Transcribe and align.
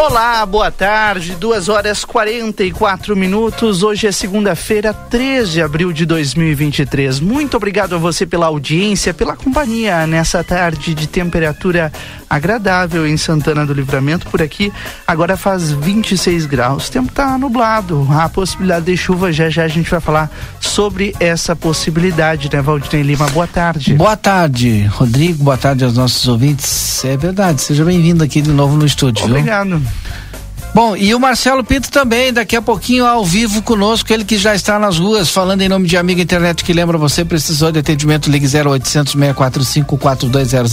Olá, 0.00 0.46
boa 0.46 0.70
tarde, 0.70 1.34
2 1.34 1.68
horas 1.68 2.04
44 2.04 3.16
minutos. 3.16 3.82
Hoje 3.82 4.06
é 4.06 4.12
segunda-feira, 4.12 4.94
13 4.94 5.50
de 5.50 5.60
abril 5.60 5.92
de 5.92 6.06
2023. 6.06 7.18
Muito 7.18 7.56
obrigado 7.56 7.96
a 7.96 7.98
você 7.98 8.24
pela 8.24 8.46
audiência, 8.46 9.12
pela 9.12 9.34
companhia 9.36 10.06
nessa 10.06 10.44
tarde 10.44 10.94
de 10.94 11.08
temperatura 11.08 11.92
agradável 12.30 13.08
em 13.08 13.16
Santana 13.16 13.66
do 13.66 13.74
Livramento. 13.74 14.28
Por 14.28 14.40
aqui 14.40 14.72
agora 15.04 15.36
faz 15.36 15.72
26 15.72 16.46
graus. 16.46 16.86
O 16.86 16.92
tempo 16.92 17.08
está 17.08 17.36
nublado, 17.36 18.06
a 18.12 18.28
possibilidade 18.28 18.86
de 18.86 18.96
chuva 18.96 19.32
já 19.32 19.50
já 19.50 19.64
a 19.64 19.68
gente 19.68 19.90
vai 19.90 20.00
falar 20.00 20.30
sobre 20.60 21.12
essa 21.18 21.56
possibilidade, 21.56 22.48
né, 22.52 22.62
Valdinei 22.62 23.02
Lima? 23.02 23.26
Boa 23.30 23.48
tarde. 23.48 23.94
Boa 23.94 24.16
tarde, 24.16 24.84
Rodrigo. 24.84 25.42
Boa 25.42 25.56
tarde 25.56 25.84
aos 25.84 25.94
nossos 25.94 26.28
ouvintes. 26.28 27.04
É 27.04 27.16
verdade, 27.16 27.60
seja 27.60 27.84
bem-vindo 27.84 28.22
aqui 28.22 28.40
de 28.40 28.50
novo 28.50 28.76
no 28.76 28.86
estúdio. 28.86 29.24
Obrigado. 29.24 29.78
Viu? 29.78 29.87
Bom, 30.74 30.94
e 30.96 31.14
o 31.14 31.18
Marcelo 31.18 31.64
Pinto 31.64 31.90
também, 31.90 32.32
daqui 32.32 32.54
a 32.54 32.62
pouquinho 32.62 33.04
ao 33.04 33.24
vivo 33.24 33.62
conosco, 33.62 34.12
ele 34.12 34.24
que 34.24 34.36
já 34.36 34.54
está 34.54 34.78
nas 34.78 34.98
ruas, 34.98 35.28
falando 35.28 35.62
em 35.62 35.68
nome 35.68 35.88
de 35.88 35.96
Amiga 35.96 36.22
Internet, 36.22 36.62
que 36.62 36.72
lembra 36.72 36.96
você, 36.98 37.24
precisou 37.24 37.72
de 37.72 37.80
atendimento, 37.80 38.30
ligue 38.30 38.46
0800 38.46 39.12
645 39.14 39.98
4200, 39.98 40.72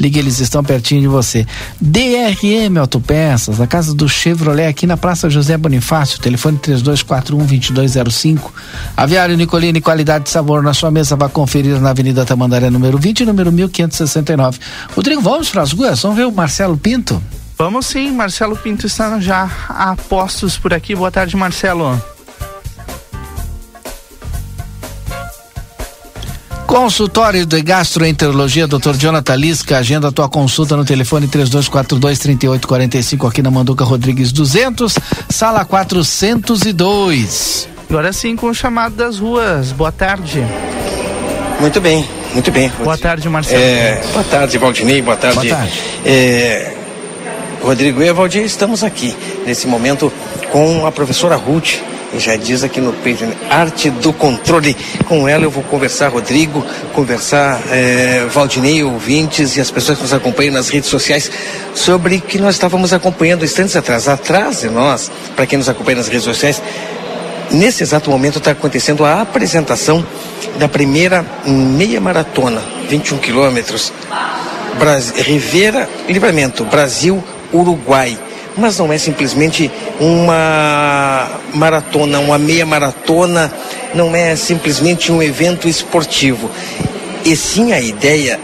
ligue, 0.00 0.18
eles 0.18 0.40
estão 0.40 0.64
pertinho 0.64 1.02
de 1.02 1.06
você. 1.06 1.46
DRM 1.80 2.78
Autopeças, 2.80 3.60
a 3.60 3.66
casa 3.66 3.94
do 3.94 4.08
Chevrolet, 4.08 4.66
aqui 4.66 4.86
na 4.86 4.96
Praça 4.96 5.30
José 5.30 5.56
Bonifácio, 5.56 6.18
telefone 6.18 6.58
3241 6.58 7.46
2205. 7.46 8.52
Aviário 8.96 9.36
Nicolini, 9.36 9.80
qualidade 9.80 10.28
e 10.28 10.32
sabor 10.32 10.62
na 10.62 10.74
sua 10.74 10.90
mesa, 10.90 11.14
vá 11.14 11.28
conferir 11.28 11.78
na 11.78 11.90
Avenida 11.90 12.24
Tamandaré, 12.24 12.70
número 12.70 12.98
20, 12.98 13.24
número 13.26 13.52
1569. 13.52 14.58
Rodrigo, 14.96 15.20
vamos 15.20 15.50
para 15.50 15.62
as 15.62 15.72
ruas, 15.72 16.00
vamos 16.02 16.16
ver 16.16 16.26
o 16.26 16.32
Marcelo 16.32 16.76
Pinto? 16.76 17.22
Vamos 17.58 17.86
sim, 17.86 18.12
Marcelo 18.12 18.54
Pinto 18.54 18.86
está 18.86 19.18
já 19.18 19.50
a 19.68 19.96
postos 19.96 20.58
por 20.58 20.74
aqui. 20.74 20.94
Boa 20.94 21.10
tarde, 21.10 21.34
Marcelo. 21.36 21.98
Consultório 26.66 27.46
de 27.46 27.62
Gastroenterologia, 27.62 28.66
Dr. 28.66 28.96
Jonathan 28.98 29.36
Lisca, 29.36 29.78
agenda 29.78 30.08
a 30.08 30.12
tua 30.12 30.28
consulta 30.28 30.76
no 30.76 30.84
telefone 30.84 31.26
3242-3845 31.28 33.26
aqui 33.26 33.40
na 33.40 33.50
Manduca 33.50 33.84
Rodrigues 33.84 34.32
200, 34.32 34.94
sala 35.30 35.64
402. 35.64 37.68
Agora 37.88 38.12
sim 38.12 38.36
com 38.36 38.48
o 38.48 38.54
chamado 38.54 38.96
das 38.96 39.18
ruas. 39.18 39.72
Boa 39.72 39.92
tarde. 39.92 40.44
Muito 41.58 41.80
bem, 41.80 42.06
muito 42.34 42.50
bem. 42.50 42.70
Boa 42.84 42.98
tarde, 42.98 43.26
Marcelo. 43.30 43.62
É, 43.62 44.02
boa 44.12 44.24
tarde, 44.24 44.58
Valdinei. 44.58 45.00
Boa 45.00 45.16
tarde. 45.16 45.36
Boa 45.36 45.48
tarde. 45.48 45.72
É, 46.04 46.76
Rodrigo 47.66 48.00
e 48.00 48.06
Evaldir, 48.06 48.44
estamos 48.44 48.84
aqui 48.84 49.12
nesse 49.44 49.66
momento 49.66 50.12
com 50.52 50.86
a 50.86 50.92
professora 50.92 51.34
Ruth, 51.34 51.80
e 52.14 52.18
já 52.20 52.36
diz 52.36 52.62
aqui 52.62 52.80
no 52.80 52.92
peito, 52.92 53.24
arte 53.50 53.90
do 53.90 54.12
controle. 54.12 54.76
Com 55.08 55.26
ela 55.26 55.42
eu 55.42 55.50
vou 55.50 55.64
conversar, 55.64 56.10
Rodrigo, 56.10 56.64
conversar 56.92 57.60
é, 57.72 58.24
Valdinei, 58.32 58.84
ouvintes 58.84 59.56
e 59.56 59.60
as 59.60 59.68
pessoas 59.68 59.98
que 59.98 60.04
nos 60.04 60.12
acompanham 60.12 60.54
nas 60.54 60.68
redes 60.68 60.88
sociais 60.88 61.28
sobre 61.74 62.20
que 62.20 62.38
nós 62.38 62.54
estávamos 62.54 62.92
acompanhando 62.92 63.44
instantes 63.44 63.74
atrás. 63.74 64.06
Atrás 64.06 64.60
de 64.60 64.70
nós, 64.70 65.10
para 65.34 65.44
quem 65.44 65.58
nos 65.58 65.68
acompanha 65.68 65.96
nas 65.96 66.06
redes 66.06 66.22
sociais, 66.22 66.62
nesse 67.50 67.82
exato 67.82 68.08
momento 68.12 68.38
está 68.38 68.52
acontecendo 68.52 69.04
a 69.04 69.22
apresentação 69.22 70.06
da 70.56 70.68
primeira 70.68 71.26
meia 71.44 72.00
maratona, 72.00 72.62
21 72.88 73.18
quilômetros, 73.18 73.92
Rivera 75.16 75.88
Livramento, 76.08 76.64
Brasil 76.64 77.24
Uruguai. 77.52 78.18
Mas 78.56 78.78
não 78.78 78.90
é 78.92 78.96
simplesmente 78.96 79.70
uma 80.00 81.28
maratona, 81.52 82.18
uma 82.20 82.38
meia 82.38 82.64
maratona, 82.64 83.52
não 83.94 84.16
é 84.16 84.34
simplesmente 84.34 85.12
um 85.12 85.22
evento 85.22 85.68
esportivo. 85.68 86.50
E 87.24 87.36
sim 87.36 87.72
a 87.72 87.80
ideia 87.80 88.40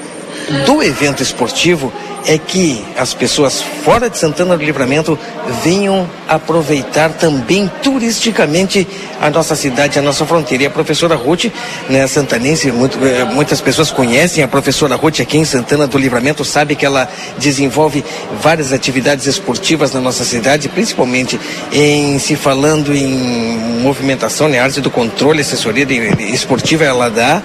do 0.66 0.82
evento 0.82 1.22
esportivo 1.22 1.92
é 2.26 2.38
que 2.38 2.84
as 2.96 3.14
pessoas 3.14 3.62
fora 3.84 4.08
de 4.08 4.18
Santana 4.18 4.56
do 4.56 4.64
Livramento 4.64 5.18
venham 5.62 6.08
aproveitar 6.28 7.10
também 7.10 7.70
turisticamente 7.82 8.86
a 9.20 9.30
nossa 9.30 9.54
cidade, 9.56 9.98
a 9.98 10.02
nossa 10.02 10.24
fronteira. 10.24 10.64
E 10.64 10.66
a 10.66 10.70
professora 10.70 11.14
Ruth, 11.14 11.46
né, 11.88 12.06
santanense, 12.06 12.70
muito, 12.70 12.98
eh, 13.04 13.24
muitas 13.24 13.60
pessoas 13.60 13.90
conhecem 13.90 14.42
a 14.42 14.48
professora 14.48 14.96
Ruth 14.96 15.20
aqui 15.20 15.38
em 15.38 15.44
Santana 15.44 15.86
do 15.86 15.98
Livramento, 15.98 16.44
sabe 16.44 16.74
que 16.74 16.86
ela 16.86 17.08
desenvolve 17.38 18.04
várias 18.40 18.72
atividades 18.72 19.26
esportivas 19.26 19.92
na 19.92 20.00
nossa 20.00 20.24
cidade, 20.24 20.68
principalmente 20.68 21.38
em 21.72 22.18
se 22.18 22.36
falando 22.36 22.94
em 22.94 23.72
movimentação, 23.82 24.48
né, 24.48 24.60
arte 24.60 24.80
do 24.80 24.90
controle, 24.90 25.40
assessoria 25.40 25.84
de, 25.84 25.96
esportiva 26.32 26.84
ela 26.84 27.08
dá. 27.08 27.42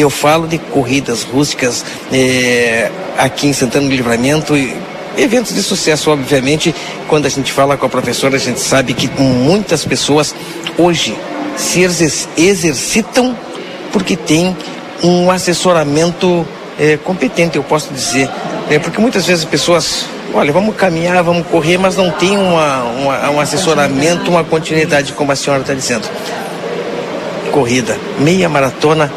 Eu 0.00 0.10
falo 0.10 0.46
de 0.46 0.58
corridas 0.58 1.24
rústicas 1.24 1.84
eh, 2.12 2.88
aqui 3.16 3.48
em 3.48 3.52
Santana 3.52 3.88
do 3.88 3.94
Livramento. 3.94 4.56
E, 4.56 4.76
eventos 5.16 5.52
de 5.52 5.62
sucesso, 5.62 6.10
obviamente, 6.10 6.72
quando 7.08 7.26
a 7.26 7.28
gente 7.28 7.52
fala 7.52 7.76
com 7.76 7.84
a 7.84 7.88
professora, 7.88 8.36
a 8.36 8.38
gente 8.38 8.60
sabe 8.60 8.94
que 8.94 9.08
muitas 9.20 9.84
pessoas 9.84 10.34
hoje 10.78 11.16
se 11.56 11.80
exercitam 12.36 13.36
porque 13.92 14.16
tem 14.16 14.56
um 15.02 15.30
assessoramento 15.30 16.46
é, 16.78 16.96
competente, 16.96 17.56
eu 17.56 17.64
posso 17.64 17.92
dizer. 17.92 18.30
É, 18.70 18.78
porque 18.78 19.00
muitas 19.00 19.26
vezes 19.26 19.44
as 19.44 19.50
pessoas, 19.50 20.06
olha, 20.32 20.52
vamos 20.52 20.76
caminhar, 20.76 21.22
vamos 21.24 21.46
correr, 21.48 21.76
mas 21.76 21.96
não 21.96 22.10
tem 22.10 22.38
uma, 22.38 22.84
uma 22.84 23.30
um 23.30 23.40
assessoramento, 23.40 24.30
uma 24.30 24.44
continuidade, 24.44 25.12
como 25.12 25.32
a 25.32 25.36
senhora 25.36 25.62
está 25.62 25.74
dizendo. 25.74 26.08
Corrida, 27.50 27.98
meia 28.20 28.48
maratona, 28.48 29.10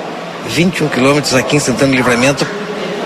21 0.47 0.87
quilômetros 0.89 1.33
aqui 1.33 1.55
em 1.55 1.59
Santana 1.59 1.91
do 1.91 1.95
Livramento, 1.95 2.45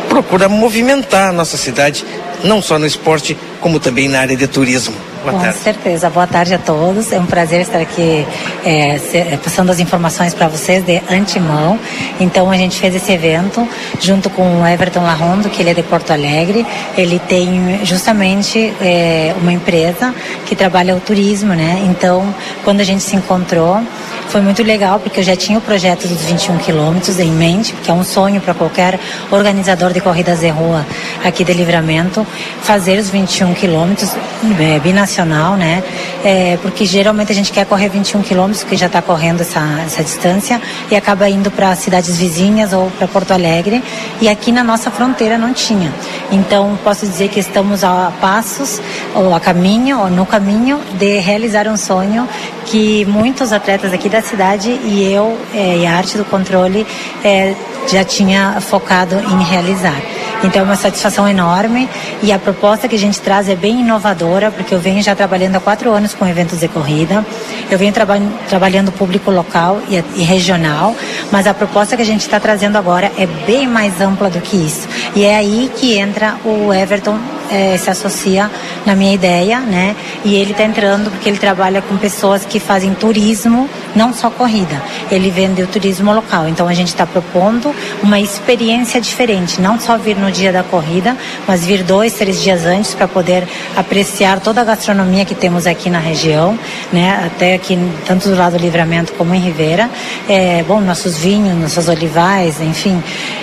procura 0.09 0.47
movimentar 0.47 1.29
a 1.29 1.31
nossa 1.31 1.57
cidade, 1.57 2.05
não 2.43 2.61
só 2.61 2.79
no 2.79 2.85
esporte, 2.85 3.37
como 3.59 3.79
também 3.79 4.07
na 4.07 4.19
área 4.19 4.35
de 4.35 4.47
turismo. 4.47 4.95
Boa 5.25 5.33
Com 5.33 5.39
tarde. 5.39 5.57
certeza. 5.57 6.09
Boa 6.09 6.27
tarde 6.27 6.53
a 6.53 6.59
todos. 6.59 7.11
É 7.11 7.19
um 7.19 7.25
prazer 7.25 7.61
estar 7.61 7.79
aqui 7.79 8.25
é, 8.63 8.95
é, 9.13 9.37
passando 9.43 9.71
as 9.71 9.79
informações 9.79 10.35
para 10.35 10.47
vocês 10.47 10.85
de 10.85 11.01
antemão. 11.09 11.79
Então 12.19 12.51
a 12.51 12.57
gente 12.57 12.79
fez 12.79 12.93
esse 12.93 13.11
evento 13.11 13.67
junto 13.99 14.29
com 14.29 14.61
o 14.61 14.67
Everton 14.67 15.01
Larrondo, 15.01 15.49
que 15.49 15.63
ele 15.63 15.71
é 15.71 15.73
de 15.73 15.81
Porto 15.81 16.11
Alegre. 16.11 16.63
Ele 16.95 17.17
tem 17.17 17.83
justamente 17.83 18.71
é, 18.79 19.33
uma 19.41 19.51
empresa 19.51 20.13
que 20.45 20.55
trabalha 20.55 20.95
o 20.95 20.99
turismo, 20.99 21.55
né? 21.55 21.83
Então 21.89 22.33
quando 22.63 22.81
a 22.81 22.83
gente 22.83 23.01
se 23.01 23.15
encontrou 23.15 23.81
foi 24.29 24.41
muito 24.41 24.63
legal 24.63 24.99
porque 24.99 25.19
eu 25.19 25.23
já 25.23 25.35
tinha 25.35 25.57
o 25.57 25.61
projeto 25.61 26.07
dos 26.07 26.21
21 26.23 26.57
quilômetros 26.57 27.19
em 27.19 27.31
mente, 27.31 27.73
que 27.73 27.89
é 27.89 27.93
um 27.93 28.03
sonho 28.03 28.41
para 28.41 28.53
qualquer 28.53 28.99
organizador 29.31 29.93
de 29.93 30.01
corridas 30.01 30.39
de 30.39 30.49
rua 30.49 30.85
aqui 31.23 31.43
de 31.43 31.53
Livramento, 31.53 32.25
fazer 32.61 32.99
os 32.99 33.09
21 33.09 33.53
quilômetros 33.53 34.15
é, 34.59 34.79
binacional, 34.79 35.55
né? 35.55 35.83
É, 36.23 36.57
porque 36.61 36.85
geralmente 36.85 37.31
a 37.31 37.35
gente 37.35 37.51
quer 37.51 37.65
correr 37.65 37.89
21 37.89 38.21
quilômetros, 38.23 38.63
que 38.63 38.75
já 38.75 38.87
está 38.87 39.01
correndo 39.01 39.41
essa, 39.41 39.61
essa 39.85 40.03
distância, 40.03 40.61
e 40.89 40.95
acaba 40.95 41.29
indo 41.29 41.51
para 41.51 41.75
cidades 41.75 42.17
vizinhas 42.17 42.73
ou 42.73 42.91
para 42.97 43.07
Porto 43.07 43.31
Alegre, 43.31 43.83
e 44.19 44.27
aqui 44.27 44.51
na 44.51 44.63
nossa 44.63 44.89
fronteira 44.89 45.37
não 45.37 45.53
tinha. 45.53 45.93
Então, 46.31 46.77
posso 46.83 47.05
dizer 47.05 47.29
que 47.29 47.39
estamos 47.39 47.83
a 47.83 48.11
passos, 48.19 48.81
ou 49.13 49.33
a 49.33 49.39
caminho, 49.39 49.99
ou 49.99 50.09
no 50.09 50.25
caminho 50.25 50.79
de 50.97 51.19
realizar 51.19 51.67
um 51.67 51.77
sonho 51.77 52.27
que 52.65 53.05
muitos 53.05 53.51
atletas 53.53 53.93
aqui 53.93 54.09
da 54.15 54.21
cidade 54.21 54.69
e 54.69 55.11
eu 55.11 55.37
é, 55.53 55.79
e 55.79 55.85
a 55.85 55.97
arte 55.97 56.17
do 56.17 56.23
controle 56.23 56.87
é, 57.21 57.53
já 57.85 58.01
tinha 58.03 58.61
focado 58.61 59.15
em 59.15 59.43
realizar. 59.43 59.99
Então 60.41 60.61
é 60.61 60.63
uma 60.63 60.75
satisfação 60.75 61.27
enorme 61.27 61.89
e 62.23 62.31
a 62.31 62.39
proposta 62.39 62.87
que 62.87 62.95
a 62.95 62.99
gente 62.99 63.19
traz 63.19 63.49
é 63.49 63.55
bem 63.55 63.81
inovadora, 63.81 64.51
porque 64.51 64.73
eu 64.73 64.79
venho 64.79 65.01
já 65.01 65.13
trabalhando 65.15 65.57
há 65.57 65.59
quatro 65.59 65.91
anos 65.91 66.13
com 66.13 66.25
eventos 66.25 66.59
de 66.59 66.67
corrida, 66.69 67.25
eu 67.69 67.77
venho 67.77 67.91
traba 67.91 68.15
trabalhando 68.47 68.91
público 68.91 69.31
local 69.31 69.81
e, 69.89 69.95
e, 70.15 70.23
regional, 70.23 70.95
mas 71.31 71.45
a 71.45 71.53
proposta 71.53 71.97
que 71.97 72.01
a 72.01 72.05
gente 72.05 72.21
está 72.21 72.39
trazendo 72.39 72.77
agora 72.77 73.11
é 73.17 73.25
bem 73.45 73.67
mais 73.67 73.99
ampla 73.99 74.29
do 74.29 74.39
que 74.39 74.55
isso. 74.55 74.87
E 75.15 75.25
é 75.25 75.35
aí 75.35 75.69
que 75.75 75.97
entra 75.97 76.35
o 76.45 76.73
Everton 76.73 77.19
é, 77.51 77.77
se 77.77 77.89
associa 77.89 78.49
na 78.85 78.95
minha 78.95 79.13
ideia, 79.13 79.59
né? 79.59 79.95
E 80.23 80.35
ele 80.35 80.51
está 80.51 80.63
entrando 80.63 81.09
porque 81.09 81.27
ele 81.29 81.37
trabalha 81.37 81.81
com 81.81 81.97
pessoas 81.97 82.45
que 82.45 82.59
fazem 82.59 82.93
turismo 82.93 83.69
não 83.95 84.13
só 84.13 84.29
corrida, 84.29 84.81
ele 85.09 85.29
vende 85.29 85.61
o 85.61 85.67
turismo 85.67 86.13
local. 86.13 86.47
Então 86.47 86.67
a 86.67 86.73
gente 86.73 86.89
está 86.89 87.05
propondo 87.05 87.73
uma 88.03 88.19
experiência 88.19 88.99
diferente, 88.99 89.61
não 89.61 89.79
só 89.79 89.97
vir 89.97 90.17
no 90.17 90.31
dia 90.31 90.51
da 90.51 90.63
corrida, 90.63 91.15
mas 91.47 91.65
vir 91.65 91.83
dois, 91.83 92.13
três 92.13 92.41
dias 92.41 92.65
antes 92.65 92.93
para 92.93 93.07
poder 93.07 93.47
apreciar 93.75 94.39
toda 94.39 94.61
a 94.61 94.63
gastronomia 94.63 95.25
que 95.25 95.35
temos 95.35 95.65
aqui 95.65 95.89
na 95.89 95.99
região, 95.99 96.57
né? 96.91 97.23
Até 97.25 97.55
aqui 97.55 97.77
tanto 98.05 98.29
do 98.29 98.35
lado 98.35 98.57
do 98.57 98.61
Livramento 98.61 99.13
como 99.13 99.33
em 99.33 99.39
Ribeira, 99.39 99.89
é, 100.29 100.63
bom, 100.67 100.79
nossos 100.81 101.17
vinhos, 101.17 101.57
nossos 101.57 101.87
olivais, 101.87 102.61
enfim, 102.61 103.01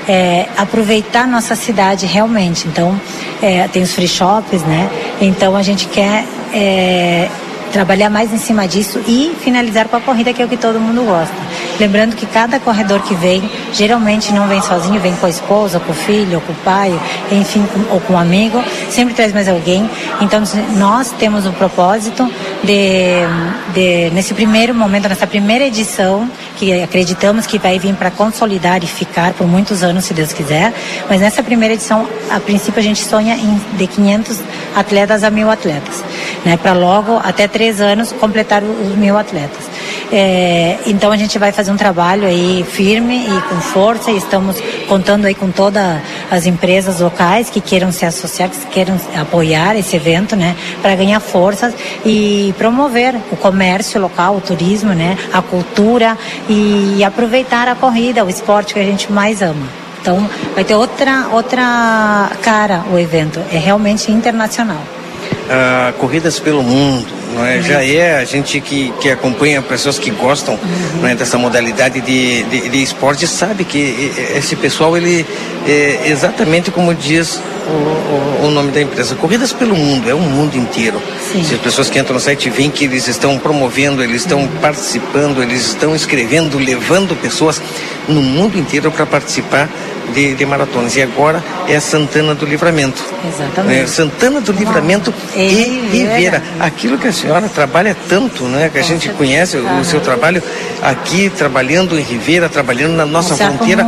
é, 0.08 0.46
aproveitar 0.56 1.26
nossa 1.26 1.54
cidade 1.54 2.06
realmente. 2.06 2.68
Então 2.68 3.00
é, 3.40 3.66
tem 3.68 3.82
os 3.82 3.92
free 3.92 4.08
shops, 4.08 4.62
né? 4.62 4.88
Então 5.20 5.56
a 5.56 5.62
gente 5.62 5.86
quer 5.88 6.24
é, 6.52 7.28
trabalhar 7.72 8.10
mais 8.10 8.32
em 8.32 8.38
cima 8.38 8.66
disso 8.66 9.00
e 9.06 9.34
finalizar 9.40 9.88
com 9.88 9.96
a 9.96 10.00
corrida, 10.00 10.32
que 10.32 10.42
é 10.42 10.44
o 10.44 10.48
que 10.48 10.56
todo 10.56 10.78
mundo 10.78 11.04
gosta. 11.04 11.34
Lembrando 11.80 12.14
que 12.14 12.26
cada 12.26 12.60
corredor 12.60 13.00
que 13.02 13.14
vem, 13.14 13.48
geralmente 13.72 14.32
não 14.32 14.46
vem 14.46 14.60
sozinho, 14.62 15.00
vem 15.00 15.14
com 15.16 15.26
a 15.26 15.30
esposa, 15.30 15.80
com 15.80 15.92
o 15.92 15.94
filho, 15.94 16.40
com 16.40 16.52
o 16.52 16.56
pai, 16.56 16.92
enfim, 17.30 17.66
ou 17.90 18.00
com 18.00 18.14
um 18.14 18.18
amigo, 18.18 18.62
sempre 18.90 19.14
traz 19.14 19.32
mais 19.32 19.48
alguém. 19.48 19.88
Então, 20.20 20.42
nós 20.76 21.10
temos 21.18 21.46
o 21.46 21.52
propósito 21.52 22.30
de, 22.62 23.20
de 23.74 24.10
nesse 24.10 24.34
primeiro 24.34 24.74
momento, 24.74 25.08
nessa 25.08 25.26
primeira 25.26 25.64
edição, 25.64 26.28
que 26.56 26.82
acreditamos 26.82 27.46
que 27.46 27.58
vai 27.58 27.78
vir 27.78 27.94
para 27.94 28.10
consolidar 28.10 28.84
e 28.84 28.86
ficar 28.86 29.32
por 29.32 29.46
muitos 29.46 29.82
anos, 29.82 30.04
se 30.04 30.14
Deus 30.14 30.32
quiser, 30.32 30.72
mas 31.08 31.20
nessa 31.20 31.42
primeira 31.42 31.74
edição, 31.74 32.06
a 32.30 32.38
princípio, 32.38 32.78
a 32.78 32.82
gente 32.82 33.04
sonha 33.04 33.34
em 33.34 33.60
de 33.76 33.86
500 33.86 34.38
atletas 34.76 35.24
a 35.24 35.30
mil 35.30 35.50
atletas, 35.50 36.04
né? 36.44 36.56
Para 36.56 36.72
logo, 36.72 37.20
até 37.22 37.48
três 37.48 37.80
anos, 37.80 38.12
completar 38.12 38.62
os 38.62 38.94
mil 38.96 39.16
atletas. 39.16 39.71
É, 40.14 40.76
então 40.86 41.10
a 41.10 41.16
gente 41.16 41.38
vai 41.38 41.52
fazer 41.52 41.70
um 41.70 41.76
trabalho 41.76 42.26
aí 42.26 42.62
firme 42.68 43.26
e 43.26 43.40
com 43.48 43.58
força 43.62 44.10
e 44.10 44.18
estamos 44.18 44.62
contando 44.86 45.24
aí 45.24 45.34
com 45.34 45.50
todas 45.50 46.02
as 46.30 46.44
empresas 46.44 47.00
locais 47.00 47.48
que 47.48 47.62
queiram 47.62 47.90
se 47.90 48.04
associar, 48.04 48.50
que 48.50 48.66
queiram 48.66 49.00
apoiar 49.18 49.74
esse 49.74 49.96
evento, 49.96 50.36
né, 50.36 50.54
para 50.82 50.94
ganhar 50.94 51.18
forças 51.18 51.72
e 52.04 52.54
promover 52.58 53.14
o 53.30 53.36
comércio 53.36 53.98
local, 53.98 54.36
o 54.36 54.40
turismo, 54.42 54.92
né, 54.92 55.16
a 55.32 55.40
cultura 55.40 56.18
e 56.46 57.02
aproveitar 57.02 57.66
a 57.66 57.74
corrida, 57.74 58.22
o 58.22 58.28
esporte 58.28 58.74
que 58.74 58.80
a 58.80 58.84
gente 58.84 59.10
mais 59.10 59.40
ama. 59.40 59.66
Então 60.02 60.28
vai 60.54 60.62
ter 60.62 60.74
outra 60.74 61.28
outra 61.32 62.30
cara 62.42 62.84
o 62.92 62.98
evento, 62.98 63.40
é 63.50 63.56
realmente 63.56 64.12
internacional. 64.12 64.82
Ah, 65.50 65.92
corridas 65.98 66.38
pelo 66.38 66.62
mundo, 66.62 67.06
não 67.34 67.44
é? 67.44 67.56
Uhum. 67.56 67.62
Já 67.62 67.84
é 67.84 68.16
a 68.16 68.24
gente 68.24 68.60
que, 68.60 68.92
que 69.00 69.10
acompanha 69.10 69.60
pessoas 69.60 69.98
que 69.98 70.10
gostam 70.10 70.54
uhum. 70.54 71.06
é, 71.06 71.14
dessa 71.14 71.36
modalidade 71.36 72.00
de, 72.00 72.42
de, 72.44 72.68
de, 72.68 72.82
esporte 72.82 73.26
sabe 73.26 73.64
que 73.64 74.12
esse 74.34 74.54
pessoal 74.54 74.96
ele 74.96 75.26
é 75.66 76.08
exatamente 76.08 76.70
como 76.70 76.94
diz 76.94 77.40
o, 77.66 78.44
o, 78.44 78.46
o, 78.46 78.50
nome 78.50 78.70
da 78.72 78.80
empresa, 78.80 79.14
corridas 79.14 79.52
pelo 79.52 79.74
mundo, 79.74 80.08
é 80.08 80.14
o 80.14 80.20
mundo 80.20 80.56
inteiro. 80.56 81.00
Sim. 81.32 81.44
Se 81.44 81.54
as 81.54 81.60
pessoas 81.60 81.90
que 81.90 81.98
entram 81.98 82.14
no 82.14 82.20
site 82.20 82.48
veem 82.48 82.70
que 82.70 82.84
eles 82.84 83.06
estão 83.08 83.38
promovendo, 83.38 84.02
eles 84.02 84.22
estão 84.22 84.40
uhum. 84.40 84.48
participando, 84.60 85.42
eles 85.42 85.66
estão 85.66 85.94
escrevendo, 85.94 86.58
levando 86.58 87.14
pessoas 87.20 87.60
no 88.08 88.22
mundo 88.22 88.58
inteiro 88.58 88.90
para 88.90 89.06
participar 89.06 89.68
de, 90.14 90.34
de, 90.34 90.46
maratonas. 90.46 90.96
E 90.96 91.02
agora 91.02 91.42
é 91.68 91.78
Santana 91.80 92.34
do 92.34 92.44
Livramento. 92.44 93.02
Exatamente. 93.26 93.80
É, 93.80 93.86
Santana 93.86 94.40
do 94.40 94.52
Livramento 94.52 95.12
e, 95.36 95.40
e 95.40 95.88
Ribeira. 95.90 96.42
Aquilo 96.60 96.98
que 96.98 97.08
a 97.08 97.12
senhora 97.12 97.48
trabalha 97.48 97.96
tanto, 98.08 98.44
né? 98.44 98.68
Que 98.72 98.78
a 98.78 98.82
gente 98.82 99.08
conhece 99.10 99.56
o 99.56 99.84
seu 99.84 100.00
trabalho 100.00 100.42
aqui, 100.82 101.30
trabalhando 101.30 101.98
em 101.98 102.02
Ribeira, 102.02 102.48
trabalhando 102.48 102.94
na 102.94 103.06
nossa 103.06 103.36
fronteira. 103.36 103.86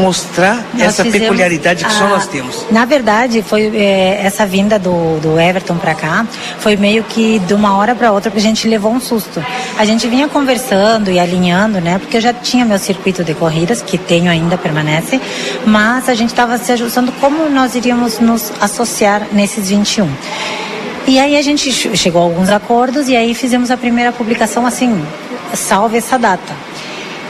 Mostrar 0.00 0.64
nós 0.74 0.82
essa 0.88 1.04
peculiaridade 1.04 1.84
que 1.84 1.90
a, 1.90 1.94
só 1.94 2.08
nós 2.08 2.26
temos. 2.26 2.66
Na 2.70 2.84
verdade, 2.84 3.42
foi 3.42 3.70
é, 3.76 4.20
essa 4.24 4.46
vinda 4.46 4.78
do, 4.78 5.18
do 5.20 5.38
Everton 5.38 5.76
para 5.76 5.94
cá, 5.94 6.26
foi 6.58 6.76
meio 6.76 7.04
que 7.04 7.38
de 7.40 7.54
uma 7.54 7.76
hora 7.76 7.94
para 7.94 8.12
outra 8.12 8.30
que 8.30 8.38
a 8.38 8.40
gente 8.40 8.66
levou 8.68 8.92
um 8.92 9.00
susto. 9.00 9.44
A 9.76 9.84
gente 9.84 10.06
vinha 10.08 10.28
conversando 10.28 11.10
e 11.10 11.18
alinhando, 11.18 11.80
né? 11.80 11.98
Porque 11.98 12.16
eu 12.16 12.20
já 12.20 12.32
tinha 12.32 12.64
meu 12.64 12.78
circuito 12.78 13.22
de 13.22 13.34
corridas, 13.34 13.82
que 13.82 13.98
tenho 13.98 14.30
ainda, 14.30 14.56
permanece, 14.56 15.20
mas 15.66 16.08
a 16.08 16.14
gente 16.14 16.30
estava 16.30 16.58
se 16.58 16.72
ajustando 16.72 17.12
como 17.12 17.48
nós 17.48 17.74
iríamos 17.74 18.18
nos 18.18 18.52
associar 18.60 19.26
nesses 19.32 19.68
21. 19.68 20.08
E 21.06 21.18
aí 21.18 21.36
a 21.36 21.42
gente 21.42 21.70
chegou 21.96 22.22
a 22.22 22.24
alguns 22.24 22.48
acordos 22.48 23.08
e 23.08 23.16
aí 23.16 23.34
fizemos 23.34 23.70
a 23.70 23.76
primeira 23.76 24.12
publicação 24.12 24.66
assim, 24.66 25.04
salve 25.54 25.98
essa 25.98 26.18
data. 26.18 26.54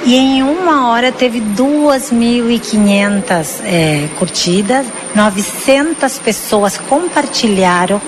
E 0.04 0.16
em 0.16 0.42
uma 0.42 0.88
hora 0.88 1.12
teve 1.12 1.40
2.500 1.40 3.60
é, 3.64 4.08
curtidas, 4.18 4.84
900 5.14 6.18
pessoas 6.18 6.76
compartilharam. 6.76 8.02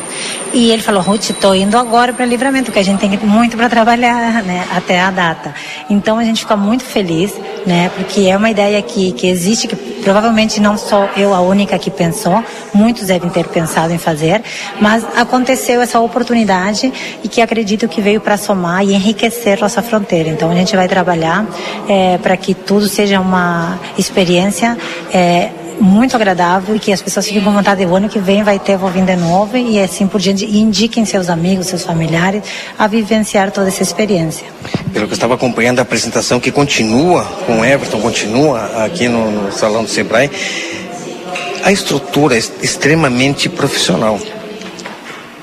E 0.54 0.70
ele 0.70 0.80
falou: 0.80 1.02
Ruth, 1.02 1.30
estou 1.30 1.52
indo 1.52 1.76
agora 1.76 2.12
para 2.12 2.24
livramento, 2.24 2.66
porque 2.66 2.78
a 2.78 2.84
gente 2.84 3.00
tem 3.00 3.18
muito 3.18 3.56
para 3.56 3.68
trabalhar 3.68 4.40
né, 4.44 4.64
até 4.72 5.00
a 5.00 5.10
data. 5.10 5.52
Então 5.90 6.16
a 6.16 6.22
gente 6.22 6.42
fica 6.42 6.56
muito 6.56 6.84
feliz, 6.84 7.34
né, 7.66 7.90
porque 7.96 8.22
é 8.22 8.36
uma 8.36 8.48
ideia 8.48 8.80
que, 8.80 9.10
que 9.12 9.26
existe, 9.26 9.66
que 9.66 9.74
provavelmente 9.74 10.60
não 10.60 10.78
sou 10.78 11.08
eu 11.16 11.34
a 11.34 11.40
única 11.40 11.76
que 11.76 11.90
pensou, 11.90 12.44
muitos 12.72 13.08
devem 13.08 13.28
ter 13.30 13.48
pensado 13.48 13.92
em 13.92 13.98
fazer, 13.98 14.42
mas 14.80 15.04
aconteceu 15.16 15.82
essa 15.82 15.98
oportunidade 15.98 16.92
e 17.24 17.28
que 17.28 17.40
acredito 17.40 17.88
que 17.88 18.00
veio 18.00 18.20
para 18.20 18.36
somar 18.36 18.84
e 18.84 18.94
enriquecer 18.94 19.60
nossa 19.60 19.82
fronteira. 19.82 20.28
Então 20.28 20.50
a 20.50 20.54
gente 20.54 20.76
vai 20.76 20.86
trabalhar 20.86 21.44
é, 21.88 22.16
para 22.18 22.36
que 22.36 22.54
tudo 22.54 22.88
seja 22.88 23.18
uma 23.18 23.80
experiência 23.98 24.78
é, 25.12 25.50
muito 25.80 26.14
agradável 26.14 26.74
e 26.76 26.78
que 26.78 26.92
as 26.92 27.02
pessoas 27.02 27.26
fiquem 27.26 27.42
com 27.42 27.52
vontade 27.52 27.84
o 27.84 27.94
ano 27.94 28.08
que 28.08 28.18
vem 28.18 28.42
vai 28.42 28.58
ter 28.58 28.78
de 28.78 29.16
novo 29.16 29.56
e 29.56 29.80
assim 29.80 30.06
por 30.06 30.20
diante 30.20 30.44
e 30.44 30.58
indiquem 30.58 31.04
seus 31.04 31.28
amigos, 31.28 31.66
seus 31.66 31.82
familiares 31.82 32.42
a 32.78 32.86
vivenciar 32.86 33.50
toda 33.50 33.68
essa 33.68 33.82
experiência. 33.82 34.46
Pelo 34.92 35.06
que 35.06 35.12
eu 35.12 35.14
estava 35.14 35.34
acompanhando 35.34 35.78
a 35.78 35.82
apresentação 35.82 36.40
que 36.40 36.50
continua 36.50 37.24
com 37.46 37.60
o 37.60 37.64
Everton, 37.64 38.00
continua 38.00 38.84
aqui 38.84 39.08
no, 39.08 39.30
no 39.30 39.52
Salão 39.52 39.84
do 39.84 39.90
Sebrae, 39.90 40.30
a 41.62 41.72
estrutura 41.72 42.36
é 42.36 42.38
extremamente 42.38 43.48
profissional 43.48 44.18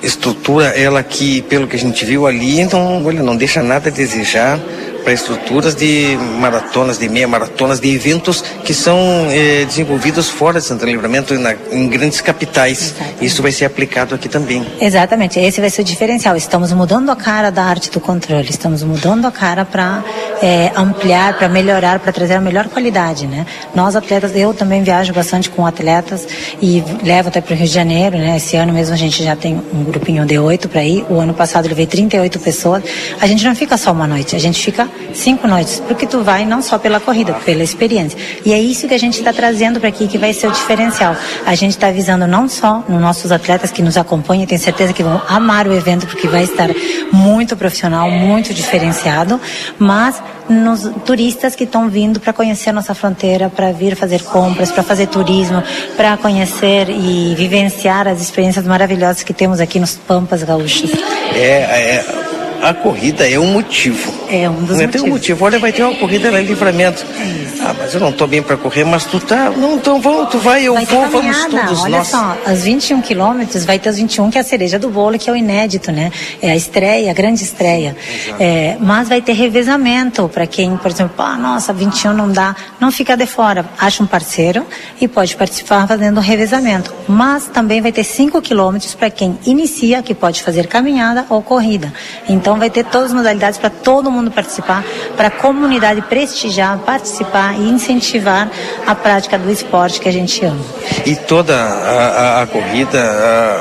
estrutura 0.03 0.67
ela 0.69 1.03
que 1.03 1.41
pelo 1.43 1.67
que 1.67 1.75
a 1.75 1.79
gente 1.79 2.03
viu 2.05 2.25
ali 2.25 2.59
então 2.59 3.03
olha 3.05 3.21
não 3.21 3.35
deixa 3.35 3.61
nada 3.61 3.89
a 3.89 3.91
desejar 3.91 4.59
para 5.03 5.13
estruturas 5.13 5.75
de 5.75 6.17
maratonas, 6.39 6.97
de 6.97 7.09
meia 7.09 7.27
maratonas, 7.27 7.79
de 7.79 7.93
eventos 7.93 8.43
que 8.63 8.73
são 8.73 8.97
eh, 9.29 9.65
desenvolvidos 9.65 10.29
fora 10.29 10.59
de 10.59 10.65
Santana 10.65 10.91
Livramento, 10.91 11.37
na, 11.37 11.55
em 11.71 11.87
grandes 11.87 12.21
capitais. 12.21 12.91
Exatamente. 12.91 13.25
Isso 13.25 13.41
vai 13.41 13.51
ser 13.51 13.65
aplicado 13.65 14.15
aqui 14.15 14.29
também. 14.29 14.65
Exatamente, 14.79 15.39
esse 15.39 15.59
vai 15.59 15.69
ser 15.69 15.81
o 15.81 15.85
diferencial. 15.85 16.35
Estamos 16.35 16.71
mudando 16.71 17.09
a 17.09 17.15
cara 17.15 17.49
da 17.49 17.63
arte 17.63 17.89
do 17.91 17.99
controle, 17.99 18.49
estamos 18.49 18.83
mudando 18.83 19.25
a 19.25 19.31
cara 19.31 19.65
para 19.65 20.03
eh, 20.41 20.71
ampliar, 20.75 21.37
para 21.37 21.49
melhorar, 21.49 21.99
para 21.99 22.11
trazer 22.11 22.35
a 22.35 22.41
melhor 22.41 22.67
qualidade, 22.69 23.27
né? 23.27 23.45
Nós 23.73 23.95
atletas, 23.95 24.35
eu 24.35 24.53
também 24.53 24.83
viajo 24.83 25.13
bastante 25.13 25.49
com 25.49 25.65
atletas 25.65 26.27
e 26.61 26.83
levo 27.03 27.29
até 27.29 27.41
para 27.41 27.53
o 27.53 27.57
Rio 27.57 27.67
de 27.67 27.73
Janeiro, 27.73 28.17
né? 28.17 28.37
Esse 28.37 28.55
ano 28.55 28.73
mesmo 28.73 28.93
a 28.93 28.97
gente 28.97 29.23
já 29.23 29.35
tem 29.35 29.61
um 29.73 29.83
grupinho 29.83 30.25
de 30.25 30.37
oito 30.37 30.69
para 30.69 30.83
ir. 30.83 31.05
O 31.09 31.19
ano 31.19 31.33
passado 31.33 31.65
eu 31.65 31.69
levei 31.69 31.85
38 31.85 32.39
pessoas. 32.39 32.83
A 33.19 33.27
gente 33.27 33.43
não 33.43 33.55
fica 33.55 33.77
só 33.77 33.91
uma 33.91 34.07
noite, 34.07 34.35
a 34.35 34.39
gente 34.39 34.63
fica 34.63 34.89
cinco 35.13 35.47
noites, 35.47 35.81
porque 35.87 36.07
tu 36.07 36.23
vai 36.23 36.45
não 36.45 36.61
só 36.61 36.77
pela 36.77 36.99
corrida, 36.99 37.33
pela 37.45 37.63
experiência. 37.63 38.17
E 38.45 38.53
é 38.53 38.59
isso 38.59 38.87
que 38.87 38.93
a 38.93 38.99
gente 38.99 39.17
está 39.17 39.33
trazendo 39.33 39.79
para 39.79 39.89
aqui, 39.89 40.07
que 40.07 40.17
vai 40.17 40.33
ser 40.33 40.47
o 40.47 40.51
diferencial. 40.51 41.15
A 41.45 41.55
gente 41.55 41.71
está 41.71 41.91
visando 41.91 42.27
não 42.27 42.47
só 42.47 42.83
nos 42.87 43.01
nossos 43.01 43.31
atletas 43.31 43.71
que 43.71 43.81
nos 43.81 43.97
acompanham, 43.97 44.45
tenho 44.45 44.61
certeza 44.61 44.93
que 44.93 45.03
vão 45.03 45.21
amar 45.27 45.67
o 45.67 45.73
evento, 45.73 46.07
porque 46.07 46.27
vai 46.27 46.43
estar 46.43 46.69
muito 47.11 47.55
profissional, 47.55 48.09
muito 48.09 48.53
diferenciado, 48.53 49.39
mas 49.77 50.21
nos 50.49 50.89
turistas 51.05 51.55
que 51.55 51.63
estão 51.63 51.89
vindo 51.89 52.19
para 52.19 52.33
conhecer 52.33 52.69
a 52.69 52.73
nossa 52.73 52.93
fronteira, 52.93 53.49
para 53.49 53.71
vir 53.71 53.95
fazer 53.95 54.21
compras, 54.23 54.71
para 54.71 54.83
fazer 54.83 55.07
turismo, 55.07 55.63
para 55.95 56.17
conhecer 56.17 56.89
e 56.89 57.33
vivenciar 57.35 58.07
as 58.07 58.21
experiências 58.21 58.65
maravilhosas 58.65 59.23
que 59.23 59.33
temos 59.33 59.59
aqui 59.59 59.79
nos 59.79 59.95
Pampas 59.95 60.43
Gaúchos. 60.43 60.91
É, 61.33 61.97
é 61.97 62.20
a 62.61 62.73
corrida 62.73 63.27
é 63.27 63.39
um 63.39 63.51
motivo. 63.51 64.13
É 64.29 64.49
um 64.49 64.63
dos 64.63 64.77
né? 64.77 64.85
motivos. 64.85 64.91
Tem 64.91 65.01
um 65.01 65.13
motivo. 65.13 65.45
Olha, 65.45 65.59
vai 65.59 65.71
ter 65.71 65.83
uma 65.83 65.95
corrida 65.95 66.31
lá 66.31 66.41
em 66.41 66.45
livramento. 66.45 67.05
É 67.19 67.41
ah, 67.63 67.75
mas 67.77 67.93
eu 67.93 67.99
não 67.99 68.09
estou 68.09 68.27
bem 68.27 68.41
para 68.41 68.57
correr, 68.57 68.83
mas 68.83 69.05
tu 69.05 69.19
tá. 69.19 69.51
Não, 69.51 69.75
então 69.75 70.01
vamos, 70.01 70.31
tu 70.31 70.39
vai, 70.39 70.63
eu 70.63 70.73
vai 70.73 70.85
vou, 70.85 71.07
vamos 71.09 71.45
todos 71.45 71.83
Olha 71.83 72.03
só, 72.03 72.35
as 72.45 72.63
21 72.63 73.01
quilômetros, 73.01 73.65
vai 73.65 73.77
ter 73.77 73.89
os 73.89 73.97
21 73.97 74.31
que 74.31 74.37
é 74.39 74.41
a 74.41 74.43
cereja 74.43 74.79
do 74.79 74.89
bolo, 74.89 75.19
que 75.19 75.29
é 75.29 75.33
o 75.33 75.35
inédito, 75.35 75.91
né? 75.91 76.11
É 76.41 76.51
a 76.51 76.55
estreia, 76.55 77.11
a 77.11 77.13
grande 77.13 77.43
estreia. 77.43 77.95
É, 78.39 78.77
mas 78.79 79.09
vai 79.09 79.21
ter 79.21 79.33
revezamento 79.33 80.27
para 80.27 80.47
quem, 80.47 80.75
por 80.75 80.89
exemplo, 80.89 81.13
ah, 81.19 81.37
nossa, 81.37 81.71
21 81.71 82.13
não 82.13 82.31
dá, 82.31 82.55
não 82.79 82.91
fica 82.91 83.15
de 83.15 83.27
fora. 83.27 83.63
Acha 83.77 84.01
um 84.01 84.07
parceiro 84.07 84.65
e 84.99 85.07
pode 85.07 85.35
participar 85.35 85.87
fazendo 85.87 86.17
o 86.17 86.21
revezamento. 86.21 86.91
Mas 87.07 87.45
também 87.45 87.79
vai 87.79 87.91
ter 87.91 88.03
5 88.03 88.41
quilômetros 88.41 88.95
para 88.95 89.11
quem 89.11 89.37
inicia, 89.45 90.01
que 90.01 90.15
pode 90.15 90.41
fazer 90.41 90.65
caminhada 90.65 91.27
ou 91.29 91.43
corrida. 91.43 91.93
Então 92.27 92.50
vai 92.57 92.69
ter 92.69 92.85
todas 92.85 93.07
as 93.07 93.13
modalidades 93.13 93.59
para 93.59 93.69
todo 93.69 94.11
mundo 94.11 94.31
participar, 94.31 94.83
para 95.15 95.27
a 95.27 95.31
comunidade 95.31 96.01
prestigiar, 96.03 96.77
participar 96.79 97.55
e 97.59 97.69
incentivar 97.69 98.49
a 98.85 98.95
prática 98.95 99.37
do 99.37 99.49
esporte 99.49 99.99
que 99.99 100.09
a 100.09 100.11
gente 100.11 100.43
ama. 100.45 100.63
E 101.05 101.15
toda 101.15 101.55
a, 101.55 102.39
a, 102.39 102.41
a 102.43 102.47
corrida, 102.47 102.99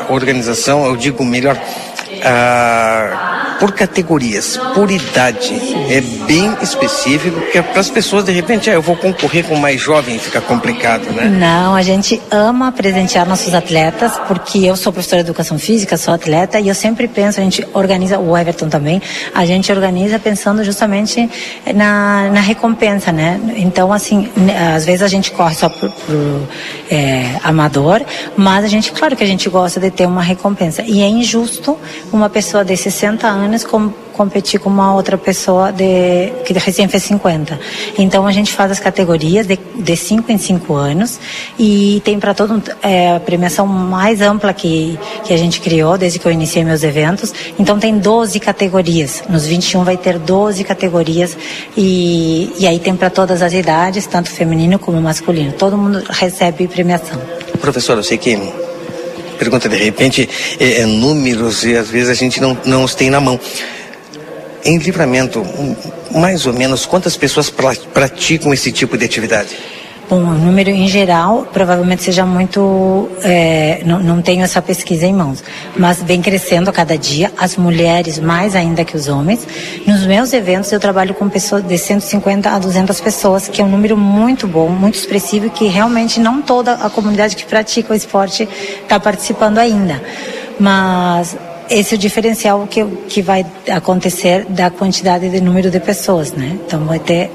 a 0.08 0.12
organização, 0.12 0.84
eu 0.84 0.96
digo 0.96 1.24
melhor, 1.24 1.56
ah, 2.24 3.56
por 3.60 3.72
categorias, 3.72 4.58
por 4.74 4.90
idade. 4.90 5.54
É 5.90 6.00
bem 6.26 6.56
específico, 6.62 7.40
porque 7.40 7.58
é 7.58 7.62
para 7.62 7.80
as 7.80 7.90
pessoas, 7.90 8.24
de 8.24 8.32
repente, 8.32 8.70
ah, 8.70 8.74
eu 8.74 8.82
vou 8.82 8.96
concorrer 8.96 9.44
com 9.44 9.56
mais 9.56 9.80
jovem, 9.80 10.18
fica 10.18 10.40
complicado, 10.40 11.04
né? 11.12 11.24
Não, 11.26 11.74
a 11.74 11.82
gente 11.82 12.20
ama 12.30 12.72
presentear 12.72 13.28
nossos 13.28 13.52
atletas, 13.52 14.12
porque 14.26 14.58
eu 14.58 14.76
sou 14.76 14.92
professora 14.92 15.22
de 15.22 15.28
educação 15.28 15.58
física, 15.58 15.96
sou 15.96 16.14
atleta, 16.14 16.58
e 16.58 16.68
eu 16.68 16.74
sempre 16.74 17.06
penso, 17.06 17.38
a 17.40 17.42
gente 17.42 17.66
organiza, 17.74 18.18
o 18.18 18.36
Everton 18.36 18.68
também, 18.68 19.02
a 19.34 19.44
gente 19.44 19.70
organiza 19.70 20.18
pensando 20.18 20.64
justamente 20.64 21.28
na, 21.74 22.30
na 22.30 22.40
recompensa, 22.40 23.12
né? 23.12 23.40
Então, 23.56 23.92
assim, 23.92 24.30
às 24.74 24.84
vezes 24.84 25.02
a 25.02 25.08
gente 25.08 25.30
corre 25.32 25.54
só 25.54 25.68
pro, 25.68 25.90
pro 25.90 26.48
é, 26.90 27.36
amador, 27.44 28.02
mas 28.36 28.64
a 28.64 28.68
gente, 28.68 28.90
claro 28.92 29.14
que 29.16 29.22
a 29.22 29.26
gente 29.26 29.48
gosta 29.48 29.78
de 29.78 29.90
ter 29.90 30.06
uma 30.06 30.22
recompensa. 30.22 30.82
E 30.82 31.02
é 31.02 31.06
injusto 31.06 31.76
uma 32.16 32.28
pessoa 32.28 32.64
de 32.64 32.76
60 32.76 33.26
anos 33.26 33.64
com, 33.64 33.90
competir 34.12 34.60
com 34.60 34.68
uma 34.68 34.94
outra 34.94 35.16
pessoa 35.16 35.72
de, 35.72 36.32
que 36.44 36.52
recém 36.52 36.86
fez 36.88 37.02
50. 37.04 37.58
Então 37.98 38.26
a 38.26 38.32
gente 38.32 38.52
faz 38.52 38.70
as 38.70 38.80
categorias 38.80 39.46
de, 39.46 39.58
de 39.76 39.96
5 39.96 40.30
em 40.30 40.38
5 40.38 40.74
anos 40.74 41.18
e 41.58 42.02
tem 42.04 42.18
para 42.18 42.34
todo 42.34 42.62
é, 42.82 43.16
a 43.16 43.20
premiação 43.20 43.66
mais 43.66 44.20
ampla 44.20 44.52
que, 44.52 44.98
que 45.24 45.32
a 45.32 45.36
gente 45.36 45.60
criou 45.60 45.96
desde 45.96 46.18
que 46.18 46.26
eu 46.26 46.32
iniciei 46.32 46.64
meus 46.64 46.82
eventos. 46.82 47.32
Então 47.58 47.78
tem 47.78 47.98
12 47.98 48.38
categorias. 48.40 49.22
Nos 49.28 49.46
21 49.46 49.84
vai 49.84 49.96
ter 49.96 50.18
12 50.18 50.64
categorias 50.64 51.36
e, 51.76 52.52
e 52.58 52.66
aí 52.66 52.78
tem 52.78 52.94
para 52.94 53.10
todas 53.10 53.42
as 53.42 53.52
idades, 53.52 54.06
tanto 54.06 54.30
feminino 54.30 54.78
como 54.78 55.00
masculino. 55.00 55.52
Todo 55.52 55.76
mundo 55.76 56.02
recebe 56.08 56.68
premiação. 56.68 57.20
Professor, 57.60 57.96
eu 57.96 58.02
sei 58.02 58.18
que 58.18 58.69
pergunta 59.40 59.70
de 59.70 59.76
repente 59.76 60.28
é, 60.60 60.82
é, 60.82 60.86
números 60.86 61.64
e 61.64 61.74
às 61.74 61.88
vezes 61.88 62.10
a 62.10 62.14
gente 62.14 62.42
não, 62.42 62.56
não 62.66 62.84
os 62.84 62.94
tem 62.94 63.08
na 63.08 63.20
mão. 63.20 63.40
Em 64.62 64.76
livramento, 64.76 65.42
mais 66.10 66.44
ou 66.44 66.52
menos 66.52 66.84
quantas 66.84 67.16
pessoas 67.16 67.48
praticam 67.48 68.52
esse 68.52 68.70
tipo 68.70 68.98
de 68.98 69.06
atividade? 69.06 69.56
Bom, 70.10 70.24
o 70.24 70.34
número 70.34 70.70
em 70.70 70.88
geral 70.88 71.46
provavelmente 71.52 72.02
seja 72.02 72.26
muito. 72.26 73.08
É, 73.22 73.80
não, 73.86 74.00
não 74.00 74.20
tenho 74.20 74.42
essa 74.42 74.60
pesquisa 74.60 75.06
em 75.06 75.12
mãos, 75.12 75.40
mas 75.76 76.02
vem 76.02 76.20
crescendo 76.20 76.68
a 76.68 76.72
cada 76.72 76.98
dia, 76.98 77.32
as 77.38 77.56
mulheres 77.56 78.18
mais 78.18 78.56
ainda 78.56 78.84
que 78.84 78.96
os 78.96 79.06
homens. 79.06 79.46
Nos 79.86 80.04
meus 80.04 80.32
eventos 80.32 80.72
eu 80.72 80.80
trabalho 80.80 81.14
com 81.14 81.28
pessoas 81.28 81.62
de 81.62 81.78
150 81.78 82.50
a 82.50 82.58
200 82.58 83.00
pessoas, 83.00 83.46
que 83.46 83.62
é 83.62 83.64
um 83.64 83.68
número 83.68 83.96
muito 83.96 84.48
bom, 84.48 84.68
muito 84.68 84.96
expressivo, 84.96 85.48
que 85.48 85.68
realmente 85.68 86.18
não 86.18 86.42
toda 86.42 86.72
a 86.72 86.90
comunidade 86.90 87.36
que 87.36 87.46
pratica 87.46 87.92
o 87.92 87.96
esporte 87.96 88.48
está 88.82 88.98
participando 88.98 89.58
ainda. 89.58 90.02
Mas 90.58 91.36
esse 91.70 91.94
é 91.94 91.96
o 91.96 91.98
diferencial 91.98 92.66
que, 92.68 92.84
que 93.08 93.22
vai 93.22 93.46
acontecer 93.70 94.44
da 94.46 94.70
quantidade 94.70 95.28
de 95.28 95.40
número 95.40 95.70
de 95.70 95.78
pessoas, 95.78 96.32
né? 96.32 96.58
Então 96.66 96.84
vai 96.84 96.98
ter 96.98 97.30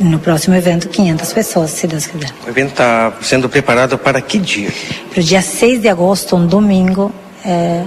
no 0.00 0.18
próximo 0.18 0.54
evento 0.54 0.88
500 0.88 1.32
pessoas, 1.32 1.70
se 1.70 1.86
Deus 1.86 2.06
quiser. 2.06 2.30
O 2.46 2.50
evento 2.50 2.70
está 2.70 3.12
sendo 3.22 3.48
preparado 3.48 3.98
para 3.98 4.20
que 4.20 4.38
dia? 4.38 4.70
Para 5.10 5.20
o 5.20 5.22
dia 5.22 5.42
6 5.42 5.80
de 5.80 5.88
agosto, 5.88 6.36
um 6.36 6.46
domingo, 6.46 7.12
é, 7.44 7.82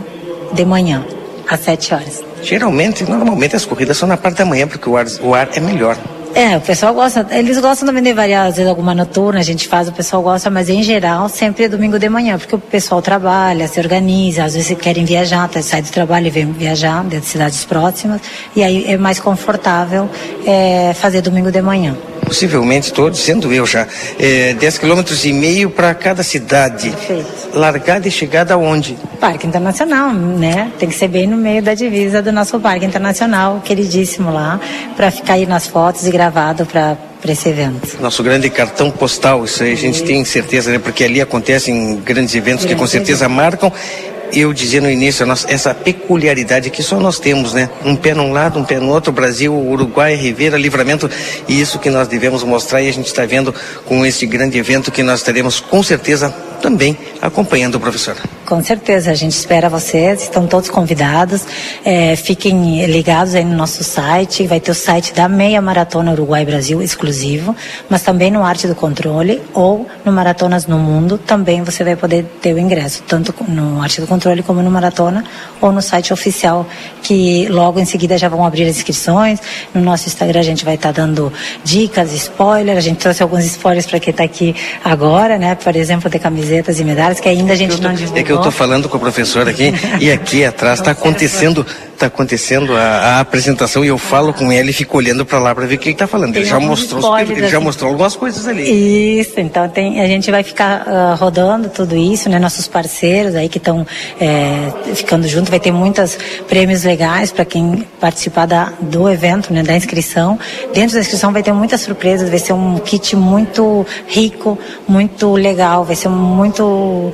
de 0.54 0.66
manhã, 0.66 1.06
às 1.48 1.60
7 1.62 1.94
horas. 1.94 2.24
Geralmente, 2.42 3.04
normalmente 3.04 3.56
as 3.56 3.66
corridas 3.66 3.98
são 3.98 4.08
na 4.08 4.18
parte 4.18 4.38
da 4.38 4.46
manhã, 4.46 4.68
porque 4.68 4.90
o 4.90 4.98
ar, 4.98 5.06
o 5.22 5.34
ar 5.34 5.50
é 5.54 5.60
melhor. 5.60 5.98
É, 6.40 6.56
o 6.56 6.62
pessoal 6.62 6.94
gosta, 6.94 7.28
eles 7.32 7.60
gostam 7.60 7.86
também 7.86 8.02
de 8.02 8.14
variar, 8.14 8.48
às 8.48 8.56
vezes 8.56 8.70
alguma 8.70 8.96
noturna 8.96 9.42
a 9.42 9.44
gente 9.44 9.68
faz, 9.68 9.90
o 9.90 9.92
pessoal 9.92 10.24
gosta, 10.24 10.50
mas 10.50 10.70
em 10.70 10.82
geral 10.82 11.28
sempre 11.28 11.66
é 11.66 11.68
domingo 11.68 12.00
de 12.00 12.08
manhã, 12.08 12.38
porque 12.38 12.56
o 12.56 12.60
pessoal 12.60 13.02
trabalha, 13.02 13.68
se 13.68 13.78
organiza, 13.78 14.46
às 14.46 14.54
vezes 14.54 14.78
querem 14.78 15.04
viajar, 15.04 15.50
tá, 15.50 15.62
sai 15.62 15.82
do 15.82 15.90
trabalho 15.90 16.28
e 16.28 16.30
vem 16.30 16.50
viajar 16.50 17.04
de 17.04 17.20
cidades 17.26 17.66
próximas, 17.66 18.22
e 18.56 18.64
aí 18.64 18.86
é 18.90 18.96
mais 18.96 19.20
confortável 19.20 20.10
é, 20.48 20.94
fazer 20.94 21.20
domingo 21.20 21.52
de 21.52 21.62
manhã 21.62 21.98
possivelmente 22.30 22.88
estou 22.88 23.10
dizendo 23.10 23.52
eu 23.52 23.66
já, 23.66 23.88
é, 24.20 24.54
10 24.54 24.78
quilômetros 24.78 25.26
e 25.26 25.34
meio 25.34 25.72
para 25.72 25.96
cada 25.96 26.22
cidade. 26.22 26.92
Perfeito. 26.92 27.58
Largada 27.58 28.08
e 28.08 28.12
chegada 28.12 28.54
aonde? 28.54 28.96
Parque 29.20 29.48
Internacional, 29.48 30.14
né? 30.14 30.72
Tem 30.78 30.88
que 30.88 30.94
ser 30.94 31.08
bem 31.08 31.26
no 31.26 31.36
meio 31.36 31.64
da 31.64 31.74
divisa 31.74 32.22
do 32.22 32.32
nosso 32.32 32.60
Parque 32.60 32.86
Internacional, 32.86 33.62
queridíssimo 33.66 34.32
lá, 34.32 34.60
para 34.96 35.10
ficar 35.10 35.34
aí 35.34 35.48
nas 35.48 35.66
fotos 35.66 36.06
e 36.06 36.12
gravado 36.30 36.66
para 36.66 36.98
para 37.20 37.34
esse 37.34 37.50
evento. 37.50 37.98
Nosso 38.00 38.24
grande 38.24 38.50
cartão 38.50 38.90
postal, 38.90 39.44
isso 39.44 39.62
aí 39.62 39.74
a 39.74 39.76
gente 39.76 40.04
tem 40.04 40.24
certeza, 40.24 40.72
né? 40.72 40.80
Porque 40.80 41.04
ali 41.04 41.20
acontecem 41.20 41.98
grandes 41.98 42.34
eventos 42.34 42.64
que 42.64 42.74
com 42.76 42.88
certeza 42.88 43.28
marcam 43.28 43.70
eu 44.32 44.54
dizia 44.54 44.80
no 44.80 44.90
início, 44.90 45.26
nossa, 45.26 45.52
essa 45.52 45.74
peculiaridade 45.74 46.70
que 46.70 46.84
só 46.84 47.00
nós 47.00 47.20
temos, 47.20 47.54
né? 47.54 47.70
Um 47.84 47.96
pé 47.96 48.14
num 48.14 48.32
lado, 48.32 48.60
um 48.60 48.64
pé 48.64 48.80
no 48.80 48.88
outro, 48.90 49.12
Brasil, 49.12 49.54
Uruguai, 49.54 50.16
Rivera, 50.16 50.58
Livramento, 50.58 51.10
e 51.48 51.60
isso 51.60 51.80
que 51.80 51.90
nós 51.90 52.08
devemos 52.08 52.44
mostrar 52.44 52.82
e 52.82 52.88
a 52.88 52.94
gente 52.94 53.08
está 53.08 53.26
vendo 53.26 53.54
com 53.86 54.06
esse 54.06 54.26
grande 54.26 54.58
evento 54.58 54.92
que 54.92 55.04
nós 55.04 55.24
teremos 55.24 55.60
com 55.60 55.82
certeza 55.82 56.30
também 56.62 56.98
acompanhando 57.22 57.76
o 57.76 57.80
professor. 57.80 58.16
Com 58.50 58.64
certeza, 58.64 59.12
a 59.12 59.14
gente 59.14 59.34
espera 59.34 59.70
vocês, 59.70 60.24
estão 60.24 60.48
todos 60.48 60.72
convidados. 60.72 61.46
É, 61.86 62.16
fiquem 62.16 62.84
ligados 62.88 63.36
aí 63.36 63.46
no 63.46 63.56
nosso 63.56 63.84
site, 63.84 64.48
vai 64.48 64.60
ter 64.60 64.72
o 64.72 64.74
site 64.74 65.14
da 65.14 65.30
Meia 65.30 65.62
Maratona 65.62 66.12
Uruguai 66.14 66.44
Brasil 66.44 66.82
exclusivo, 66.82 67.56
mas 67.88 68.02
também 68.02 68.32
no 68.32 68.44
Arte 68.44 68.68
do 68.68 68.74
Controle 68.74 69.40
ou 69.54 69.88
no 70.04 70.12
Maratonas 70.12 70.66
no 70.66 70.80
Mundo, 70.80 71.20
também 71.20 71.62
você 71.62 71.84
vai 71.84 71.96
poder 71.96 72.26
ter 72.42 72.56
o 72.56 72.58
ingresso, 72.58 73.04
tanto 73.08 73.36
no 73.48 73.84
Arte 73.84 74.02
do 74.02 74.08
Controle 74.08 74.42
como 74.42 74.64
no 74.64 74.72
Maratona 74.72 75.24
ou 75.62 75.72
no 75.72 75.82
site 75.82 76.12
oficial, 76.12 76.66
que 77.04 77.48
logo 77.50 77.80
em 77.80 77.86
seguida 77.86 78.18
já 78.18 78.30
vão 78.30 78.44
abrir 78.44 78.64
as 78.64 78.78
inscrições. 78.78 79.40
No 79.76 79.82
nosso 79.82 80.08
Instagram 80.08 80.40
a 80.40 80.44
gente 80.44 80.66
vai 80.66 80.74
estar 80.74 80.92
tá 80.92 81.04
dando 81.04 81.32
dicas, 81.64 82.12
spoilers, 82.14 82.80
a 82.80 82.82
gente 82.82 82.98
trouxe 82.98 83.22
alguns 83.22 83.46
spoilers 83.46 83.86
para 83.86 84.00
quem 84.00 84.10
está 84.10 84.24
aqui 84.24 84.56
agora, 84.84 85.38
né? 85.38 85.54
Por 85.54 85.76
exemplo, 85.76 86.10
de 86.10 86.18
camiseta 86.18 86.40
camisetas 86.50 86.80
e 86.80 86.84
medalhas 86.84 87.20
que 87.20 87.30
ainda 87.30 87.54
a 87.54 87.56
gente 87.56 87.80
não 87.80 87.94
divulgou. 87.94 88.20
É 88.20 88.24
que 88.24 88.32
eu 88.32 88.39
estou 88.40 88.52
falando 88.52 88.90
com 88.90 88.98
a 88.98 89.00
professora 89.00 89.52
aqui 89.52 89.72
e 90.00 90.12
aqui 90.12 90.44
atrás 90.44 90.80
está 90.80 90.92
acontecendo 90.92 91.66
está 92.00 92.08
acontecendo 92.08 92.76
a, 92.76 92.80
a, 92.80 93.20
apresentação 93.20 93.84
e 93.84 93.90
eu 93.90 93.98
falo 93.98 94.34
com 94.34 94.52
ele 94.52 94.70
e 94.70 94.74
fico 94.74 94.98
olhando 94.98 95.26
para 95.26 95.38
lá 95.38 95.54
para 95.54 95.66
ver 95.66 95.76
o 95.76 95.78
que 95.78 95.90
ele 95.90 95.96
está 95.96 96.08
falando. 96.08 96.34
Tem 96.34 96.42
ele 96.42 96.50
já 96.50 96.60
mostrou, 96.60 97.20
ele 97.20 97.34
assim. 97.34 97.48
já 97.50 97.60
mostrou 97.60 97.92
algumas 97.92 98.16
coisas 98.16 98.48
ali. 98.48 99.20
Isso, 99.20 99.40
então 99.40 99.68
tem, 99.68 100.00
a 100.00 100.08
gente 100.08 100.32
vai 100.32 100.42
ficar 100.42 100.88
uh, 100.88 101.16
rodando 101.16 101.70
tudo 101.70 101.96
isso, 101.96 102.30
né? 102.30 102.40
Nossos 102.40 102.68
parceiros 102.68 103.36
aí 103.36 103.50
que 103.50 103.58
estão 103.58 103.86
é, 104.20 104.72
ficando 104.96 105.28
junto, 105.28 105.52
vai 105.52 105.60
ter 105.60 105.72
muitos 105.72 106.18
prêmios 106.48 106.84
legais 106.84 107.32
para 107.32 107.44
quem 107.44 107.86
participar 108.00 108.46
da, 108.46 108.72
do 108.80 109.10
evento, 109.10 109.54
né? 109.54 109.62
Da 109.62 109.76
inscrição. 109.76 110.40
Dentro 110.74 110.94
da 110.94 111.02
inscrição 111.02 111.34
vai 111.34 111.44
ter 111.44 111.54
muitas 111.54 111.82
surpresas, 111.82 112.30
vai 112.30 112.40
ser 112.40 112.54
um 112.54 112.80
kit 112.80 113.16
muito 113.16 113.86
rico, 114.08 114.58
muito 114.88 115.34
legal, 115.34 115.84
vai 115.84 115.96
ser 115.96 116.10
muito, 116.10 117.14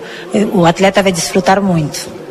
o 0.54 0.66
atleta 0.66 1.02
vai 1.02 1.12
desfrutar 1.12 1.62
muito. 1.62 2.25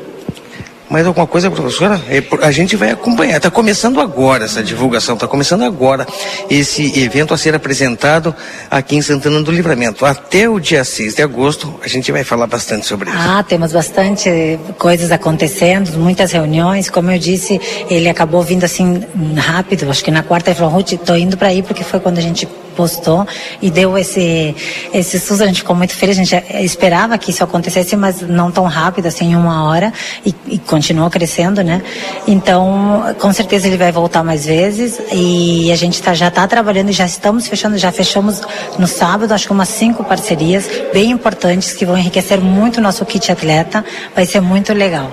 Mais 0.89 1.07
alguma 1.07 1.27
coisa, 1.27 1.51
professora? 1.51 2.01
É, 2.09 2.23
a 2.43 2.51
gente 2.51 2.77
vai 2.77 2.91
acompanhar. 2.91 3.39
Está 3.39 3.51
começando 3.51 4.01
agora 4.01 4.45
essa 4.45 4.63
divulgação, 4.63 5.15
está 5.15 5.27
começando 5.27 5.63
agora 5.63 6.07
esse 6.51 7.01
evento 7.01 7.33
a 7.33 7.39
ser 7.39 7.55
apresentado 7.55 8.35
aqui 8.71 8.97
em 8.97 9.03
Santana 9.03 9.43
do 9.43 9.51
Livramento. 9.51 10.05
Até 10.05 10.49
o 10.49 10.61
dia 10.61 10.85
6 10.85 11.15
de 11.15 11.23
agosto, 11.23 11.81
a 11.83 11.89
gente 11.89 12.13
vai 12.13 12.23
falar 12.23 12.47
bastante 12.47 12.87
sobre 12.87 13.09
isso. 13.09 13.19
Ah, 13.19 13.43
temos 13.43 13.73
bastante 13.73 14.59
coisas 14.79 15.11
acontecendo, 15.11 15.99
muitas 15.99 16.33
reuniões. 16.33 16.91
Como 16.91 17.11
eu 17.11 17.19
disse, 17.19 17.61
ele 17.89 18.09
acabou 18.09 18.43
vindo 18.43 18.65
assim 18.65 19.03
rápido. 19.37 19.89
Acho 19.91 20.05
que 20.05 20.11
na 20.11 20.23
quarta 20.23 20.51
ele 20.51 20.59
falou, 20.59 20.75
Ruth, 20.75 20.93
estou 20.93 21.17
indo 21.17 21.37
para 21.37 21.49
aí 21.49 21.63
porque 21.63 21.83
foi 21.83 21.99
quando 21.99 22.19
a 22.19 22.23
gente 22.23 22.47
postou 22.75 23.27
e 23.63 23.71
deu 23.71 23.97
esse, 23.97 24.55
esse 24.93 25.19
susto. 25.19 25.43
A 25.45 25.47
gente 25.47 25.61
ficou 25.61 25.77
muito 25.77 25.95
feliz. 25.95 26.19
A 26.19 26.23
gente 26.23 26.65
esperava 26.65 27.17
que 27.19 27.31
isso 27.31 27.43
acontecesse, 27.43 27.97
mas 27.97 28.21
não 28.21 28.51
tão 28.51 28.65
rápido, 28.65 29.07
assim, 29.07 29.33
em 29.33 29.37
uma 29.37 29.65
hora. 29.69 29.93
E, 30.25 30.35
e 30.47 30.59
continuou 30.59 31.09
crescendo, 31.11 31.63
né? 31.63 31.83
Então, 32.27 33.15
com 33.19 33.33
certeza 33.33 33.67
ele 33.67 33.77
vai 33.77 33.93
voltar 33.93 34.23
mais 34.23 34.47
vezes. 34.47 35.01
E 35.13 35.71
a 35.73 35.77
gente 35.77 36.03
tá, 36.03 36.15
já 36.15 36.29
está 36.29 36.47
trabalhando 36.47 36.93
já 36.93 37.07
estamos 37.07 37.47
fechando. 37.47 37.77
Já 37.79 37.93
fechamos 37.93 38.41
no 38.79 38.87
sábado, 38.87 39.33
acho 39.33 39.47
que 39.47 39.53
umas 39.53 39.69
cinco 39.69 40.05
parcerias 40.05 40.69
bem 40.93 41.11
importantes 41.11 41.73
que 41.73 41.85
vão 41.85 41.97
enriquecer 41.97 42.41
muito 42.41 42.79
o 42.79 42.81
nosso 42.81 43.05
kit 43.05 43.31
atleta. 43.31 43.85
Vai 44.15 44.27
ser 44.27 44.41
muito 44.41 44.73
legal. 44.73 45.11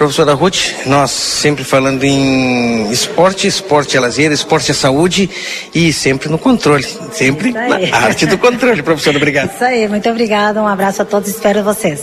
Professora 0.00 0.32
Ruth, 0.32 0.86
nós 0.86 1.10
sempre 1.10 1.62
falando 1.62 2.02
em 2.04 2.90
esporte, 2.90 3.46
esporte 3.46 3.98
é 3.98 4.00
lazer, 4.00 4.32
esporte 4.32 4.70
é 4.70 4.74
saúde 4.74 5.28
e 5.74 5.92
sempre 5.92 6.30
no 6.30 6.38
controle, 6.38 6.86
sempre 7.12 7.52
na 7.52 7.98
arte 7.98 8.24
do 8.24 8.38
controle. 8.38 8.82
Professora, 8.82 9.18
obrigado. 9.18 9.54
Isso 9.54 9.62
aí, 9.62 9.86
muito 9.86 10.08
obrigada, 10.08 10.62
um 10.62 10.66
abraço 10.66 11.02
a 11.02 11.04
todos, 11.04 11.28
espero 11.28 11.62
vocês. 11.62 12.00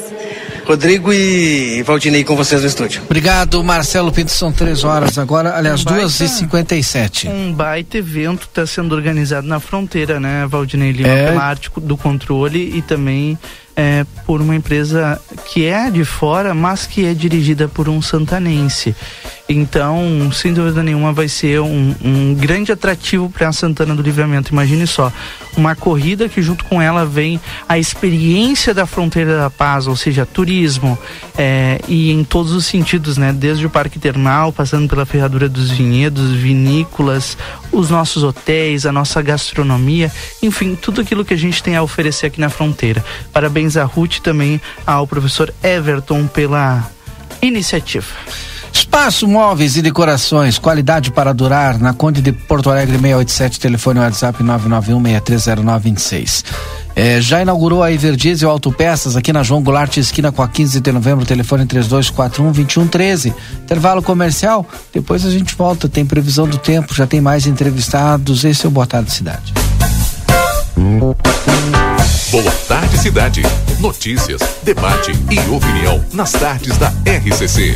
Rodrigo 0.63 1.11
e 1.11 1.81
Valdinei 1.81 2.23
com 2.23 2.35
vocês 2.35 2.61
no 2.61 2.67
estúdio. 2.67 3.01
Obrigado, 3.03 3.63
Marcelo 3.63 4.11
Pinto. 4.11 4.29
São 4.29 4.51
três 4.51 4.83
horas 4.83 5.17
agora, 5.17 5.57
aliás, 5.57 5.83
duas 5.83 6.19
e 6.19 6.27
cinquenta 6.27 6.75
e 6.75 6.83
sete. 6.83 7.27
Um 7.27 7.51
baita 7.51 7.97
evento 7.97 8.43
está 8.43 8.67
sendo 8.67 8.93
organizado 8.93 9.47
na 9.47 9.59
fronteira, 9.59 10.19
né, 10.19 10.45
Valdinei 10.47 10.91
Lima, 10.91 11.09
é... 11.09 11.29
pela 11.29 11.43
arte 11.45 11.71
do 11.75 11.97
controle 11.97 12.77
e 12.77 12.81
também 12.83 13.39
é, 13.77 14.03
por 14.25 14.41
uma 14.41 14.55
empresa 14.55 15.21
que 15.45 15.65
é 15.65 15.91
de 15.91 16.03
fora, 16.03 16.55
mas 16.55 16.87
que 16.87 17.05
é 17.05 17.13
dirigida 17.13 17.67
por 17.67 17.87
um 17.87 18.01
santanense. 18.01 18.95
Então, 19.49 20.29
sem 20.33 20.53
dúvida 20.53 20.83
nenhuma, 20.83 21.13
vai 21.13 21.29
ser 21.29 21.61
um, 21.61 21.95
um 22.03 22.33
grande 22.33 22.71
atrativo 22.71 23.29
para 23.29 23.47
a 23.47 23.53
Santana 23.53 23.95
do 23.95 24.01
Livramento. 24.01 24.51
Imagine 24.51 24.85
só, 24.85 25.11
uma 25.55 25.73
corrida 25.73 26.27
que 26.27 26.41
junto 26.41 26.65
com 26.65 26.81
ela 26.81 27.05
vem 27.05 27.39
a 27.67 27.79
experiência 27.79 28.73
da 28.73 28.85
Fronteira 28.85 29.37
da 29.37 29.49
Paz, 29.49 29.87
ou 29.87 29.95
seja, 29.95 30.25
turismo 30.25 30.97
é, 31.37 31.79
e 31.87 32.11
em 32.11 32.25
todos 32.25 32.51
os 32.51 32.65
sentidos, 32.65 33.17
né? 33.17 33.31
Desde 33.31 33.65
o 33.65 33.69
Parque 33.69 33.99
Termal, 33.99 34.51
passando 34.51 34.89
pela 34.89 35.05
Ferradura 35.05 35.47
dos 35.47 35.71
Vinhedos, 35.71 36.31
vinícolas, 36.31 37.37
os 37.71 37.89
nossos 37.89 38.23
hotéis, 38.23 38.85
a 38.85 38.91
nossa 38.91 39.21
gastronomia, 39.21 40.11
enfim, 40.43 40.75
tudo 40.75 40.99
aquilo 40.99 41.23
que 41.23 41.33
a 41.33 41.37
gente 41.37 41.63
tem 41.63 41.75
a 41.75 41.83
oferecer 41.83 42.25
aqui 42.25 42.41
na 42.41 42.49
fronteira. 42.49 43.03
Parabéns 43.31 43.77
a 43.77 43.85
Ruth 43.85 44.17
e 44.17 44.21
também 44.21 44.59
ao 44.85 45.07
professor 45.07 45.53
Everton 45.63 46.27
pela 46.27 46.89
iniciativa. 47.41 48.07
Espaço 48.77 49.27
Móveis 49.27 49.75
e 49.75 49.81
Decorações, 49.81 50.59
qualidade 50.59 51.09
para 51.09 51.33
durar, 51.33 51.79
na 51.79 51.93
Conde 51.93 52.21
de 52.21 52.31
Porto 52.31 52.69
Alegre 52.69 52.93
687, 52.93 53.59
telefone 53.59 53.99
WhatsApp 53.99 54.43
991-630926. 54.43 56.43
É, 56.95 57.19
já 57.19 57.41
inaugurou 57.41 57.81
a 57.81 57.91
Everdiesel 57.91 58.51
Autopeças 58.51 59.15
aqui 59.15 59.33
na 59.33 59.41
João 59.41 59.63
Goulart, 59.63 59.97
esquina 59.97 60.31
com 60.31 60.43
a 60.43 60.47
15 60.47 60.79
de 60.79 60.91
novembro, 60.91 61.25
telefone 61.25 61.65
3241-2113. 61.65 63.33
Intervalo 63.63 64.03
comercial, 64.03 64.63
depois 64.93 65.25
a 65.25 65.31
gente 65.31 65.55
volta, 65.55 65.89
tem 65.89 66.05
previsão 66.05 66.47
do 66.47 66.59
tempo, 66.59 66.93
já 66.93 67.07
tem 67.07 67.19
mais 67.19 67.47
entrevistados. 67.47 68.45
Esse 68.45 68.67
é 68.67 68.69
o 68.69 68.71
Boa 68.71 68.85
Tarde 68.85 69.11
Cidade. 69.11 69.55
Boa 72.29 72.51
Tarde 72.67 72.97
Cidade. 72.99 73.41
Notícias, 73.79 74.39
debate 74.61 75.13
e 75.31 75.39
opinião 75.49 76.05
nas 76.13 76.31
tardes 76.31 76.77
da 76.77 76.93
RCC. 77.05 77.75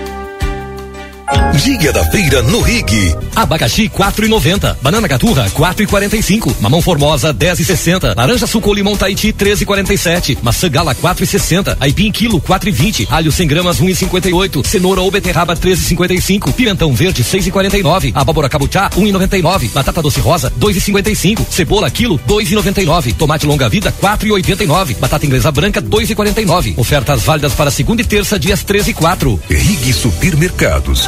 Dia 1.63 1.93
da 1.93 2.03
feira 2.05 2.41
no 2.41 2.59
Rig. 2.61 3.15
Abacaxi 3.35 3.87
4,90. 3.87 4.77
Banana 4.81 5.07
caturra 5.07 5.49
4,45. 5.51 6.55
Mamão 6.59 6.81
formosa 6.81 7.33
10,60. 7.33 8.15
Laranja 8.17 8.47
suco 8.47 8.73
limão 8.73 8.97
Tahiti 8.97 9.31
13,47. 9.31 10.39
Maçã 10.41 10.69
gala 10.69 10.95
4,60. 10.95 11.77
Aipim 11.79 12.11
quilo 12.11 12.41
4,20. 12.41 13.07
Alho 13.11 13.31
100 13.31 13.47
gramas 13.47 13.79
1,58. 13.79 14.65
Cenoura 14.65 15.01
ou 15.01 15.11
beterraba 15.11 15.55
13,55. 15.55 16.51
Pimentão 16.53 16.93
verde 16.93 17.23
6,49. 17.23 18.11
Abóbora 18.15 18.49
cabuchá 18.49 18.89
1,99. 18.89 19.69
Batata 19.71 20.01
doce 20.01 20.19
rosa 20.19 20.51
2,55. 20.59 21.45
Cebola 21.49 21.91
quilo 21.91 22.19
2,99. 22.27 23.13
Tomate 23.15 23.45
longa 23.45 23.69
vida 23.69 23.93
4,89. 24.01 24.97
Batata 24.97 25.25
inglesa 25.25 25.51
branca 25.51 25.81
2,49. 25.81 26.73
Ofertas 26.77 27.21
válidas 27.21 27.53
para 27.53 27.69
segunda 27.69 28.01
e 28.01 28.05
terça 28.05 28.39
dias 28.39 28.63
13 28.63 28.91
e 28.91 28.93
4. 28.93 29.39
Rig 29.49 29.93
Supermercados. 29.93 31.07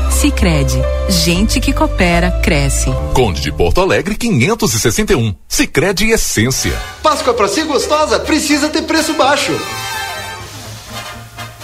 Sicredi, 0.11 0.77
gente 1.09 1.59
que 1.59 1.73
coopera 1.73 2.29
cresce. 2.43 2.91
Conde 3.13 3.41
de 3.41 3.51
Porto 3.51 3.81
Alegre 3.81 4.15
561. 4.15 5.33
Sicredi 5.47 6.11
Essência. 6.11 6.77
Páscoa 7.01 7.33
para 7.33 7.47
ser 7.47 7.65
gostosa 7.65 8.19
precisa 8.19 8.69
ter 8.69 8.83
preço 8.83 9.13
baixo. 9.13 9.51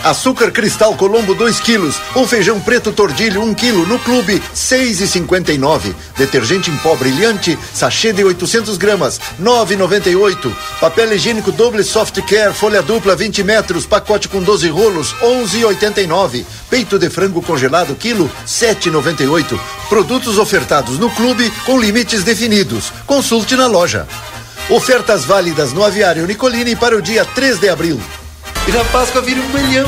Açúcar 0.03 0.51
cristal 0.51 0.95
Colombo 0.95 1.33
2 1.33 1.59
quilos. 1.59 1.99
Ou 2.15 2.27
feijão 2.27 2.59
preto 2.59 2.91
tordilho 2.91 3.41
1 3.41 3.43
um 3.43 3.53
quilo 3.53 3.85
no 3.85 3.99
clube 3.99 4.41
6,59. 4.55 5.93
Detergente 6.17 6.69
em 6.69 6.77
pó 6.77 6.95
brilhante, 6.95 7.57
sachê 7.73 8.13
de 8.13 8.23
800 8.23 8.77
gramas 8.77 9.19
9,98. 9.41 10.53
Papel 10.79 11.13
higiênico 11.13 11.51
doble 11.51 11.83
soft 11.83 12.21
care 12.21 12.53
folha 12.53 12.81
dupla 12.81 13.15
20 13.15 13.43
metros, 13.43 13.85
pacote 13.85 14.27
com 14.27 14.41
12 14.41 14.69
rolos 14.69 15.15
11,89. 15.21 16.45
Peito 16.69 16.99
de 16.99 17.09
frango 17.09 17.41
congelado 17.41 17.95
quilo 17.95 18.29
7,98. 18.45 19.59
Produtos 19.89 20.37
ofertados 20.37 20.99
no 20.99 21.09
clube 21.09 21.51
com 21.65 21.79
limites 21.79 22.23
definidos. 22.23 22.91
Consulte 23.05 23.55
na 23.55 23.67
loja. 23.67 24.07
Ofertas 24.69 25.23
válidas 25.23 25.71
no 25.71 25.83
Aviário 25.83 26.25
Nicolini 26.27 26.75
para 26.75 26.97
o 26.97 27.01
dia 27.01 27.23
3 27.23 27.59
de 27.59 27.69
abril. 27.69 27.99
E 28.67 28.71
na 28.71 28.83
Páscoa 28.85 29.21
vira 29.21 29.39
um 29.39 29.49
coelhão. 29.49 29.87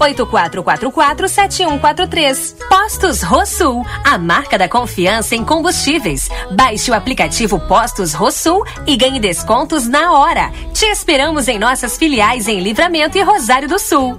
984447143. 0.00 2.56
Postos 2.68 3.22
Rosul, 3.22 3.86
a 4.04 4.18
marca 4.18 4.58
da 4.58 4.68
confiança 4.68 5.36
em 5.36 5.44
combustíveis. 5.44 6.28
Baixe 6.50 6.90
o 6.90 6.94
aplicativo 6.94 7.60
Postos 7.60 8.12
Rosul 8.12 8.64
e 8.84 8.96
ganhe 8.96 9.20
descontos 9.20 9.86
na 9.86 10.10
hora. 10.12 10.50
Te 10.74 10.86
esperamos 10.86 11.46
em 11.46 11.60
nossas 11.60 11.96
filiais 11.96 12.48
em 12.48 12.58
Livramento 12.58 13.16
e 13.16 13.22
Rosário 13.22 13.68
do 13.68 13.78
Sul. 13.78 14.18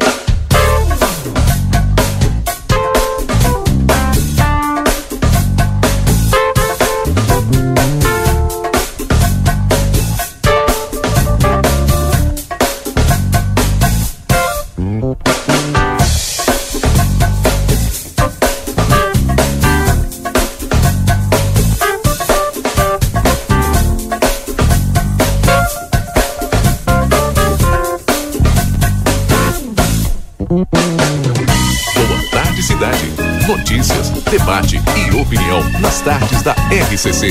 Boa 0.01 0.40
debate 34.51 34.81
e 34.97 35.15
opinião 35.15 35.63
nas 35.79 36.01
tardes 36.01 36.41
da 36.43 36.51
RCC. 36.51 37.29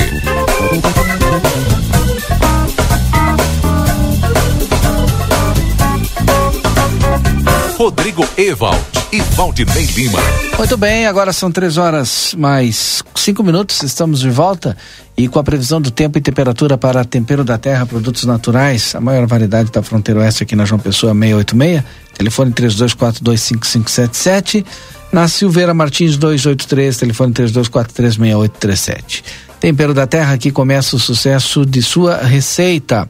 Rodrigo 7.77 8.27
Evald 8.35 8.79
e 9.11 9.21
Valdinei 9.21 9.85
Lima. 9.85 10.19
Muito 10.57 10.77
bem, 10.77 11.05
agora 11.05 11.31
são 11.31 11.51
três 11.51 11.77
horas 11.77 12.33
mais 12.35 13.03
cinco 13.13 13.43
minutos, 13.43 13.83
estamos 13.83 14.21
de 14.21 14.29
volta 14.31 14.75
e 15.15 15.27
com 15.27 15.37
a 15.37 15.43
previsão 15.43 15.79
do 15.79 15.91
tempo 15.91 16.17
e 16.17 16.21
temperatura 16.21 16.75
para 16.75 17.05
tempero 17.05 17.43
da 17.43 17.57
terra, 17.57 17.85
produtos 17.85 18.25
naturais, 18.25 18.95
a 18.95 19.01
maior 19.01 19.27
variedade 19.27 19.71
da 19.71 19.83
fronteira 19.83 20.21
oeste 20.21 20.41
aqui 20.41 20.55
na 20.55 20.65
João 20.65 20.79
Pessoa 20.79 21.13
686, 21.13 21.83
telefone 22.21 22.51
32425577, 22.51 24.63
na 25.11 25.27
Silveira 25.27 25.73
Martins 25.73 26.15
283, 26.17 26.97
telefone 26.97 27.33
32436837. 27.33 29.23
Tempero 29.59 29.93
da 29.93 30.07
terra, 30.07 30.33
aqui 30.33 30.51
começa 30.51 30.95
o 30.95 30.99
sucesso 30.99 31.65
de 31.65 31.81
sua 31.81 32.17
receita. 32.17 33.09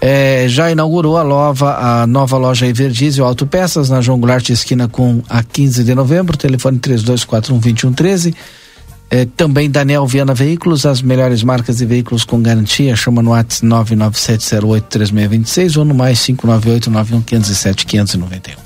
É, 0.00 0.46
já 0.48 0.70
inaugurou 0.70 1.16
a, 1.16 1.22
lova, 1.22 1.76
a 1.76 2.06
nova 2.06 2.36
loja 2.36 2.66
Everdiesel 2.66 3.24
Autopeças 3.24 3.90
na 3.90 4.00
João 4.00 4.18
Goulart 4.18 4.48
esquina 4.50 4.88
com 4.88 5.22
a 5.28 5.40
15 5.42 5.84
de 5.84 5.94
novembro, 5.94 6.36
telefone 6.36 6.78
32412113. 6.78 8.34
É, 9.10 9.24
também 9.24 9.70
Daniel 9.70 10.06
Viana 10.06 10.34
Veículos, 10.34 10.84
as 10.86 11.02
melhores 11.02 11.42
marcas 11.42 11.76
de 11.76 11.86
veículos 11.86 12.24
com 12.24 12.42
garantia, 12.42 12.96
chama 12.96 13.22
no 13.22 13.30
WhatsApp 13.30 13.66
997083626 13.66 15.76
ou 15.76 15.84
no 15.84 15.94
mais 15.94 16.18
598-91507-591. 16.20 18.56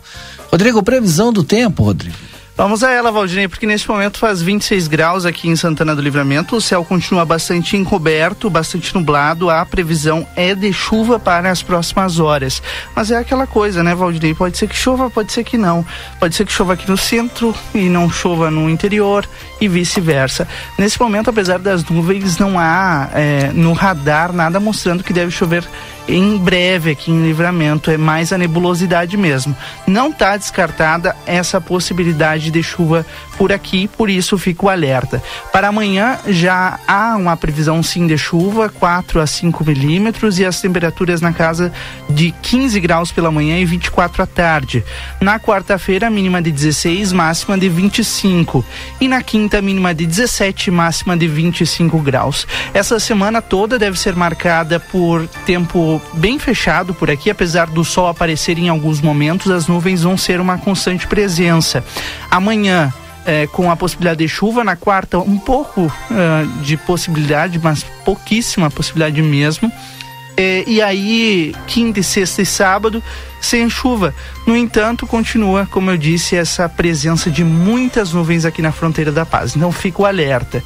Rodrigo, 0.51 0.83
previsão 0.83 1.31
do 1.33 1.45
tempo, 1.45 1.83
Rodrigo. 1.83 2.17
Vamos 2.59 2.83
a 2.83 2.91
ela, 2.91 3.13
Valdinei, 3.13 3.47
porque 3.47 3.65
neste 3.65 3.89
momento 3.89 4.19
faz 4.19 4.43
26 4.43 4.89
graus 4.89 5.25
aqui 5.25 5.49
em 5.49 5.55
Santana 5.55 5.95
do 5.95 6.03
Livramento. 6.03 6.57
O 6.57 6.61
céu 6.61 6.85
continua 6.85 7.25
bastante 7.25 7.77
encoberto, 7.77 8.51
bastante 8.51 8.93
nublado. 8.97 9.49
A 9.49 9.65
previsão 9.65 10.27
é 10.35 10.57
de 10.57 10.73
chuva 10.73 11.21
para 11.21 11.53
as 11.53 11.63
próximas 11.63 12.19
horas. 12.19 12.61
Mas 12.97 13.13
é 13.13 13.17
aquela 13.17 13.47
coisa, 13.47 13.85
né, 13.85 13.95
Valdinei? 13.95 14.35
Pode 14.35 14.59
ser 14.59 14.67
que 14.67 14.75
chova, 14.75 15.09
pode 15.09 15.31
ser 15.31 15.45
que 15.45 15.57
não. 15.57 15.87
Pode 16.19 16.35
ser 16.35 16.45
que 16.45 16.53
chova 16.53 16.73
aqui 16.73 16.91
no 16.91 16.97
centro 16.97 17.55
e 17.73 17.89
não 17.89 18.11
chova 18.11 18.51
no 18.51 18.69
interior 18.69 19.25
e 19.61 19.69
vice-versa. 19.69 20.49
Nesse 20.77 21.01
momento, 21.01 21.31
apesar 21.31 21.61
das 21.61 21.85
nuvens, 21.85 22.39
não 22.39 22.59
há 22.59 23.09
é, 23.15 23.53
no 23.55 23.73
radar 23.73 24.33
nada 24.33 24.59
mostrando 24.59 25.05
que 25.05 25.13
deve 25.13 25.31
chover 25.31 25.65
em 26.09 26.39
breve 26.39 26.93
aqui 26.93 27.11
em 27.11 27.23
Livramento, 27.23 27.91
é 27.91 27.97
mais 27.97 28.33
a 28.33 28.39
nebulosidade 28.39 29.17
mesmo. 29.17 29.55
Não 29.87 30.09
está 30.09 30.37
descartada 30.37 31.15
essa 31.27 31.61
possibilidade 31.61 32.51
de 32.51 32.63
chuva 32.63 33.05
por 33.37 33.53
aqui, 33.53 33.87
por 33.87 34.11
isso 34.11 34.37
fico 34.37 34.69
alerta. 34.69 35.23
Para 35.53 35.69
amanhã 35.69 36.19
já 36.27 36.79
há 36.89 37.15
uma 37.17 37.37
previsão 37.37 37.83
sim 37.83 38.07
de 38.07 38.19
chuva, 38.19 38.69
4 38.69 39.21
a 39.21 39.27
5 39.27 39.65
milímetros 39.65 40.39
e 40.39 40.45
as 40.45 40.61
temperaturas 40.61 41.21
na 41.21 41.33
casa 41.33 41.73
de 42.11 42.33
15 42.43 42.81
graus 42.81 43.13
pela 43.13 43.31
manhã 43.31 43.59
e 43.59 43.65
24 43.65 44.23
à 44.23 44.27
tarde. 44.27 44.85
Na 45.21 45.39
quarta-feira, 45.39 46.11
mínima 46.11 46.43
de 46.43 46.51
16, 46.51 47.13
máxima 47.13 47.57
de 47.57 47.69
25. 47.69 48.65
E 49.01 49.07
na 49.07 49.23
quinta, 49.23 49.63
mínima 49.63 49.95
de 49.95 50.07
17, 50.07 50.71
máxima 50.71 51.17
de 51.17 51.29
25 51.29 51.99
graus. 52.01 52.47
Essa 52.75 52.99
semana 52.99 53.41
toda 53.41 53.79
deve 53.79 53.99
ser 53.99 54.17
marcada 54.17 54.81
por 54.81 55.27
tempo 55.47 55.98
bem 56.15 56.39
fechado 56.39 56.95
por 56.95 57.11
aqui, 57.11 57.31
apesar 57.31 57.67
do 57.67 57.85
sol 57.85 58.09
aparecer 58.09 58.59
em 58.59 58.69
alguns 58.69 59.01
momentos, 59.01 59.51
as 59.51 59.67
nuvens 59.67 60.03
vão 60.03 60.17
ser 60.17 60.41
uma 60.41 60.59
constante 60.59 61.07
presença. 61.07 61.85
Amanhã, 62.31 62.93
é, 63.27 63.47
com 63.47 63.71
a 63.71 63.77
possibilidade 63.77 64.19
de 64.19 64.29
chuva, 64.29 64.65
na 64.65 64.75
quarta, 64.75 65.19
um 65.19 65.39
pouco 65.39 65.83
uh, 65.83 66.63
de 66.63 66.77
possibilidade, 66.79 67.59
mas 67.63 67.85
pouquíssima 68.05 68.71
possibilidade 68.71 69.21
mesmo. 69.21 69.71
É, 70.35 70.65
e 70.67 70.81
aí, 70.81 71.55
quinta, 71.67 72.03
sexta 72.03 72.43
e 72.43 72.47
sábado, 72.47 73.03
sem 73.41 73.69
chuva. 73.69 74.15
No 74.47 74.57
entanto, 74.57 75.07
continua, 75.07 75.67
como 75.71 75.91
eu 75.91 75.99
disse, 75.99 76.37
essa 76.37 76.69
presença 76.69 77.29
de 77.29 77.45
muitas 77.45 78.13
nuvens 78.13 78.45
aqui 78.45 78.63
na 78.63 78.73
fronteira 78.73 79.11
da 79.11 79.27
paz. 79.27 79.57
Então, 79.57 79.71
fico 79.73 80.05
alerta. 80.05 80.63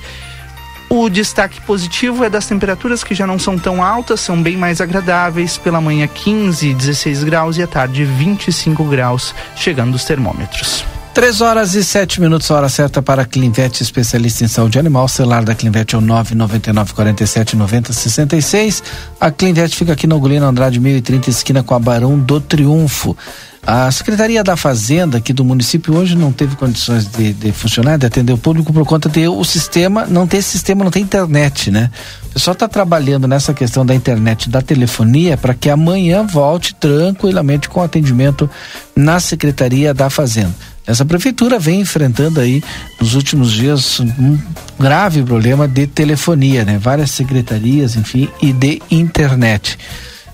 O 0.95 1.09
destaque 1.09 1.59
positivo 1.63 2.23
é 2.23 2.29
das 2.29 2.47
temperaturas 2.47 3.03
que 3.03 3.15
já 3.15 3.27
não 3.27 3.39
são 3.39 3.59
tão 3.59 3.83
altas, 3.83 4.21
são 4.21 4.43
bem 4.43 4.59
mais 4.59 4.79
agradáveis. 4.79 5.57
Pela 5.57 5.81
manhã 5.81 6.07
15, 6.07 6.75
16 6.75 7.25
graus 7.25 7.57
e 7.57 7.63
à 7.63 7.67
tarde 7.67 8.05
25 8.05 8.85
graus, 8.85 9.35
chegando 9.57 9.95
os 9.95 10.05
termômetros. 10.05 10.85
Três 11.15 11.41
horas 11.41 11.73
e 11.75 11.83
sete 11.83 12.21
minutos, 12.21 12.51
hora 12.51 12.69
certa 12.69 13.01
para 13.01 13.23
a 13.23 13.25
Clinvet, 13.25 13.83
especialista 13.83 14.45
em 14.45 14.49
saúde 14.49 14.79
animal. 14.79 15.07
O 15.07 15.09
celular 15.09 15.43
da 15.45 15.55
Clinvet 15.55 15.95
é 15.95 15.99
o 15.99 16.03
999 16.03 16.93
47 16.93 17.57
90 17.57 17.91
66. 17.91 18.83
A 19.19 19.31
Clinvet 19.31 19.75
fica 19.75 19.95
aqui 19.95 20.07
no 20.07 20.21
Gulino 20.21 20.45
Andrade 20.45 20.79
1030, 20.79 21.31
esquina 21.31 21.63
com 21.63 21.75
a 21.75 21.79
Barão 21.79 22.19
do 22.19 22.39
Triunfo. 22.39 23.17
A 23.65 23.89
Secretaria 23.93 24.43
da 24.43 24.57
Fazenda 24.57 25.19
aqui 25.19 25.33
do 25.33 25.45
município 25.45 25.95
hoje 25.95 26.17
não 26.17 26.33
teve 26.33 26.57
condições 26.57 27.07
de, 27.07 27.33
de 27.33 27.53
funcionar, 27.53 27.97
de 27.97 28.05
atender 28.05 28.33
o 28.33 28.39
público 28.39 28.73
por 28.73 28.85
conta 28.85 29.09
de 29.09 29.29
o 29.29 29.45
sistema, 29.45 30.05
não 30.05 30.27
ter 30.27 30.43
sistema, 30.43 30.83
não 30.83 30.91
ter 30.91 30.99
internet, 30.99 31.71
né? 31.71 31.89
O 32.25 32.31
pessoal 32.31 32.55
está 32.55 32.67
trabalhando 32.67 33.29
nessa 33.29 33.55
questão 33.55 33.87
da 33.87 33.95
internet, 33.95 34.51
da 34.51 34.61
telefonia, 34.61 35.37
para 35.37 35.55
que 35.55 35.71
amanhã 35.71 36.27
volte 36.27 36.75
tranquilamente 36.75 37.69
com 37.69 37.81
atendimento 37.81 38.51
na 38.97 39.21
Secretaria 39.21 39.95
da 39.95 40.11
Fazenda. 40.11 40.55
Essa 40.85 41.05
prefeitura 41.05 41.57
vem 41.61 41.83
enfrentando 41.83 42.41
aí 42.41 42.65
nos 43.01 43.15
últimos 43.15 43.53
dias 43.53 44.01
um 44.01 44.37
grave 44.77 45.23
problema 45.23 45.69
de 45.69 45.87
telefonia, 45.87 46.65
né? 46.65 46.79
Várias 46.79 47.13
secretarias, 47.13 47.95
enfim, 47.95 48.29
e 48.43 48.53
de 48.53 48.83
internet. 48.91 49.79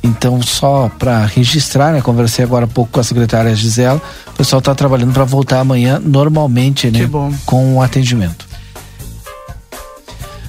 Então, 0.03 0.41
só 0.41 0.91
para 0.99 1.27
registrar, 1.27 1.93
né? 1.93 2.01
Conversei 2.01 2.45
agora 2.45 2.65
há 2.65 2.69
pouco 2.69 2.93
com 2.93 3.01
a 3.01 3.05
secretária 3.05 3.55
Gisela. 3.55 4.01
O 4.29 4.33
pessoal 4.33 4.61
está 4.61 4.75
trabalhando 4.75 5.13
para 5.13 5.25
voltar 5.25 5.61
amanhã 5.61 6.01
normalmente, 6.03 6.91
né? 6.91 7.09
Com 7.45 7.77
o 7.77 7.83
atendimento. 7.83 8.47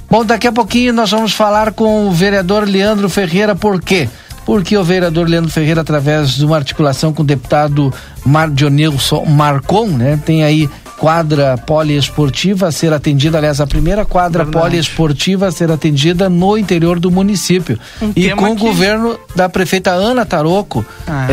Bom, 0.09 0.25
daqui 0.25 0.47
a 0.47 0.51
pouquinho 0.51 0.91
nós 0.91 1.11
vamos 1.11 1.33
falar 1.33 1.71
com 1.73 2.07
o 2.07 2.11
vereador 2.11 2.67
Leandro 2.67 3.07
Ferreira, 3.09 3.55
por 3.55 3.79
quê? 3.79 4.09
Porque 4.49 4.75
o 4.75 4.83
vereador 4.83 5.29
Leandro 5.29 5.51
Ferreira, 5.51 5.81
através 5.81 6.31
de 6.31 6.43
uma 6.43 6.55
articulação 6.55 7.13
com 7.13 7.21
o 7.21 7.25
deputado 7.25 7.93
Mar 8.25 8.49
Dionilson 8.49 9.23
Marcon, 9.23 9.85
né, 9.89 10.19
tem 10.25 10.43
aí 10.43 10.67
quadra 10.97 11.55
poliesportiva 11.55 12.65
a 12.65 12.71
ser 12.71 12.91
atendida, 12.91 13.37
aliás, 13.37 13.61
a 13.61 13.67
primeira 13.67 14.05
quadra 14.05 14.43
Verdade. 14.43 14.65
poliesportiva 14.65 15.45
a 15.45 15.51
ser 15.51 15.71
atendida 15.71 16.29
no 16.29 16.57
interior 16.57 16.99
do 16.99 17.11
município. 17.11 17.79
Um 18.01 18.11
e 18.15 18.31
com 18.31 18.47
que... 18.47 18.51
o 18.51 18.55
governo 18.55 19.19
da 19.35 19.47
prefeita 19.47 19.91
Ana 19.91 20.25
Taroco 20.25 20.83
está 20.99 21.27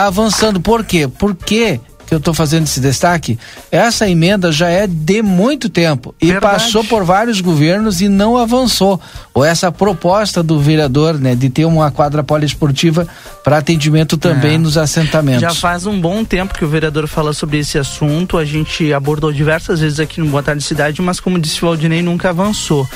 ah. 0.00 0.04
é, 0.04 0.06
avançando. 0.06 0.58
Por 0.58 0.82
quê? 0.82 1.06
Porque 1.06 1.78
que 1.78 1.80
eu 2.14 2.18
estou 2.18 2.34
fazendo 2.34 2.64
esse 2.64 2.80
destaque, 2.80 3.38
essa 3.70 4.08
emenda 4.08 4.52
já 4.52 4.68
é 4.68 4.86
de 4.86 5.22
muito 5.22 5.68
tempo 5.68 6.14
e 6.20 6.26
Verdade. 6.32 6.54
passou 6.54 6.84
por 6.84 7.04
vários 7.04 7.40
governos 7.40 8.00
e 8.00 8.08
não 8.08 8.36
avançou. 8.36 9.00
Ou 9.34 9.44
essa 9.44 9.72
proposta 9.72 10.42
do 10.42 10.58
vereador, 10.60 11.18
né, 11.18 11.34
de 11.34 11.48
ter 11.48 11.64
uma 11.64 11.90
quadra 11.90 12.22
poliesportiva 12.22 13.06
para 13.42 13.58
atendimento 13.58 14.16
também 14.16 14.54
é. 14.54 14.58
nos 14.58 14.76
assentamentos. 14.76 15.40
Já 15.40 15.54
faz 15.54 15.86
um 15.86 16.00
bom 16.00 16.24
tempo 16.24 16.54
que 16.54 16.64
o 16.64 16.68
vereador 16.68 17.06
fala 17.06 17.32
sobre 17.32 17.58
esse 17.58 17.78
assunto. 17.78 18.36
A 18.36 18.44
gente 18.44 18.92
abordou 18.92 19.32
diversas 19.32 19.80
vezes 19.80 20.00
aqui 20.00 20.20
no 20.20 20.26
Boa 20.26 20.42
Tarde 20.42 20.62
Cidade, 20.62 21.00
mas 21.00 21.18
como 21.18 21.38
disse 21.38 21.62
o 21.64 21.68
Valdinei, 21.68 22.02
nunca 22.02 22.30
avançou. 22.30 22.86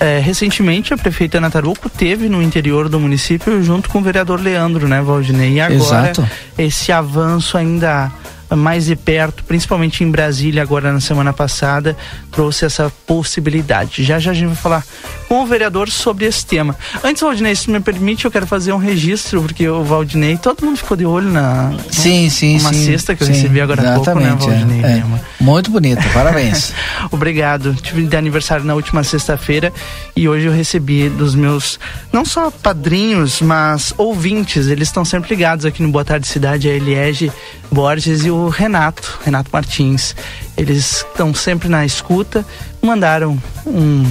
É, 0.00 0.18
recentemente 0.18 0.92
a 0.92 0.96
prefeita 0.96 1.38
Ana 1.38 1.48
Taruco 1.48 1.88
teve 1.88 2.28
no 2.28 2.42
interior 2.42 2.88
do 2.88 2.98
município 2.98 3.62
junto 3.62 3.88
com 3.88 4.00
o 4.00 4.02
vereador 4.02 4.40
Leandro, 4.40 4.88
né, 4.88 5.00
Valdinei? 5.00 5.52
E 5.52 5.60
agora 5.60 6.10
Exato. 6.10 6.28
esse 6.58 6.90
avanço 6.90 7.56
ainda 7.56 8.10
mais 8.56 8.86
de 8.86 8.96
perto, 8.96 9.44
principalmente 9.44 10.04
em 10.04 10.10
Brasília, 10.10 10.62
agora 10.62 10.92
na 10.92 11.00
semana 11.00 11.32
passada, 11.32 11.96
trouxe 12.30 12.64
essa 12.64 12.90
possibilidade. 13.06 14.02
Já 14.04 14.18
já 14.18 14.30
a 14.30 14.34
gente 14.34 14.48
vai 14.48 14.56
falar 14.56 14.84
com 15.28 15.42
o 15.42 15.46
vereador 15.46 15.88
sobre 15.88 16.26
esse 16.26 16.44
tema. 16.44 16.76
Antes, 17.02 17.22
Valdinei, 17.22 17.54
se 17.54 17.70
me 17.70 17.80
permite, 17.80 18.24
eu 18.24 18.30
quero 18.30 18.46
fazer 18.46 18.72
um 18.72 18.76
registro, 18.76 19.42
porque 19.42 19.68
o 19.68 19.82
Valdinei, 19.82 20.36
todo 20.36 20.64
mundo 20.64 20.76
ficou 20.76 20.96
de 20.96 21.06
olho 21.06 21.30
na 21.30 21.72
sim, 21.90 22.28
sim, 22.28 22.58
uma 22.58 22.72
sim, 22.72 22.86
cesta 22.86 23.14
que 23.14 23.24
sim, 23.24 23.30
eu 23.30 23.36
recebi 23.36 23.60
agora 23.60 23.92
há 23.92 23.94
pouco, 23.94 24.20
né, 24.20 24.36
Valdinei? 24.38 24.82
É, 24.82 24.98
é. 24.98 25.04
Muito 25.40 25.70
bonito, 25.70 26.02
parabéns. 26.12 26.72
Obrigado. 27.10 27.74
Tive 27.74 28.06
de 28.06 28.16
aniversário 28.16 28.64
na 28.64 28.74
última 28.74 29.02
sexta-feira 29.02 29.72
e 30.14 30.28
hoje 30.28 30.46
eu 30.46 30.52
recebi 30.52 31.08
dos 31.08 31.34
meus, 31.34 31.80
não 32.12 32.24
só 32.24 32.50
padrinhos, 32.50 33.40
mas 33.40 33.94
ouvintes, 33.96 34.68
eles 34.68 34.88
estão 34.88 35.04
sempre 35.04 35.30
ligados 35.30 35.64
aqui 35.64 35.82
no 35.82 35.88
Boa 35.90 36.04
Tarde 36.04 36.26
Cidade, 36.26 36.68
a 36.68 36.72
Eliege 36.72 37.32
Borges 37.70 38.24
e 38.24 38.30
o 38.30 38.41
Renato, 38.48 39.20
Renato 39.24 39.50
Martins. 39.52 40.14
Eles 40.56 40.98
estão 40.98 41.34
sempre 41.34 41.68
na 41.68 41.84
escuta, 41.84 42.44
mandaram 42.82 43.40
um 43.66 44.04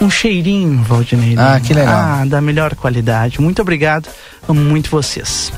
um 0.00 0.08
cheirinho, 0.08 0.82
Valdinei. 0.82 1.34
Ah, 1.36 1.60
que 1.60 1.74
legal. 1.74 1.94
Ah, 1.94 2.24
da 2.26 2.40
melhor 2.40 2.74
qualidade. 2.74 3.40
Muito 3.40 3.60
obrigado, 3.60 4.08
amo 4.48 4.60
muito 4.60 4.90
vocês. 4.90 5.52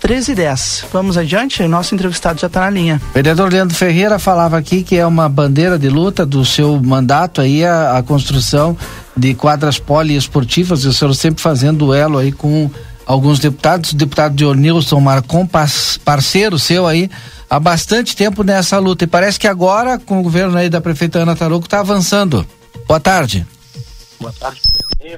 13 0.00 0.32
e 0.32 0.34
10. 0.34 0.84
Vamos 0.92 1.16
adiante? 1.16 1.62
Nosso 1.66 1.94
entrevistado 1.94 2.40
já 2.40 2.46
está 2.46 2.60
na 2.60 2.70
linha. 2.70 3.00
Vereador 3.14 3.50
Leandro 3.50 3.74
Ferreira 3.74 4.18
falava 4.18 4.58
aqui 4.58 4.82
que 4.82 4.96
é 4.96 5.06
uma 5.06 5.28
bandeira 5.28 5.78
de 5.78 5.88
luta 5.88 6.26
do 6.26 6.44
seu 6.44 6.80
mandato 6.82 7.40
aí 7.40 7.64
a, 7.64 7.96
a 7.96 8.02
construção 8.02 8.76
de 9.16 9.34
quadras 9.34 9.78
poliesportivas 9.78 10.84
e 10.84 10.88
o 10.88 10.92
senhor 10.92 11.14
sempre 11.14 11.42
fazendo 11.42 11.78
duelo 11.78 12.18
aí 12.18 12.30
com 12.30 12.70
alguns 13.06 13.38
deputados, 13.38 13.92
o 13.92 13.96
deputado 13.96 14.34
Dionilson 14.34 15.00
Marcon, 15.00 15.48
parceiro 16.04 16.58
seu 16.58 16.86
aí, 16.86 17.08
há 17.48 17.58
bastante 17.58 18.16
tempo 18.16 18.42
nessa 18.42 18.78
luta. 18.78 19.04
E 19.04 19.06
parece 19.06 19.38
que 19.38 19.46
agora, 19.46 19.98
com 19.98 20.20
o 20.20 20.22
governo 20.22 20.56
aí 20.56 20.68
da 20.68 20.80
prefeita 20.80 21.20
Ana 21.20 21.36
Tarouco, 21.36 21.66
está 21.66 21.80
avançando. 21.80 22.46
Boa 22.86 23.00
tarde. 23.00 23.46
Boa 24.20 24.32
tarde, 24.32 24.60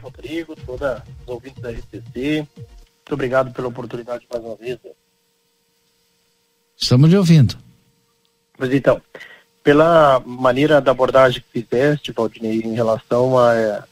Rodrigo, 0.03 0.57
toda 0.67 1.03
os 1.23 1.29
ouvintes 1.29 1.63
da 1.63 1.71
RCC. 1.71 2.47
Muito 2.57 3.13
obrigado 3.15 3.53
pela 3.53 3.69
oportunidade 3.69 4.27
mais 4.31 4.45
uma 4.45 4.57
vez. 4.57 4.79
Estamos 6.77 7.11
lhe 7.11 7.17
ouvindo. 7.17 7.57
Mas 8.59 8.73
então, 8.73 9.01
pela 9.63 10.21
maneira 10.25 10.81
da 10.81 10.91
abordagem 10.91 11.43
que 11.43 11.63
fizeste, 11.63 12.13
Valdinei, 12.13 12.61
em 12.61 12.75
relação 12.75 13.39
a. 13.39 13.55
É, 13.55 13.83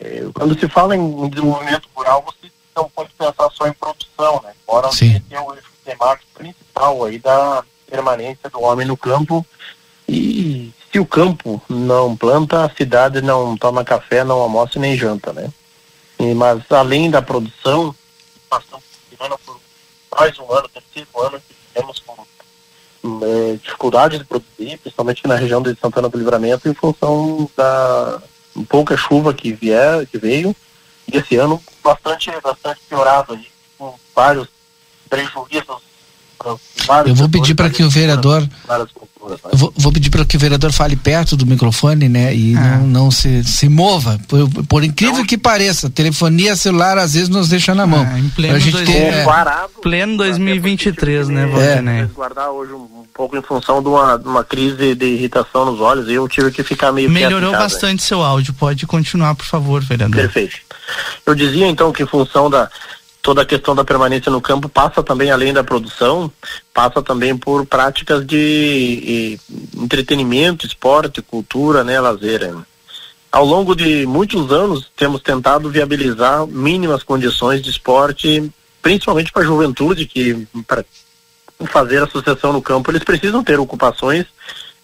é, 0.00 0.28
quando 0.32 0.58
se 0.58 0.68
fala 0.68 0.96
em 0.96 1.28
desenvolvimento 1.28 1.88
rural, 1.94 2.24
você 2.24 2.50
não 2.76 2.88
pode 2.88 3.10
pensar 3.12 3.50
só 3.50 3.66
em 3.66 3.72
produção, 3.72 4.40
né? 4.42 4.52
Embora 4.62 4.90
Sim. 4.92 5.20
tenha 5.28 5.42
o 5.42 5.52
temático 5.88 6.28
principal 6.34 7.04
aí 7.04 7.18
da 7.18 7.64
permanência 7.90 8.50
do 8.50 8.62
homem 8.62 8.86
no 8.86 8.96
campo. 8.96 9.44
E 10.06 10.72
se 10.92 10.98
o 10.98 11.06
campo 11.06 11.62
não 11.68 12.16
planta, 12.16 12.64
a 12.64 12.70
cidade 12.70 13.22
não 13.22 13.56
toma 13.56 13.84
café, 13.84 14.22
não 14.22 14.40
almoça 14.40 14.78
nem 14.78 14.96
janta, 14.96 15.32
né? 15.32 15.50
E, 16.18 16.34
mas 16.34 16.62
além 16.70 17.10
da 17.10 17.22
produção, 17.22 17.94
passamos 18.50 18.84
por 19.16 19.60
mais 20.18 20.38
um 20.38 20.52
ano, 20.52 20.68
terceiro 20.68 21.08
ano 21.20 21.40
que 21.40 21.54
temos 21.74 22.00
com 22.00 22.16
é, 23.24 23.56
dificuldade 23.62 24.18
de 24.18 24.24
produzir, 24.24 24.78
principalmente 24.78 25.26
na 25.26 25.36
região 25.36 25.62
de 25.62 25.74
Santana 25.78 26.08
do 26.08 26.18
Livramento, 26.18 26.68
em 26.68 26.74
função 26.74 27.48
da 27.56 28.20
pouca 28.68 28.96
chuva 28.96 29.32
que 29.32 29.52
vier, 29.52 30.06
que 30.06 30.18
veio, 30.18 30.54
e 31.06 31.16
esse 31.16 31.36
ano 31.36 31.62
bastante, 31.82 32.30
bastante 32.42 32.80
piorado 32.88 33.34
aí, 33.34 33.46
com 33.78 33.94
vários 34.14 34.48
prejuízos. 35.08 35.88
Eu 37.06 37.14
vou 37.14 37.28
pedir 37.28 37.54
para 37.54 37.68
que 37.68 37.82
o 37.82 37.90
vereador. 37.90 38.48
Eu 39.50 39.58
vou, 39.58 39.72
vou 39.76 39.92
pedir 39.92 40.08
para 40.08 40.24
que 40.24 40.36
o 40.36 40.40
vereador 40.40 40.72
fale 40.72 40.94
perto 40.94 41.36
do 41.36 41.44
microfone, 41.44 42.08
né? 42.08 42.34
E 42.34 42.56
ah. 42.56 42.78
não, 42.78 42.86
não 42.86 43.10
se, 43.10 43.42
se 43.42 43.68
mova. 43.68 44.18
Por, 44.28 44.48
por 44.64 44.84
incrível 44.84 45.24
que 45.26 45.36
pareça, 45.36 45.90
telefonia 45.90 46.54
celular 46.54 46.96
às 46.96 47.14
vezes 47.14 47.28
nos 47.28 47.48
deixa 47.48 47.74
na 47.74 47.86
mão. 47.86 48.06
Ah, 48.08 48.18
em 48.18 48.28
pleno, 48.28 48.54
a 48.54 48.58
gente 48.58 48.72
dois, 48.72 48.86
ter, 48.86 49.12
é, 49.12 49.26
pleno 49.82 50.16
2023, 50.18 51.28
né? 51.28 51.48
É. 51.58 52.06
guardar 52.14 52.50
hoje 52.50 52.72
um, 52.72 53.04
pouco 53.12 53.36
em 53.36 53.42
função 53.42 53.82
de 53.82 53.88
uma, 53.88 54.16
de 54.16 54.28
uma 54.28 54.44
crise 54.44 54.94
de 54.94 55.06
irritação 55.06 55.64
nos 55.64 55.80
olhos 55.80 56.08
e 56.08 56.14
eu 56.14 56.28
tive 56.28 56.52
que 56.52 56.62
ficar 56.62 56.92
meio 56.92 57.10
Melhorou 57.10 57.50
bastante 57.50 58.00
seu 58.00 58.22
áudio. 58.22 58.54
Pode 58.54 58.86
continuar, 58.86 59.34
por 59.34 59.44
favor, 59.44 59.82
vereador. 59.82 60.14
Perfeito. 60.14 60.56
Eu 61.26 61.34
dizia 61.34 61.66
então 61.66 61.92
que 61.92 62.04
em 62.04 62.06
função 62.06 62.48
da 62.48 62.70
toda 63.22 63.42
a 63.42 63.46
questão 63.46 63.74
da 63.74 63.84
permanência 63.84 64.30
no 64.30 64.40
campo 64.40 64.68
passa 64.68 65.02
também 65.02 65.30
além 65.30 65.52
da 65.52 65.64
produção, 65.64 66.30
passa 66.72 67.02
também 67.02 67.36
por 67.36 67.66
práticas 67.66 68.26
de, 68.26 69.38
entretenimento, 69.76 70.66
esporte, 70.66 71.22
cultura, 71.22 71.84
né, 71.84 72.00
lazer. 72.00 72.52
Né. 72.52 72.62
Ao 73.30 73.44
longo 73.44 73.74
de 73.74 74.06
muitos 74.06 74.50
anos 74.52 74.90
temos 74.96 75.20
tentado 75.20 75.68
viabilizar 75.70 76.46
mínimas 76.46 77.02
condições 77.02 77.60
de 77.60 77.70
esporte, 77.70 78.50
principalmente 78.80 79.32
para 79.32 79.42
a 79.42 79.46
juventude 79.46 80.06
que 80.06 80.46
para 80.66 80.84
fazer 81.66 82.02
a 82.02 82.08
sucessão 82.08 82.52
no 82.52 82.62
campo 82.62 82.90
eles 82.90 83.02
precisam 83.02 83.42
ter 83.42 83.58
ocupações 83.58 84.26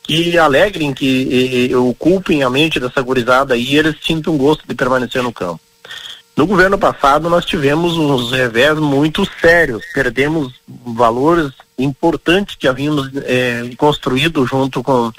que 0.02 0.36
alegrem, 0.36 0.92
que 0.92 1.06
e, 1.06 1.70
e, 1.70 1.74
ocupem 1.74 2.42
a 2.42 2.50
mente 2.50 2.78
dessa 2.78 3.00
gurizada 3.00 3.56
e 3.56 3.76
eles 3.76 3.96
sintam 4.02 4.36
gosto 4.36 4.68
de 4.68 4.74
permanecer 4.74 5.22
no 5.22 5.32
campo. 5.32 5.60
No 6.36 6.48
governo 6.48 6.76
passado, 6.76 7.30
nós 7.30 7.44
tivemos 7.44 7.96
uns 7.96 8.32
revés 8.32 8.76
muito 8.76 9.24
sérios, 9.40 9.84
perdemos 9.94 10.52
valores 10.66 11.52
importantes 11.78 12.56
que 12.56 12.66
havíamos 12.66 13.08
é, 13.24 13.70
construído 13.76 14.44
junto 14.44 14.82
com 14.82 15.08
o 15.08 15.12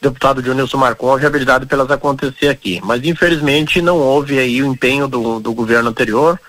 deputado 0.00 0.42
Dionilson 0.42 0.82
a 0.82 1.16
viabilidade 1.16 1.66
pelas 1.66 1.90
acontecer 1.90 2.48
aqui. 2.48 2.80
Mas, 2.82 3.04
infelizmente, 3.04 3.82
não 3.82 3.98
houve 3.98 4.38
aí 4.38 4.62
o 4.62 4.66
empenho 4.66 5.06
do, 5.06 5.40
do 5.40 5.52
governo 5.52 5.90
anterior. 5.90 6.40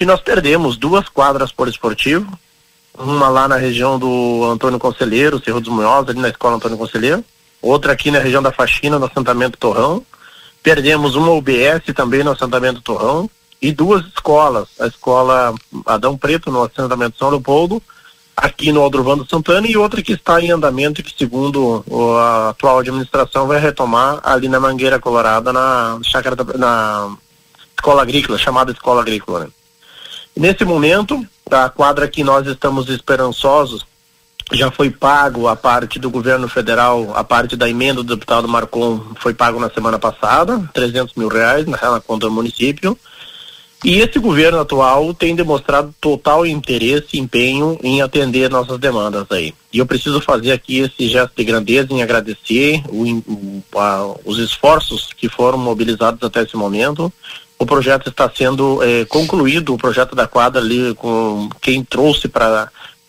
E 0.00 0.06
nós 0.06 0.22
perdemos 0.22 0.78
duas 0.78 1.06
quadras 1.10 1.52
por 1.52 1.68
esportivo, 1.68 2.26
uma 2.98 3.28
lá 3.28 3.46
na 3.46 3.56
região 3.56 3.98
do 3.98 4.44
Antônio 4.50 4.78
Conselheiro, 4.78 5.42
Cerro 5.44 5.60
dos 5.60 5.72
Munhoz, 5.72 6.08
ali 6.08 6.18
na 6.18 6.30
Escola 6.30 6.56
Antônio 6.56 6.78
Conselheiro, 6.78 7.22
outra 7.60 7.92
aqui 7.92 8.10
na 8.10 8.18
região 8.18 8.42
da 8.42 8.50
Faxina, 8.50 8.98
no 8.98 9.04
assentamento 9.04 9.58
Torrão. 9.58 10.02
Perdemos 10.62 11.16
uma 11.16 11.32
UBS 11.32 11.94
também 11.94 12.24
no 12.24 12.30
assentamento 12.30 12.80
Torrão 12.80 13.28
e 13.62 13.70
duas 13.70 14.04
escolas, 14.06 14.66
a 14.80 14.88
escola 14.88 15.54
Adão 15.86 16.18
Preto, 16.18 16.50
no 16.50 16.64
assentamento 16.64 17.16
São 17.16 17.30
Leopoldo, 17.30 17.80
aqui 18.36 18.72
no 18.72 18.80
Aldrovando 18.80 19.24
Santana, 19.30 19.68
e 19.68 19.76
outra 19.76 20.02
que 20.02 20.14
está 20.14 20.40
em 20.40 20.50
andamento 20.50 21.00
e 21.00 21.04
que, 21.04 21.16
segundo 21.16 21.84
a 22.18 22.48
atual 22.48 22.80
administração, 22.80 23.46
vai 23.46 23.60
retomar 23.60 24.18
ali 24.24 24.48
na 24.48 24.58
Mangueira 24.58 24.98
Colorada, 24.98 25.52
na 25.52 26.00
chácara 26.02 26.36
na 26.58 27.14
escola 27.76 28.02
agrícola, 28.02 28.36
chamada 28.36 28.72
escola 28.72 29.00
agrícola. 29.00 29.44
Né? 29.44 29.50
Nesse 30.34 30.64
momento, 30.64 31.24
a 31.48 31.68
quadra 31.68 32.08
que 32.08 32.24
nós 32.24 32.44
estamos 32.48 32.88
esperançosos 32.88 33.86
já 34.50 34.72
foi 34.72 34.90
pago 34.90 35.46
a 35.46 35.54
parte 35.54 36.00
do 36.00 36.10
governo 36.10 36.48
federal, 36.48 37.12
a 37.14 37.22
parte 37.22 37.56
da 37.56 37.68
emenda 37.68 38.02
do 38.02 38.16
deputado 38.16 38.48
Marcon 38.48 39.00
foi 39.20 39.32
pago 39.32 39.60
na 39.60 39.70
semana 39.70 40.00
passada, 40.00 40.68
300 40.74 41.14
mil 41.14 41.28
reais 41.28 41.64
na, 41.66 41.78
na 41.78 42.00
conta 42.00 42.26
do 42.26 42.32
município. 42.32 42.98
E 43.84 43.98
esse 43.98 44.18
governo 44.20 44.60
atual 44.60 45.12
tem 45.12 45.34
demonstrado 45.34 45.92
total 46.00 46.46
interesse 46.46 47.08
e 47.14 47.18
empenho 47.18 47.76
em 47.82 48.00
atender 48.00 48.48
nossas 48.48 48.78
demandas 48.78 49.26
aí. 49.30 49.52
E 49.72 49.78
eu 49.78 49.86
preciso 49.86 50.20
fazer 50.20 50.52
aqui 50.52 50.78
esse 50.78 51.08
gesto 51.08 51.32
de 51.36 51.44
grandeza 51.44 51.88
em 51.90 52.00
agradecer 52.00 52.80
o, 52.88 53.02
o, 53.02 53.62
a, 53.76 54.14
os 54.24 54.38
esforços 54.38 55.08
que 55.16 55.28
foram 55.28 55.58
mobilizados 55.58 56.22
até 56.22 56.42
esse 56.42 56.56
momento. 56.56 57.12
O 57.58 57.66
projeto 57.66 58.08
está 58.08 58.30
sendo 58.30 58.80
eh, 58.82 59.04
concluído, 59.04 59.74
o 59.74 59.78
projeto 59.78 60.14
da 60.14 60.26
quadra 60.26 60.60
ali, 60.60 60.94
com 60.94 61.48
quem 61.60 61.82
trouxe 61.84 62.28
para 62.28 62.68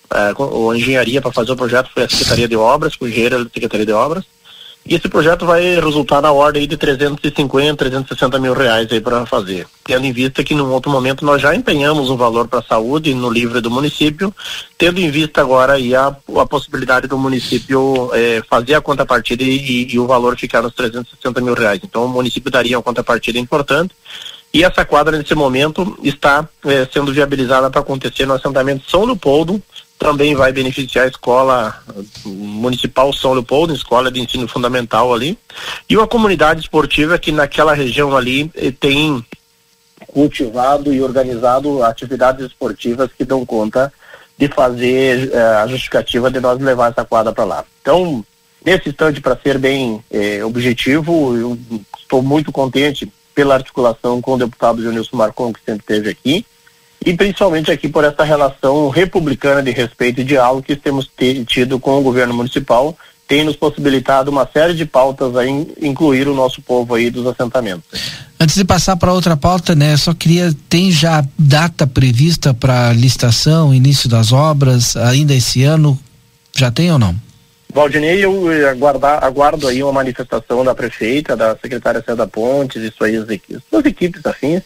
a 0.10 0.30
eh, 0.30 0.76
engenharia 0.76 1.22
para 1.22 1.32
fazer 1.32 1.52
o 1.52 1.56
projeto 1.56 1.90
foi 1.94 2.04
a 2.04 2.10
Secretaria 2.10 2.48
de 2.48 2.56
Obras, 2.56 2.96
com 2.96 3.06
o 3.06 3.08
engenheiro 3.08 3.44
da 3.44 3.50
Secretaria 3.52 3.86
de 3.86 3.92
Obras. 3.92 4.26
E 4.86 4.96
esse 4.96 5.08
projeto 5.08 5.46
vai 5.46 5.80
resultar 5.80 6.22
na 6.22 6.34
ordem 6.34 6.68
de 6.68 6.76
350, 6.76 7.76
360 7.78 8.38
mil 8.38 8.54
reais 8.54 8.92
aí 8.92 9.00
para 9.00 9.26
fazer. 9.26 9.66
Tendo 9.82 10.06
em 10.06 10.12
vista 10.12 10.44
que 10.44 10.54
num 10.54 10.72
outro 10.72 10.92
momento 10.92 11.24
nós 11.24 11.42
já 11.42 11.56
empenhamos 11.56 12.10
um 12.10 12.18
valor 12.18 12.50
para 12.50 12.60
a 12.60 12.64
saúde 12.64 13.14
no 13.14 13.30
livre 13.30 13.62
do 13.62 13.72
município, 13.72 14.34
tendo 14.78 15.00
em 15.00 15.10
vista 15.10 15.40
agora 15.40 15.74
aí 15.74 15.96
a, 15.96 16.08
a 16.08 16.46
possibilidade 16.46 17.08
do 17.08 17.18
município 17.18 18.12
eh, 18.14 18.42
fazer 18.50 18.76
a 18.76 18.82
contrapartida 18.82 19.42
e, 19.42 19.88
e, 19.90 20.00
o 20.00 20.06
valor 20.06 20.38
ficar 20.38 20.62
nos 20.62 20.74
360 20.74 21.40
mil 21.40 21.54
reais. 21.54 21.80
Então 21.82 22.04
o 22.04 22.10
município 22.10 22.52
daria 22.52 22.78
uma 22.78 22.84
contrapartida 22.84 23.40
importante. 23.40 23.96
E 24.54 24.64
essa 24.64 24.84
quadra 24.84 25.18
nesse 25.18 25.34
momento 25.34 25.98
está 26.04 26.48
eh, 26.66 26.88
sendo 26.92 27.14
viabilizada 27.14 27.70
para 27.70 27.80
acontecer 27.80 28.26
no 28.26 28.34
assentamento 28.34 28.90
São 28.92 29.06
Leopoldo, 29.06 29.64
também 30.04 30.36
vai 30.36 30.52
beneficiar 30.52 31.06
a 31.06 31.08
escola 31.08 31.82
municipal 32.26 33.14
São 33.14 33.32
Leopoldo, 33.32 33.74
escola 33.74 34.12
de 34.12 34.20
ensino 34.20 34.50
fundamental 34.50 35.14
ali, 35.14 35.40
e 35.90 35.96
uma 35.96 36.06
comunidade 36.06 36.60
esportiva 36.60 37.18
que 37.18 37.32
naquela 37.32 37.74
região 37.74 38.16
ali 38.16 38.52
eh, 38.54 38.74
tem 38.78 39.26
cultivado 40.08 40.94
e 40.94 41.02
organizado 41.02 41.82
atividades 41.84 42.48
esportivas 42.48 43.12
que 43.18 43.24
dão 43.24 43.46
conta 43.46 43.94
de 44.38 44.50
fazer 44.50 45.32
eh, 45.32 45.38
a 45.64 45.68
justificativa 45.68 46.30
de 46.30 46.42
nós 46.42 46.60
levar 46.60 46.92
essa 46.92 47.06
quadra 47.06 47.32
para 47.32 47.46
lá. 47.46 47.66
Então, 47.82 48.26
nesse 48.66 48.90
instante, 48.90 49.22
para 49.22 49.40
ser 49.42 49.58
bem 49.58 50.04
eh, 50.12 50.44
objetivo, 50.44 51.38
eu 51.38 51.58
estou 51.98 52.22
muito 52.22 52.52
contente 52.52 53.10
pela 53.34 53.56
articulação 53.56 54.22
com 54.22 54.34
o 54.34 54.38
deputado 54.38 54.84
Junilson 54.84 55.16
Marcon, 55.16 55.54
que 55.54 55.62
sempre 55.66 55.82
esteve 55.82 56.10
aqui, 56.10 56.46
e 57.06 57.16
principalmente 57.16 57.72
aqui 57.72 57.88
por 57.88 58.04
essa 58.04 58.24
relação 58.24 58.90
republicana 58.90 59.62
de 59.62 59.72
respeito 59.72 60.22
e 60.22 60.24
diálogo 60.24 60.64
que 60.64 60.76
temos 60.76 61.10
tido 61.46 61.80
com 61.80 62.00
o 62.00 62.02
governo 62.02 62.34
municipal, 62.34 62.98
tem 63.28 63.44
nos 63.44 63.56
possibilitado 63.56 64.30
uma 64.30 64.48
série 64.52 64.74
de 64.74 64.86
pautas 64.86 65.36
a 65.36 65.46
incluir 65.46 66.28
o 66.28 66.36
nosso 66.36 66.62
povo 66.62 66.94
aí 66.96 67.10
dos 67.10 67.26
assentamentos. 67.26 67.84
Antes 68.40 68.56
de 68.56 68.66
passar 68.66 68.98
para 68.98 69.14
outra 69.14 69.38
pauta, 69.38 69.74
né, 69.74 69.96
só 69.96 70.14
queria 70.14 70.54
tem 70.68 70.92
já 70.92 71.26
data 71.38 71.88
prevista 71.88 72.54
para 72.54 72.94
licitação, 72.94 73.74
início 73.74 74.10
das 74.10 74.32
obras 74.32 74.96
ainda 74.96 75.34
esse 75.34 75.64
ano? 75.64 75.98
Já 76.56 76.70
tem 76.70 76.92
ou 76.92 77.00
não? 77.00 77.16
Valdinei, 77.74 78.24
eu 78.24 78.48
aguardar, 78.70 79.24
aguardo 79.24 79.68
aí 79.68 79.82
uma 79.82 79.94
manifestação 79.94 80.64
da 80.64 80.76
prefeita, 80.76 81.36
da 81.36 81.58
secretária 81.58 82.04
Céda 82.06 82.28
Pontes 82.28 82.84
e 82.84 82.92
suas 82.92 83.28
equipes, 83.30 83.64
suas 83.68 83.84
equipes 83.86 84.24
afins, 84.26 84.62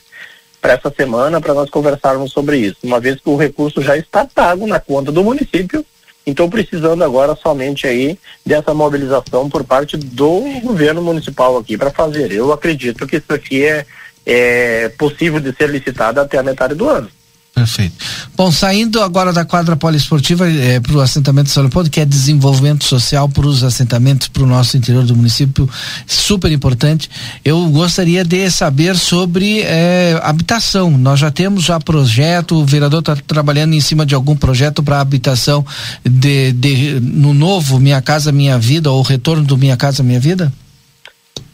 para 0.62 0.74
essa 0.74 0.91
semana 0.96 1.39
para 1.39 1.54
nós 1.54 1.70
conversarmos 1.70 2.32
sobre 2.32 2.58
isso, 2.58 2.78
uma 2.84 3.00
vez 3.00 3.20
que 3.20 3.30
o 3.30 3.38
recurso 3.38 3.82
já 3.82 3.98
está 3.98 4.26
pago 4.26 4.65
na 4.67 4.80
conta 4.80 5.12
do 5.12 5.24
município, 5.24 5.86
então 6.26 6.50
precisando 6.50 7.04
agora 7.04 7.36
somente 7.36 7.88
aí 7.88 8.17
dessa 8.46 8.74
mobilização 8.74 9.50
por 9.50 9.63
parte 9.63 9.96
do 9.96 10.41
governo 10.62 11.02
municipal 11.02 11.58
aqui 11.58 11.78
para 11.78 11.91
fazer. 11.91 12.32
Eu 12.32 12.52
acredito 12.52 13.08
que 13.08 13.17
isso 13.17 13.34
aqui 13.34 13.63
é, 13.63 13.86
é 14.26 14.89
possível 14.89 15.39
de 15.39 15.56
ser 15.56 15.70
licitado 15.70 16.20
até 16.20 16.38
a 16.38 16.43
metade 16.43 16.76
do 16.76 16.89
ano. 16.89 17.10
Perfeito. 17.58 17.96
Bom, 18.36 18.52
saindo 18.52 19.02
agora 19.02 19.34
da 19.34 19.43
quadra 19.43 19.76
poliesportiva 19.76 20.48
é, 20.48 20.80
para 20.80 20.96
o 20.96 21.02
assentamento 21.02 21.48
de 21.48 21.54
São 21.54 21.63
Leopoldo, 21.63 21.89
que 21.89 22.00
é 22.00 22.06
desenvolvimento 22.06 22.84
social 22.84 23.28
para 23.28 23.48
os 23.48 23.63
assentamentos 23.63 24.28
para 24.28 24.43
o 24.43 24.46
nosso 24.46 24.78
interior 24.78 25.04
do 25.04 25.15
município, 25.15 25.67
super 26.06 26.52
importante. 26.52 27.10
Eu 27.43 27.67
gostaria 27.70 28.24
de 28.24 28.52
saber 28.52 28.96
sobre 28.96 29.62
é, 29.62 30.20
habitação. 30.22 30.91
Nós 31.00 31.20
já 31.20 31.32
temos 31.32 31.63
já 31.63 31.80
projeto, 31.80 32.58
o 32.58 32.63
vereador 32.63 33.00
está 33.00 33.15
trabalhando 33.15 33.74
em 33.74 33.82
cima 33.82 34.06
de 34.06 34.13
algum 34.13 34.36
projeto 34.36 34.84
para 34.84 35.02
habitação 35.02 35.65
de, 36.06 36.52
de, 36.52 37.00
no 37.00 37.34
novo 37.34 37.80
Minha 37.80 38.04
Casa 38.04 38.32
Minha 38.32 38.60
Vida 38.60 38.91
ou 38.91 39.02
retorno 39.02 39.43
do 39.43 39.58
Minha 39.58 39.76
Casa 39.76 40.04
Minha 40.04 40.20
Vida? 40.20 40.54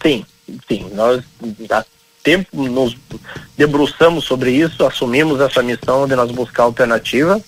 Sim, 0.02 0.26
sim. 0.68 0.86
Nós 0.94 1.24
tempo 2.24 2.64
nos 2.64 2.96
debruçamos 3.58 4.24
sobre 4.24 4.52
isso, 4.52 4.86
assumimos 4.86 5.42
essa 5.42 5.62
missão 5.62 6.08
de 6.08 6.16
nós 6.16 6.32
buscar 6.32 6.64
alternativa, 6.64 7.40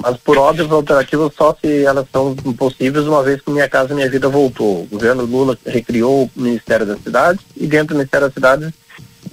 mas 0.00 0.16
por 0.18 0.38
óbvias 0.38 0.70
alternativas 0.70 1.32
só 1.36 1.56
se 1.60 1.84
elas 1.84 2.06
são 2.12 2.36
possíveis 2.36 3.06
uma 3.06 3.22
vez 3.22 3.40
que 3.40 3.50
Minha 3.50 3.68
Casa 3.68 3.94
Minha 3.94 4.08
Vida 4.08 4.28
voltou. 4.28 4.82
O 4.82 4.86
governo 4.86 5.24
Lula 5.24 5.58
recriou 5.66 6.30
o 6.36 6.40
Ministério 6.40 6.86
da 6.86 6.96
Cidade 6.96 7.40
e 7.56 7.66
dentro 7.66 7.88
do 7.88 7.98
Ministério 7.98 8.28
da 8.28 8.32
Cidade 8.32 8.74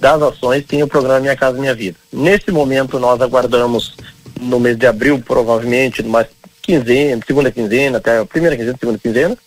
das 0.00 0.20
ações 0.20 0.64
tem 0.64 0.82
o 0.82 0.88
programa 0.88 1.20
Minha 1.20 1.36
Casa 1.36 1.58
Minha 1.58 1.74
Vida. 1.74 1.96
Nesse 2.12 2.50
momento 2.50 2.98
nós 2.98 3.20
aguardamos 3.20 3.94
no 4.40 4.58
mês 4.58 4.76
de 4.76 4.86
abril, 4.86 5.22
provavelmente, 5.24 6.02
numa 6.02 6.26
quinzena, 6.62 7.22
segunda 7.26 7.50
quinzena, 7.50 7.98
até 7.98 8.18
a 8.18 8.26
primeira 8.26 8.56
quinzena, 8.56 8.76
segunda 8.78 8.98
quinzena, 8.98 9.38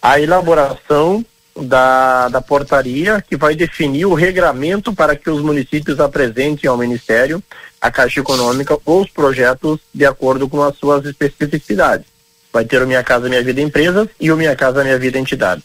a 0.00 0.20
elaboração 0.20 1.24
da, 1.58 2.28
da 2.28 2.40
portaria 2.40 3.22
que 3.26 3.36
vai 3.36 3.54
definir 3.54 4.06
o 4.06 4.14
regramento 4.14 4.92
para 4.92 5.16
que 5.16 5.30
os 5.30 5.42
municípios 5.42 6.00
apresentem 6.00 6.68
ao 6.68 6.76
Ministério, 6.76 7.42
a 7.80 7.90
Caixa 7.90 8.20
Econômica, 8.20 8.78
os 8.84 9.08
projetos 9.10 9.80
de 9.92 10.04
acordo 10.04 10.48
com 10.48 10.62
as 10.62 10.76
suas 10.76 11.04
especificidades. 11.04 12.06
Vai 12.52 12.64
ter 12.64 12.82
o 12.82 12.86
Minha 12.86 13.02
Casa 13.02 13.28
Minha 13.28 13.42
Vida 13.42 13.60
Empresas 13.60 14.08
e 14.20 14.30
o 14.30 14.36
Minha 14.36 14.56
Casa 14.56 14.82
Minha 14.82 14.98
Vida 14.98 15.18
Entidades. 15.18 15.64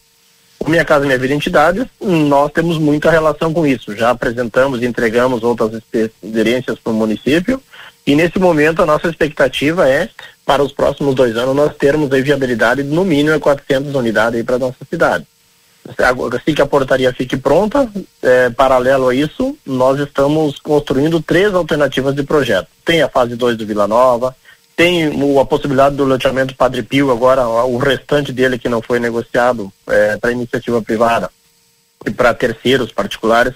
O 0.59 0.69
Minha 0.69 0.85
Casa 0.85 1.05
Minha 1.05 1.17
Vida 1.17 1.33
Entidades, 1.33 1.85
nós 2.01 2.51
temos 2.51 2.77
muita 2.77 3.11
relação 3.11 3.53
com 3.53 3.65
isso. 3.65 3.95
Já 3.95 4.11
apresentamos 4.11 4.81
e 4.81 4.85
entregamos 4.85 5.43
outras 5.43 5.71
experiências 5.73 6.79
para 6.79 6.93
o 6.93 6.95
município 6.95 7.61
e 8.07 8.15
nesse 8.15 8.37
momento 8.37 8.81
a 8.81 8.85
nossa 8.85 9.07
expectativa 9.07 9.89
é, 9.89 10.09
para 10.45 10.63
os 10.63 10.71
próximos 10.71 11.15
dois 11.15 11.35
anos, 11.35 11.55
nós 11.55 11.75
termos 11.75 12.11
a 12.11 12.21
viabilidade 12.21 12.83
de 12.83 12.89
no 12.89 13.03
mínimo 13.03 13.39
400 13.39 13.95
unidades 13.95 14.43
para 14.43 14.55
a 14.55 14.59
nossa 14.59 14.77
cidade 14.87 15.25
assim 16.35 16.53
que 16.53 16.61
a 16.61 16.65
portaria 16.65 17.13
fique 17.13 17.37
pronta, 17.37 17.89
é, 18.21 18.49
paralelo 18.49 19.09
a 19.09 19.15
isso, 19.15 19.55
nós 19.65 19.99
estamos 19.99 20.59
construindo 20.59 21.21
três 21.21 21.53
alternativas 21.53 22.15
de 22.15 22.23
projeto. 22.23 22.67
Tem 22.83 23.01
a 23.01 23.09
fase 23.09 23.35
2 23.35 23.57
do 23.57 23.65
Vila 23.65 23.87
Nova, 23.87 24.35
tem 24.75 25.07
o, 25.07 25.39
a 25.39 25.45
possibilidade 25.45 25.95
do 25.95 26.03
loteamento 26.03 26.55
Padre 26.55 26.83
Pio, 26.83 27.11
agora 27.11 27.47
o 27.47 27.77
restante 27.77 28.33
dele 28.33 28.57
que 28.57 28.67
não 28.67 28.81
foi 28.81 28.99
negociado 28.99 29.71
é, 29.87 30.17
para 30.17 30.31
iniciativa 30.31 30.81
privada 30.81 31.29
e 32.05 32.11
para 32.11 32.33
terceiros 32.33 32.91
particulares. 32.91 33.53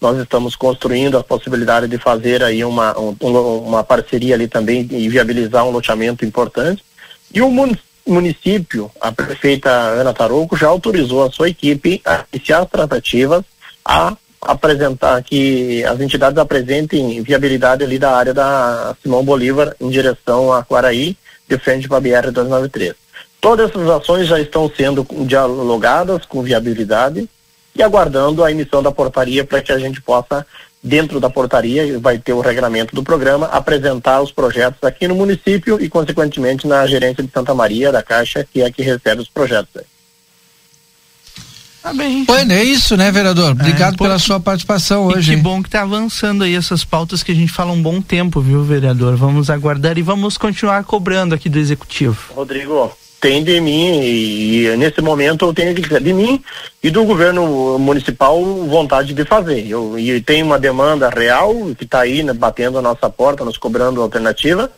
Nós 0.00 0.18
estamos 0.18 0.54
construindo 0.54 1.18
a 1.18 1.24
possibilidade 1.24 1.88
de 1.88 1.98
fazer 1.98 2.42
aí 2.42 2.64
uma, 2.64 2.98
um, 2.98 3.16
uma 3.20 3.82
parceria 3.82 4.34
ali 4.34 4.46
também 4.46 4.86
e 4.90 5.08
viabilizar 5.08 5.64
um 5.64 5.70
loteamento 5.70 6.24
importante. 6.24 6.84
E 7.32 7.40
o 7.42 7.50
município 7.50 7.93
município, 8.06 8.90
a 9.00 9.10
prefeita 9.10 9.70
Ana 9.70 10.12
Tarouco 10.12 10.56
já 10.56 10.68
autorizou 10.68 11.24
a 11.24 11.30
sua 11.30 11.48
equipe 11.48 12.00
a 12.04 12.24
iniciar 12.32 12.60
as 12.60 12.70
tratativas 12.70 13.44
a 13.84 14.16
apresentar 14.40 15.22
que 15.22 15.82
as 15.84 15.98
entidades 16.00 16.38
apresentem 16.38 17.22
viabilidade 17.22 17.82
ali 17.82 17.98
da 17.98 18.14
área 18.14 18.34
da 18.34 18.94
Simão 19.02 19.24
Bolívar 19.24 19.74
em 19.80 19.88
direção 19.88 20.52
a 20.52 20.62
Quaraí, 20.62 21.16
de 21.48 21.58
frente 21.58 21.88
para 21.88 21.96
a 21.96 22.00
BR 22.00 22.30
293. 22.30 22.94
Todas 23.40 23.70
essas 23.70 23.88
ações 23.88 24.26
já 24.26 24.40
estão 24.40 24.70
sendo 24.74 25.06
dialogadas 25.26 26.24
com 26.24 26.42
viabilidade 26.42 27.28
e 27.74 27.82
aguardando 27.82 28.44
a 28.44 28.50
emissão 28.50 28.82
da 28.82 28.92
portaria 28.92 29.44
para 29.44 29.60
que 29.60 29.72
a 29.72 29.78
gente 29.78 30.00
possa 30.00 30.46
dentro 30.84 31.18
da 31.18 31.30
portaria, 31.30 31.98
vai 31.98 32.18
ter 32.18 32.34
o 32.34 32.40
regramento 32.42 32.94
do 32.94 33.02
programa, 33.02 33.46
apresentar 33.46 34.20
os 34.20 34.30
projetos 34.30 34.84
aqui 34.84 35.08
no 35.08 35.14
município 35.14 35.80
e, 35.80 35.88
consequentemente, 35.88 36.66
na 36.66 36.86
gerência 36.86 37.24
de 37.24 37.30
Santa 37.32 37.54
Maria, 37.54 37.90
da 37.90 38.02
Caixa, 38.02 38.46
que 38.52 38.60
é 38.60 38.70
que 38.70 38.82
recebe 38.82 39.22
os 39.22 39.28
projetos. 39.30 39.82
Tá 41.82 41.92
bem. 41.92 42.24
Pois 42.24 42.48
é 42.48 42.62
isso, 42.62 42.96
né, 42.96 43.10
vereador? 43.10 43.52
Obrigado 43.52 43.94
é, 43.94 43.98
pela 43.98 44.18
sua 44.18 44.38
participação 44.38 45.06
hoje. 45.06 45.34
que 45.34 45.40
bom 45.40 45.62
que 45.62 45.70
tá 45.70 45.82
avançando 45.82 46.44
aí 46.44 46.54
essas 46.54 46.84
pautas 46.84 47.22
que 47.22 47.32
a 47.32 47.34
gente 47.34 47.52
fala 47.52 47.72
um 47.72 47.82
bom 47.82 48.00
tempo, 48.00 48.40
viu, 48.40 48.62
vereador? 48.62 49.16
Vamos 49.16 49.48
aguardar 49.50 49.96
e 49.96 50.02
vamos 50.02 50.38
continuar 50.38 50.84
cobrando 50.84 51.34
aqui 51.34 51.48
do 51.48 51.58
executivo. 51.58 52.32
Rodrigo, 52.34 52.90
tem 53.24 53.42
de 53.42 53.58
mim 53.58 54.02
e, 54.02 54.66
e, 54.66 54.76
nesse 54.76 55.00
momento 55.00 55.46
eu 55.46 55.54
tenho 55.54 55.72
de 55.74 56.12
mim 56.12 56.44
e 56.82 56.90
do 56.90 57.04
governo 57.04 57.78
municipal 57.78 58.38
vontade 58.44 59.14
de 59.14 59.24
fazer. 59.24 59.66
Eu, 59.66 59.98
e 59.98 60.20
tem 60.20 60.42
uma 60.42 60.58
demanda 60.58 61.08
real 61.08 61.54
que 61.74 61.84
está 61.84 62.00
aí 62.00 62.22
né, 62.22 62.34
batendo 62.34 62.78
a 62.78 62.82
nossa 62.82 63.08
porta, 63.08 63.42
nos 63.42 63.56
cobrando 63.56 64.02
alternativa 64.02 64.70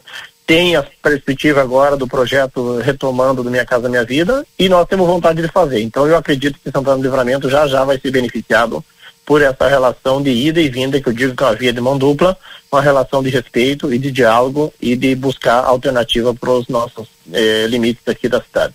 tem 0.47 0.76
a 0.76 0.86
perspectiva 1.03 1.61
agora 1.61 1.97
do 1.97 2.07
projeto 2.07 2.78
retomando 2.78 3.42
do 3.42 3.51
Minha 3.51 3.66
Casa 3.66 3.88
Minha 3.88 4.05
Vida 4.05 4.47
e 4.57 4.68
nós 4.68 4.86
temos 4.86 5.09
vontade 5.09 5.42
de 5.42 5.49
fazer. 5.49 5.82
Então 5.82 6.07
eu 6.07 6.16
acredito 6.16 6.57
que 6.62 6.70
Santana 6.70 6.99
do 6.99 7.03
Livramento 7.03 7.51
já 7.51 7.66
já 7.66 7.82
vai 7.82 7.99
ser 7.99 8.12
beneficiado 8.12 8.84
por 9.24 9.42
essa 9.42 9.66
relação 9.66 10.22
de 10.22 10.30
ida 10.30 10.61
e 10.61 10.68
vinda, 10.68 11.01
que 11.01 11.09
eu 11.09 11.12
digo 11.12 11.34
que 11.34 11.42
é 11.42 11.47
uma 11.47 11.57
via 11.57 11.72
de 11.72 11.80
mão 11.80 11.99
dupla, 11.99 12.38
uma 12.77 12.83
relação 12.83 13.22
de 13.22 13.31
respeito 13.31 13.93
e 13.93 13.99
de 13.99 14.11
diálogo 14.11 14.72
e 14.81 14.95
de 14.95 15.14
buscar 15.14 15.64
alternativa 15.64 16.35
para 16.35 16.51
os 16.51 16.68
nossos 16.68 17.09
eh, 17.33 17.66
limites 17.68 18.07
aqui 18.07 18.29
da 18.29 18.41
cidade. 18.41 18.74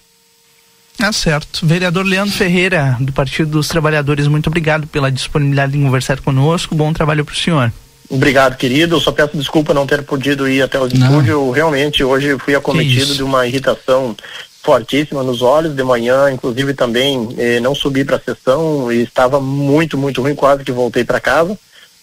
Ah, 1.00 1.14
certo. 1.14 1.66
Vereador 1.66 2.06
Leandro 2.06 2.34
Ferreira, 2.34 2.98
do 3.00 3.14
Partido 3.14 3.52
dos 3.52 3.68
Trabalhadores, 3.68 4.28
muito 4.28 4.48
obrigado 4.48 4.88
pela 4.88 5.12
disponibilidade 5.12 5.72
de 5.74 5.80
conversar 5.80 6.20
conosco. 6.20 6.76
Bom 6.76 6.92
trabalho 6.92 7.24
para 7.24 7.34
o 7.34 7.38
senhor. 7.38 7.72
Obrigado, 8.10 8.58
querido. 8.58 9.00
Só 9.00 9.12
peço 9.12 9.38
desculpa 9.38 9.74
não 9.74 9.86
ter 9.86 10.04
podido 10.04 10.50
ir 10.50 10.62
até 10.62 10.80
o 10.80 10.88
estúdio. 10.88 11.50
Realmente, 11.52 12.04
hoje 12.04 12.38
fui 12.40 12.56
acometido 12.56 13.16
de 13.16 13.24
uma 13.24 13.48
irritação 13.48 14.16
fortíssima 14.64 15.24
nos 15.24 15.42
olhos 15.42 15.76
de 15.76 15.84
manhã, 15.84 16.32
inclusive 16.32 16.74
também 16.74 17.30
eh, 17.38 17.60
não 17.60 17.74
subi 17.74 18.04
para 18.04 18.18
a 18.18 18.20
sessão 18.20 18.92
e 18.92 19.02
estava 19.04 19.40
muito, 19.40 19.98
muito 19.98 20.22
ruim, 20.22 20.36
quase 20.36 20.64
que 20.64 20.72
voltei 20.72 21.04
para 21.04 21.20
casa. 21.20 21.58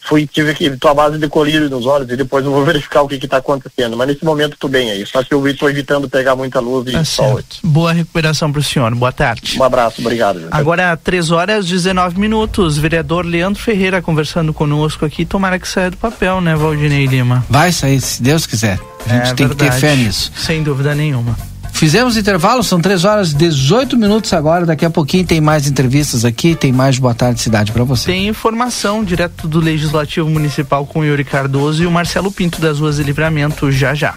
Fui, 0.08 0.26
tive 0.26 0.54
que, 0.54 0.72
à 0.86 0.94
base 0.94 1.18
de 1.18 1.28
colírio 1.28 1.68
nos 1.68 1.84
olhos 1.84 2.10
e 2.10 2.16
depois 2.16 2.44
eu 2.44 2.50
vou 2.50 2.64
verificar 2.66 3.02
o 3.02 3.08
que 3.08 3.16
está 3.16 3.36
acontecendo. 3.36 3.96
Mas 3.96 4.08
nesse 4.08 4.24
momento 4.24 4.54
estou 4.54 4.70
bem 4.70 4.90
aí, 4.90 5.04
só 5.06 5.22
que 5.22 5.34
eu 5.34 5.46
estou 5.46 5.68
evitando 5.68 6.08
pegar 6.08 6.34
muita 6.34 6.60
luz 6.60 6.88
e 6.88 6.92
Tá 6.92 7.04
sol. 7.04 7.34
certo. 7.34 7.58
Boa 7.62 7.92
recuperação 7.92 8.50
para 8.50 8.60
o 8.60 8.62
senhor. 8.62 8.94
Boa 8.94 9.12
tarde. 9.12 9.58
Um 9.58 9.64
abraço, 9.64 10.00
obrigado. 10.00 10.40
gente. 10.40 10.48
Agora, 10.50 10.96
3 10.96 11.30
horas 11.30 11.66
e 11.66 11.70
19 11.72 12.18
minutos. 12.18 12.78
Vereador 12.78 13.26
Leandro 13.26 13.62
Ferreira 13.62 14.00
conversando 14.00 14.54
conosco 14.54 15.04
aqui. 15.04 15.26
Tomara 15.26 15.58
que 15.58 15.68
saia 15.68 15.90
do 15.90 15.96
papel, 15.98 16.40
né, 16.40 16.56
Valdinei 16.56 17.06
Lima? 17.06 17.44
Vai 17.50 17.70
sair, 17.70 18.00
se 18.00 18.22
Deus 18.22 18.46
quiser. 18.46 18.78
A 19.06 19.08
gente 19.12 19.30
É 19.30 19.34
tem 19.34 19.48
que 19.48 19.54
ter 19.56 19.64
verdade. 19.70 19.80
fé 19.80 19.94
nisso. 19.96 20.32
Sem 20.36 20.62
dúvida 20.62 20.94
nenhuma. 20.94 21.36
Fizemos 21.72 22.16
intervalo, 22.16 22.62
são 22.62 22.80
3 22.80 23.04
horas 23.04 23.32
e 23.32 23.36
18 23.36 23.96
minutos 23.96 24.32
agora. 24.32 24.66
Daqui 24.66 24.84
a 24.84 24.90
pouquinho 24.90 25.24
tem 25.24 25.40
mais 25.40 25.66
entrevistas 25.66 26.24
aqui, 26.24 26.54
tem 26.54 26.72
mais 26.72 26.98
Boa 26.98 27.14
Tarde 27.14 27.40
Cidade 27.40 27.72
para 27.72 27.84
você. 27.84 28.06
Tem 28.06 28.28
informação 28.28 29.04
direto 29.04 29.46
do 29.46 29.60
Legislativo 29.60 30.28
Municipal 30.28 30.84
com 30.84 31.00
o 31.00 31.04
Yuri 31.04 31.24
Cardoso 31.24 31.82
e 31.82 31.86
o 31.86 31.90
Marcelo 31.90 32.32
Pinto 32.32 32.60
das 32.60 32.80
Ruas 32.80 32.96
de 32.96 33.04
Livramento 33.04 33.70
já 33.70 33.94
já. 33.94 34.14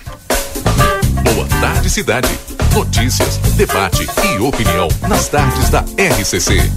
Boa 1.24 1.48
tarde, 1.62 1.90
cidade. 1.90 2.30
Notícias, 2.74 3.38
debate 3.56 4.08
e 4.26 4.40
opinião 4.40 4.88
nas 5.08 5.28
tardes 5.28 5.70
da 5.70 5.82
RCC. 5.98 6.72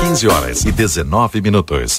15 0.00 0.28
horas 0.28 0.64
e 0.64 0.72
19 0.72 1.40
minutos. 1.40 1.98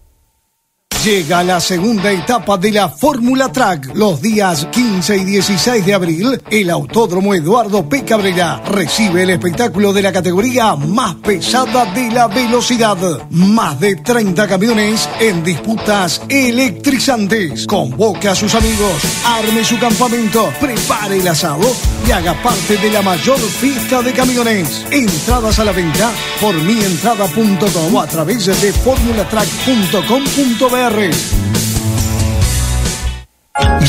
Llega 1.03 1.43
la 1.43 1.59
segunda 1.59 2.11
etapa 2.11 2.57
de 2.57 2.71
la 2.71 2.87
Fórmula 2.87 3.51
Track. 3.51 3.95
Los 3.95 4.21
días 4.21 4.67
15 4.67 5.17
y 5.17 5.25
16 5.25 5.83
de 5.83 5.95
abril, 5.95 6.39
el 6.51 6.69
Autódromo 6.69 7.33
Eduardo 7.33 7.89
P. 7.89 8.05
Cabrera 8.05 8.61
recibe 8.67 9.23
el 9.23 9.31
espectáculo 9.31 9.93
de 9.93 10.03
la 10.03 10.11
categoría 10.11 10.75
más 10.75 11.15
pesada 11.15 11.85
de 11.85 12.11
la 12.11 12.27
velocidad. 12.27 12.97
Más 13.31 13.79
de 13.79 13.95
30 13.95 14.47
camiones 14.47 15.09
en 15.19 15.43
disputas 15.43 16.21
electrizantes. 16.29 17.65
Convoque 17.65 18.27
a 18.27 18.35
sus 18.35 18.53
amigos, 18.53 19.01
arme 19.25 19.65
su 19.65 19.79
campamento, 19.79 20.53
prepare 20.59 21.17
el 21.17 21.27
asado 21.27 21.67
y 22.07 22.11
haga 22.11 22.35
parte 22.43 22.77
de 22.77 22.91
la 22.91 23.01
mayor 23.01 23.39
fiesta 23.39 24.03
de 24.03 24.13
camiones. 24.13 24.85
Entradas 24.91 25.57
a 25.57 25.65
la 25.65 25.71
venta 25.71 26.11
por 26.39 26.53
mientrada.com 26.53 27.97
a 27.97 28.05
través 28.05 28.45
de 28.45 28.71
formulatrack.com.br. 28.71 30.90
Rei. 30.91 31.40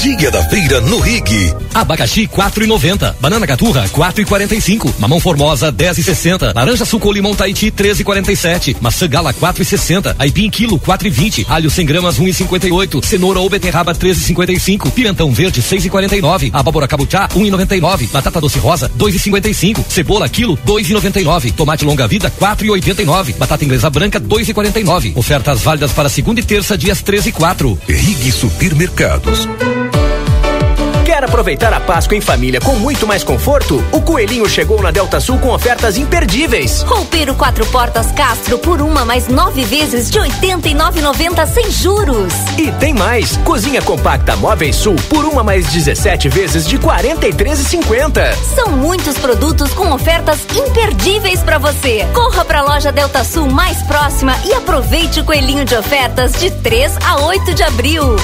Dia 0.03 0.31
da 0.31 0.43
feira 0.45 0.81
no 0.81 0.99
Rig. 0.99 1.55
Abacaxi 1.75 2.27
4,90. 2.27 3.15
Banana 3.21 3.47
caturra 3.47 3.89
4,45. 3.89 4.95
Mamão 4.99 5.21
formosa 5.21 5.73
10,60. 5.73 6.55
Laranja 6.55 6.85
suco 6.85 7.13
limão 7.13 7.35
Tahiti 7.35 7.71
13,47. 7.71 8.77
Maçã 8.81 9.07
gala 9.07 9.33
4,60. 9.33 10.17
Aipim 10.19 10.51
quilo 10.51 10.79
4,20. 10.79 11.47
Alho 11.49 11.71
100 11.71 11.87
gramas 11.87 12.19
1,58. 12.19 13.05
Cenoura 13.05 13.41
ou 13.41 13.49
beterraba 13.49 13.95
13,55. 13.95 14.91
Pimentão 14.91 15.31
verde 15.33 15.63
6,49. 15.63 16.51
Abóbora 16.53 16.89
cabuchá 16.89 17.29
1,99. 17.29 18.11
Batata 18.11 18.41
doce 18.41 18.59
rosa 18.59 18.91
2,55. 18.99 19.85
Cebola 19.89 20.29
quilo 20.29 20.57
2,99. 20.67 21.53
Tomate 21.53 21.85
longa 21.85 22.09
vida 22.09 22.33
4,89. 22.41 23.37
Batata 23.37 23.65
inglesa 23.65 23.89
branca 23.89 24.21
2,49. 24.21 25.17
Ofertas 25.17 25.63
válidas 25.63 25.93
para 25.93 26.09
segunda 26.09 26.41
e 26.41 26.45
terça 26.45 26.77
dias 26.77 27.03
13 27.03 27.29
e 27.29 27.33
4. 27.33 27.79
Rig 27.89 28.33
Supermercados. 28.33 29.49
Quer 31.23 31.29
aproveitar 31.29 31.73
a 31.73 31.79
Páscoa 31.79 32.17
em 32.17 32.21
família 32.21 32.61
com 32.61 32.75
muito 32.75 33.07
mais 33.07 33.23
conforto? 33.23 33.81
O 33.93 34.01
Coelhinho 34.01 34.49
chegou 34.49 34.83
na 34.83 34.91
Delta 34.91 35.21
Sul 35.21 35.39
com 35.39 35.51
ofertas 35.51 35.97
imperdíveis. 35.97 36.83
Roupeiro 36.83 37.33
quatro 37.37 37.65
portas 37.67 38.11
Castro 38.11 38.59
por 38.59 38.83
uma 38.83 39.05
mais 39.05 39.29
nove 39.29 39.65
vezes 39.65 40.11
de 40.11 40.19
89,90 40.19 41.47
sem 41.47 41.71
juros. 41.71 42.33
E 42.59 42.73
tem 42.73 42.93
mais! 42.93 43.37
Cozinha 43.45 43.81
compacta 43.81 44.35
Móveis 44.35 44.75
Sul 44.75 44.97
por 45.09 45.25
uma 45.25 45.45
mais 45.45 45.69
17 45.69 46.29
vezes 46.29 46.67
de 46.67 46.77
43,50. 46.77 48.35
São 48.57 48.73
muitos 48.73 49.17
produtos 49.17 49.73
com 49.75 49.93
ofertas 49.93 50.41
imperdíveis 50.57 51.41
para 51.41 51.59
você. 51.59 52.05
Corra 52.13 52.45
para 52.45 52.59
a 52.59 52.65
loja 52.65 52.91
Delta 52.91 53.23
Sul 53.23 53.49
mais 53.49 53.81
próxima 53.85 54.35
e 54.45 54.53
aproveite 54.55 55.21
o 55.21 55.25
coelhinho 55.25 55.65
de 55.65 55.77
ofertas 55.77 56.33
de 56.33 56.51
3 56.51 56.97
a 57.07 57.21
8 57.27 57.55
de 57.55 57.63
abril. 57.63 58.17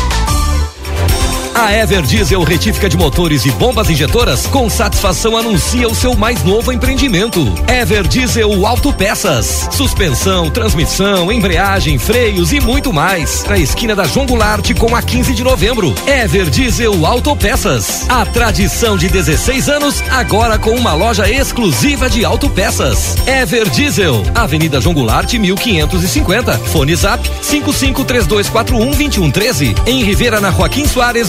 A 1.59 1.73
Ever 1.73 2.03
Diesel 2.03 2.45
Retífica 2.45 2.89
de 2.89 2.97
Motores 2.97 3.45
e 3.45 3.51
Bombas 3.51 3.91
Injetoras 3.91 4.47
com 4.47 4.71
satisfação 4.71 5.37
anuncia 5.37 5.89
o 5.89 5.95
seu 5.95 6.15
mais 6.15 6.45
novo 6.45 6.73
empreendimento. 6.73 7.53
Ever 7.67 8.07
Diesel 8.07 8.65
Autopeças. 8.65 9.69
Suspensão, 9.73 10.49
transmissão, 10.51 11.33
embreagem, 11.33 11.99
freios 11.99 12.53
e 12.53 12.61
muito 12.61 12.93
mais. 12.93 13.43
Na 13.43 13.59
esquina 13.59 13.97
da 13.97 14.05
João 14.05 14.25
Goulart 14.25 14.73
com 14.75 14.95
a 14.95 15.03
15 15.03 15.35
de 15.35 15.43
novembro. 15.43 15.93
Ever 16.07 16.49
Diesel 16.49 17.05
Autopeças. 17.05 18.09
A 18.09 18.25
tradição 18.25 18.97
de 18.97 19.09
16 19.09 19.69
anos 19.69 20.01
agora 20.11 20.61
com 20.61 20.77
uma 20.77 20.95
loja 20.95 21.29
exclusiva 21.29 22.09
de 22.09 22.25
autopeças. 22.25 23.17
Ever 23.27 23.69
Diesel. 23.69 24.23
Avenida 24.33 24.81
João 24.81 24.95
Goulart 24.95 25.35
1550. 25.35 26.57
Fone 26.57 26.95
Zap 26.95 27.29
5532412113. 27.43 29.89
Em 29.89 30.05
Rivera 30.05 30.41
na 30.41 30.53
Joaquim 30.53 30.87
Soares 30.87 31.29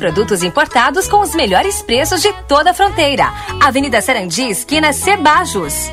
produtos 0.00 0.42
importados 0.42 1.06
com 1.06 1.20
os 1.20 1.34
melhores 1.34 1.82
preços 1.82 2.22
de 2.22 2.32
toda 2.48 2.70
a 2.70 2.74
fronteira. 2.74 3.30
Avenida 3.60 4.00
Sarandi, 4.00 4.48
esquina 4.48 4.94
Cebajos. 4.94 5.90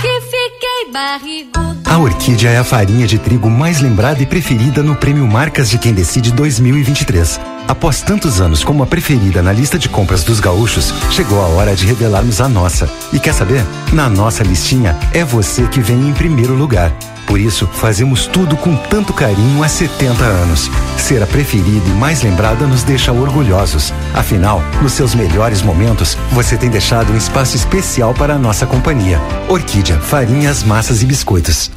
Que 0.00 0.20
fiquei 0.20 0.92
barrigudo. 0.92 1.82
A 1.84 1.98
Orquídea 1.98 2.50
é 2.50 2.58
a 2.58 2.64
farinha 2.64 3.08
de 3.08 3.18
trigo 3.18 3.50
mais 3.50 3.80
lembrada 3.80 4.22
e 4.22 4.26
preferida 4.26 4.84
no 4.84 4.94
Prêmio 4.94 5.26
Marcas 5.26 5.68
de 5.68 5.78
Quem 5.78 5.92
Decide 5.92 6.32
2023. 6.32 7.40
Após 7.66 8.02
tantos 8.02 8.40
anos 8.40 8.62
como 8.62 8.84
a 8.84 8.86
preferida 8.86 9.42
na 9.42 9.52
lista 9.52 9.76
de 9.76 9.88
compras 9.88 10.22
dos 10.22 10.38
gaúchos, 10.38 10.94
chegou 11.10 11.40
a 11.40 11.48
hora 11.48 11.74
de 11.74 11.84
revelarmos 11.84 12.40
a 12.40 12.48
nossa. 12.48 12.88
E 13.12 13.18
quer 13.18 13.34
saber? 13.34 13.64
Na 13.92 14.08
nossa 14.08 14.44
listinha 14.44 14.96
é 15.12 15.24
você 15.24 15.66
que 15.66 15.80
vem 15.80 16.08
em 16.08 16.12
primeiro 16.12 16.54
lugar. 16.54 16.92
Por 17.32 17.40
isso, 17.40 17.66
fazemos 17.66 18.26
tudo 18.26 18.58
com 18.58 18.76
tanto 18.76 19.14
carinho 19.14 19.62
há 19.62 19.66
70 19.66 20.22
anos. 20.22 20.70
Ser 20.98 21.22
a 21.22 21.26
preferida 21.26 21.88
e 21.88 21.92
mais 21.92 22.22
lembrada 22.22 22.66
nos 22.66 22.82
deixa 22.82 23.10
orgulhosos. 23.10 23.90
Afinal, 24.12 24.60
nos 24.82 24.92
seus 24.92 25.14
melhores 25.14 25.62
momentos, 25.62 26.14
você 26.30 26.58
tem 26.58 26.68
deixado 26.68 27.10
um 27.10 27.16
espaço 27.16 27.56
especial 27.56 28.12
para 28.12 28.34
a 28.34 28.38
nossa 28.38 28.66
companhia. 28.66 29.18
Orquídea, 29.48 29.98
farinhas, 29.98 30.62
massas 30.62 31.00
e 31.02 31.06
biscoitos. 31.06 31.70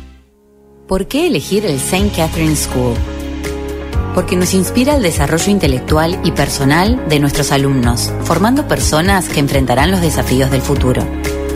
¿Por 0.89 1.05
qué 1.05 1.25
elegir 1.25 1.65
el 1.65 1.77
St. 1.77 2.09
Catherine 2.13 2.57
School? 2.57 2.93
Porque 4.13 4.35
nos 4.35 4.53
inspira 4.53 4.97
el 4.97 5.03
desarrollo 5.03 5.49
intelectual 5.49 6.19
y 6.25 6.33
personal 6.33 7.07
de 7.07 7.21
nuestros 7.21 7.53
alumnos, 7.53 8.11
formando 8.25 8.67
personas 8.67 9.29
que 9.29 9.39
enfrentarán 9.39 9.89
los 9.89 10.01
desafíos 10.01 10.51
del 10.51 10.61
futuro. 10.61 11.01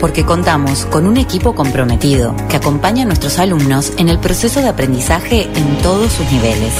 Porque 0.00 0.24
contamos 0.24 0.86
con 0.86 1.06
un 1.06 1.18
equipo 1.18 1.54
comprometido 1.54 2.34
que 2.48 2.56
acompaña 2.56 3.02
a 3.02 3.06
nuestros 3.06 3.38
alumnos 3.38 3.92
en 3.98 4.08
el 4.08 4.18
proceso 4.18 4.60
de 4.60 4.68
aprendizaje 4.68 5.48
en 5.54 5.78
todos 5.82 6.12
sus 6.12 6.30
niveles. 6.32 6.72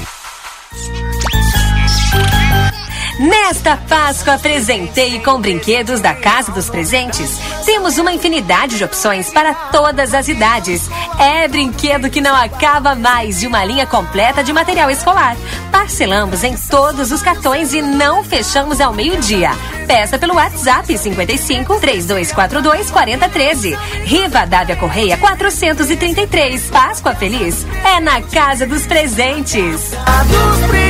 Nesta 3.21 3.77
Páscoa, 3.77 4.39
presentei 4.39 5.19
com 5.19 5.39
brinquedos 5.39 6.01
da 6.01 6.11
Casa 6.15 6.51
dos 6.51 6.71
Presentes. 6.71 7.37
Temos 7.63 7.99
uma 7.99 8.11
infinidade 8.11 8.79
de 8.79 8.83
opções 8.83 9.29
para 9.29 9.53
todas 9.53 10.15
as 10.15 10.27
idades. 10.27 10.89
É 11.19 11.47
brinquedo 11.47 12.09
que 12.09 12.19
não 12.19 12.35
acaba 12.35 12.95
mais 12.95 13.43
e 13.43 13.47
uma 13.47 13.63
linha 13.63 13.85
completa 13.85 14.43
de 14.43 14.51
material 14.51 14.89
escolar. 14.89 15.37
Parcelamos 15.71 16.43
em 16.43 16.55
todos 16.57 17.11
os 17.11 17.21
cartões 17.21 17.73
e 17.73 17.81
não 17.83 18.23
fechamos 18.23 18.81
ao 18.81 18.91
meio-dia. 18.91 19.51
Peça 19.85 20.17
pelo 20.17 20.33
WhatsApp 20.33 20.97
55 20.97 21.79
3242 21.79 22.89
4013. 22.89 23.77
Riva 24.03 24.47
Dávia 24.47 24.75
Correia 24.75 25.15
433. 25.17 26.71
Páscoa 26.71 27.13
Feliz 27.13 27.67
é 27.85 27.99
na 27.99 28.19
Casa 28.19 28.65
dos 28.65 28.87
Presentes. 28.87 29.93
A 30.07 30.23
dos 30.23 30.57
presentes. 30.57 30.80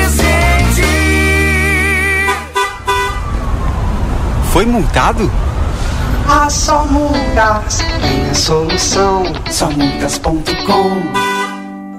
Foi 4.52 4.66
multado? 4.66 5.32
Ah, 6.28 6.50
só 6.50 6.86
multas 6.86 7.80
tem 8.02 8.30
a 8.30 8.34
solução. 8.34 9.24
Somultas.com 9.50 11.31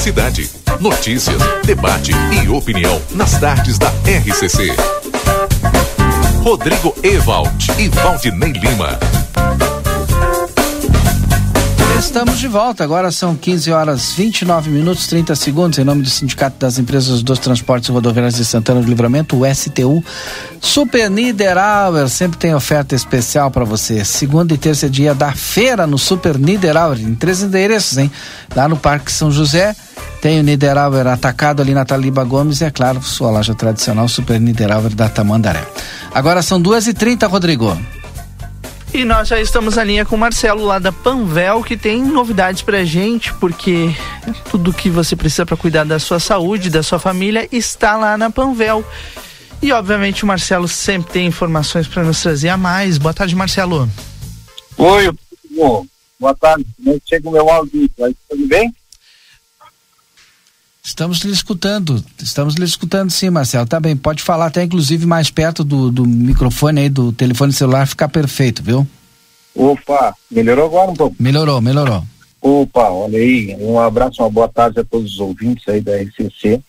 Cidade. 0.00 0.50
Notícias, 0.80 1.40
debate 1.64 2.10
e 2.32 2.48
opinião 2.48 3.00
nas 3.10 3.38
tardes 3.38 3.78
da 3.78 3.92
RCC. 4.04 4.74
Rodrigo 6.42 6.92
Ewald 7.02 7.70
e 7.78 7.88
Valdinei 7.90 8.50
Lima. 8.50 8.98
Estamos 12.00 12.38
de 12.38 12.48
volta, 12.48 12.82
agora 12.82 13.12
são 13.12 13.36
15 13.36 13.70
horas 13.70 14.12
29 14.14 14.70
minutos 14.70 15.06
30 15.06 15.36
segundos, 15.36 15.78
em 15.78 15.84
nome 15.84 16.02
do 16.02 16.08
Sindicato 16.08 16.56
das 16.58 16.78
Empresas 16.78 17.22
dos 17.22 17.38
Transportes 17.38 17.90
Rodoviários 17.90 18.34
de 18.34 18.44
Santana 18.44 18.80
do 18.80 18.88
Livramento, 18.88 19.36
o 19.36 19.54
STU. 19.54 20.02
Super 20.60 21.10
Niederauer 21.10 22.08
sempre 22.08 22.38
tem 22.38 22.54
oferta 22.54 22.94
especial 22.94 23.50
para 23.50 23.66
você. 23.66 24.02
Segunda 24.02 24.54
e 24.54 24.58
terça 24.58 24.86
é 24.86 24.88
dia 24.88 25.14
da 25.14 25.32
feira 25.32 25.86
no 25.86 25.98
Super 25.98 26.38
Niederauer, 26.38 26.98
em 26.98 27.14
três 27.14 27.42
endereços, 27.42 27.98
hein? 27.98 28.10
Lá 28.56 28.66
no 28.66 28.78
Parque 28.78 29.12
São 29.12 29.30
José, 29.30 29.76
tem 30.22 30.40
o 30.40 30.42
Niederauer 30.42 31.06
atacado 31.06 31.60
ali 31.60 31.74
na 31.74 31.84
Taliba 31.84 32.24
Gomes 32.24 32.62
e, 32.62 32.64
é 32.64 32.70
claro, 32.70 33.02
sua 33.02 33.30
loja 33.30 33.54
tradicional 33.54 34.08
Super 34.08 34.40
Niederauer 34.40 34.94
da 34.94 35.08
Tamandaré. 35.08 35.64
Agora 36.12 36.40
são 36.40 36.60
duas 36.60 36.86
e 36.86 36.94
trinta, 36.94 37.26
Rodrigo. 37.26 37.78
E 38.92 39.04
nós 39.04 39.28
já 39.28 39.40
estamos 39.40 39.76
na 39.76 39.84
linha 39.84 40.04
com 40.04 40.16
o 40.16 40.18
Marcelo 40.18 40.64
lá 40.64 40.80
da 40.80 40.90
Panvel, 40.90 41.62
que 41.62 41.76
tem 41.76 42.02
novidades 42.02 42.60
pra 42.60 42.84
gente, 42.84 43.32
porque 43.34 43.94
tudo 44.50 44.72
que 44.72 44.90
você 44.90 45.14
precisa 45.14 45.46
para 45.46 45.56
cuidar 45.56 45.84
da 45.84 46.00
sua 46.00 46.18
saúde, 46.18 46.68
da 46.68 46.82
sua 46.82 46.98
família, 46.98 47.48
está 47.52 47.96
lá 47.96 48.18
na 48.18 48.30
Panvel. 48.30 48.84
E 49.62 49.70
obviamente 49.72 50.24
o 50.24 50.26
Marcelo 50.26 50.66
sempre 50.66 51.12
tem 51.12 51.26
informações 51.28 51.86
para 51.86 52.02
nos 52.02 52.20
trazer 52.20 52.48
a 52.48 52.56
mais. 52.56 52.98
Boa 52.98 53.14
tarde, 53.14 53.36
Marcelo. 53.36 53.88
Oi, 54.76 55.12
bom, 55.54 55.86
boa 56.18 56.34
tarde. 56.34 56.66
É 56.86 56.96
chega 57.06 57.28
o 57.28 57.32
meu 57.32 57.48
áudio? 57.48 57.88
Vai 57.96 58.12
tudo 58.28 58.46
bem? 58.48 58.74
Estamos 60.90 61.20
lhe 61.20 61.30
escutando, 61.30 62.04
estamos 62.20 62.56
lhe 62.56 62.64
escutando 62.64 63.10
sim, 63.10 63.30
Marcelo. 63.30 63.64
Tá 63.64 63.78
bem, 63.78 63.96
pode 63.96 64.24
falar 64.24 64.46
até 64.46 64.64
inclusive 64.64 65.06
mais 65.06 65.30
perto 65.30 65.62
do, 65.62 65.88
do 65.88 66.04
microfone 66.04 66.80
aí, 66.80 66.88
do 66.88 67.12
telefone 67.12 67.52
celular, 67.52 67.86
ficar 67.86 68.08
perfeito, 68.08 68.60
viu? 68.60 68.84
Opa, 69.54 70.12
melhorou 70.28 70.66
agora 70.66 70.90
um 70.90 70.94
pouco? 70.94 71.14
Melhorou, 71.20 71.60
melhorou. 71.60 72.04
Opa, 72.42 72.90
olha 72.90 73.18
aí, 73.20 73.56
um 73.60 73.78
abraço, 73.78 74.20
uma 74.20 74.30
boa 74.30 74.48
tarde 74.48 74.80
a 74.80 74.84
todos 74.84 75.12
os 75.12 75.20
ouvintes 75.20 75.62
aí 75.68 75.80
da 75.80 75.92
RCC. 75.94 76.60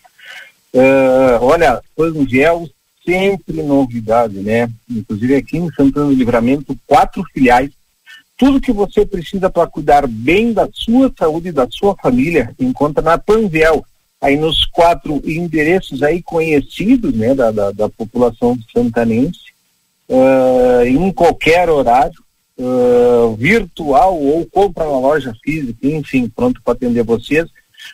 Uh, 0.72 1.42
olha, 1.42 1.82
Panvel 1.96 2.70
sempre 3.04 3.64
novidade, 3.64 4.36
né? 4.36 4.70
Inclusive 4.88 5.36
aqui 5.36 5.58
em 5.58 5.72
Santana 5.74 6.06
do 6.06 6.14
Livramento, 6.14 6.78
quatro 6.86 7.24
filiais. 7.34 7.72
Tudo 8.38 8.62
que 8.62 8.72
você 8.72 9.04
precisa 9.04 9.50
para 9.50 9.66
cuidar 9.66 10.06
bem 10.06 10.54
da 10.54 10.70
sua 10.72 11.12
saúde 11.18 11.48
e 11.48 11.52
da 11.52 11.68
sua 11.72 11.96
família 11.96 12.54
encontra 12.60 13.02
na 13.02 13.18
Panvel. 13.18 13.84
Aí 14.22 14.38
nos 14.38 14.66
quatro 14.66 15.20
endereços 15.26 16.04
aí 16.04 16.22
conhecidos, 16.22 17.14
né, 17.14 17.34
da, 17.34 17.50
da, 17.50 17.72
da 17.72 17.90
população 17.90 18.58
santanense, 18.72 19.52
uh, 20.08 20.86
em 20.86 21.12
qualquer 21.12 21.70
horário, 21.70 22.22
uh, 22.60 23.36
virtual 23.36 24.16
ou 24.16 24.46
compra 24.46 24.86
na 24.86 25.00
loja 25.00 25.34
física, 25.44 25.88
enfim, 25.88 26.30
pronto 26.30 26.62
para 26.62 26.74
atender 26.74 27.04
vocês, 27.04 27.50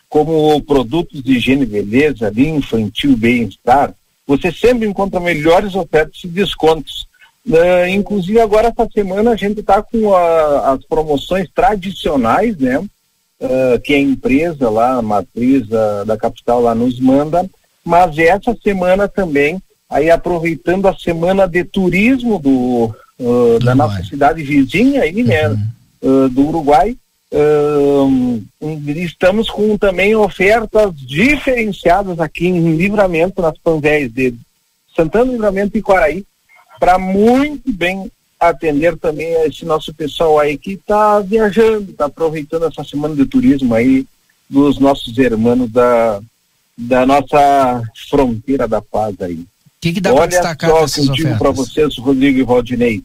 como 0.09 0.61
produtos 0.63 1.23
de 1.23 1.37
higiene 1.37 1.65
beleza, 1.65 2.29
linha 2.29 2.57
infantil, 2.57 3.15
bem-estar, 3.15 3.93
você 4.27 4.51
sempre 4.51 4.85
encontra 4.85 5.21
melhores 5.21 5.73
ofertas 5.75 6.21
e 6.25 6.27
descontos. 6.27 7.07
Uh, 7.47 7.87
inclusive 7.87 8.41
agora 8.41 8.67
essa 8.67 8.89
semana 8.93 9.31
a 9.31 9.35
gente 9.37 9.61
está 9.61 9.81
com 9.81 10.13
a, 10.13 10.73
as 10.73 10.83
promoções 10.83 11.49
tradicionais, 11.55 12.57
né? 12.57 12.83
Uh, 13.39 13.79
que 13.79 13.93
a 13.93 13.99
empresa 13.99 14.67
lá, 14.67 14.93
a 14.93 15.01
matriz 15.01 15.67
da, 15.67 16.03
da 16.03 16.17
capital 16.17 16.59
lá 16.59 16.73
nos 16.73 16.99
manda, 16.99 17.47
mas 17.85 18.17
essa 18.17 18.57
semana 18.63 19.07
também, 19.07 19.61
aí 19.87 20.09
aproveitando 20.09 20.87
a 20.87 20.97
semana 20.97 21.47
de 21.47 21.63
turismo 21.63 22.39
do, 22.39 22.95
uh, 23.19 23.59
da 23.63 23.75
nossa 23.75 24.03
cidade 24.03 24.41
vizinha 24.41 25.03
aí, 25.03 25.23
né? 25.23 25.49
Uh, 26.01 26.27
do 26.29 26.47
Uruguai, 26.47 26.97
estamos 28.87 29.49
com 29.49 29.77
também 29.77 30.15
ofertas 30.15 30.95
diferenciadas 30.95 32.19
aqui 32.19 32.47
em 32.47 32.75
Livramento, 32.75 33.41
nas 33.41 33.57
Panvéis 33.59 34.11
de 34.11 34.33
Santana, 34.95 35.31
Livramento 35.31 35.77
e 35.77 35.81
Quaraí, 35.81 36.25
para 36.79 36.97
muito 36.97 37.71
bem 37.71 38.11
atender 38.39 38.97
também 38.97 39.33
esse 39.45 39.65
nosso 39.65 39.93
pessoal 39.93 40.39
aí 40.39 40.57
que 40.57 40.73
está 40.73 41.19
viajando, 41.19 41.91
está 41.91 42.05
aproveitando 42.05 42.65
essa 42.65 42.83
semana 42.83 43.15
de 43.15 43.25
turismo 43.25 43.73
aí 43.73 44.05
dos 44.49 44.79
nossos 44.79 45.17
irmãos 45.17 45.69
da, 45.69 46.21
da 46.77 47.05
nossa 47.05 47.81
fronteira 48.09 48.67
da 48.67 48.81
paz 48.81 49.15
aí. 49.21 49.35
O 49.35 49.47
que, 49.81 49.93
que 49.93 50.01
dá 50.01 50.13
para 50.13 50.27
destacar 50.27 50.69
só 50.69 50.87
que 50.87 51.07
eu 51.07 51.13
digo 51.13 51.37
para 51.37 51.51
vocês, 51.51 51.97
Rodrigo 51.97 52.39
e 52.39 52.43
Valdinei. 52.43 53.03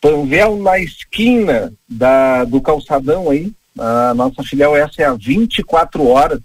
Panvel 0.00 0.56
na 0.56 0.78
esquina 0.78 1.72
da, 1.88 2.44
do 2.44 2.60
calçadão 2.60 3.30
aí, 3.30 3.52
a 3.78 4.14
nossa 4.14 4.42
filial 4.42 4.76
essa 4.76 5.02
é 5.02 5.04
a 5.04 5.14
24 5.14 6.06
horas. 6.06 6.40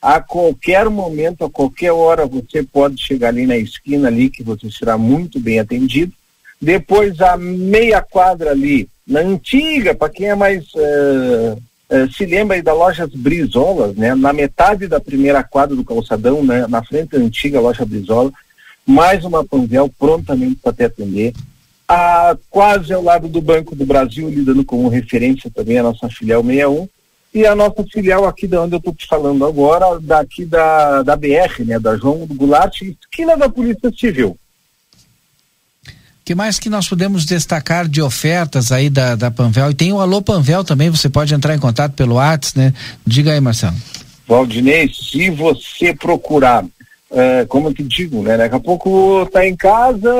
A 0.00 0.20
qualquer 0.20 0.88
momento, 0.90 1.44
a 1.44 1.50
qualquer 1.50 1.92
hora, 1.92 2.26
você 2.26 2.62
pode 2.62 3.00
chegar 3.00 3.28
ali 3.28 3.46
na 3.46 3.56
esquina 3.56 4.08
ali, 4.08 4.28
que 4.28 4.42
você 4.42 4.68
será 4.70 4.98
muito 4.98 5.38
bem 5.38 5.60
atendido. 5.60 6.12
Depois 6.62 7.20
a 7.20 7.36
meia 7.36 8.00
quadra 8.00 8.52
ali, 8.52 8.88
na 9.04 9.18
antiga, 9.18 9.96
para 9.96 10.08
quem 10.08 10.28
é 10.28 10.34
mais 10.36 10.64
eh, 10.76 11.56
Uh, 11.92 12.10
se 12.10 12.24
lembra 12.24 12.56
aí 12.56 12.62
da 12.62 12.72
loja 12.72 13.06
Brizolas, 13.14 13.94
né? 13.94 14.14
Na 14.14 14.32
metade 14.32 14.88
da 14.88 14.98
primeira 14.98 15.44
quadra 15.44 15.76
do 15.76 15.84
calçadão, 15.84 16.42
né? 16.42 16.66
Na 16.66 16.82
frente 16.82 17.10
da 17.10 17.18
antiga 17.18 17.60
loja 17.60 17.84
Brizola, 17.84 18.32
mais 18.86 19.22
uma 19.26 19.44
Panvel 19.44 19.90
prontamente 19.98 20.54
para 20.54 20.72
te 20.72 20.84
atender. 20.84 21.34
A, 21.86 22.34
quase 22.48 22.94
ao 22.94 23.02
lado 23.02 23.28
do 23.28 23.42
Banco 23.42 23.76
do 23.76 23.84
Brasil, 23.84 24.30
lidando 24.30 24.64
como 24.64 24.88
referência 24.88 25.50
também 25.54 25.76
a 25.76 25.82
nossa 25.82 26.08
filial 26.08 26.42
61, 26.42 26.88
e 27.34 27.44
a 27.44 27.54
nossa 27.54 27.84
filial 27.84 28.26
aqui 28.26 28.46
de 28.46 28.56
onde 28.56 28.74
eu 28.74 28.78
estou 28.78 28.94
te 28.94 29.06
falando 29.06 29.44
agora, 29.44 30.00
daqui 30.00 30.46
da, 30.46 31.02
da 31.02 31.14
BR, 31.14 31.62
né? 31.66 31.78
Da 31.78 31.94
João 31.98 32.26
Goulart, 32.26 32.80
esquina 32.80 33.36
da 33.36 33.50
Polícia 33.50 33.92
Civil 33.94 34.38
que 36.24 36.34
mais 36.34 36.58
que 36.58 36.70
nós 36.70 36.88
podemos 36.88 37.24
destacar 37.24 37.88
de 37.88 38.00
ofertas 38.00 38.70
aí 38.70 38.88
da, 38.88 39.16
da 39.16 39.30
Panvel? 39.30 39.70
E 39.70 39.74
tem 39.74 39.92
o 39.92 40.00
Alô 40.00 40.22
Panvel 40.22 40.62
também, 40.62 40.90
você 40.90 41.08
pode 41.08 41.34
entrar 41.34 41.54
em 41.54 41.58
contato 41.58 41.92
pelo 41.92 42.14
WhatsApp, 42.14 42.58
né? 42.58 42.74
Diga 43.06 43.32
aí, 43.32 43.40
Marcelo. 43.40 43.76
Valdinei, 44.26 44.88
se 44.88 45.30
você 45.30 45.94
procurar, 45.94 46.64
é, 47.10 47.44
como 47.46 47.68
eu 47.68 47.74
te 47.74 47.82
digo, 47.82 48.22
né? 48.22 48.36
Daqui 48.36 48.54
a 48.54 48.60
pouco 48.60 49.26
tá 49.32 49.46
em 49.46 49.56
casa, 49.56 50.10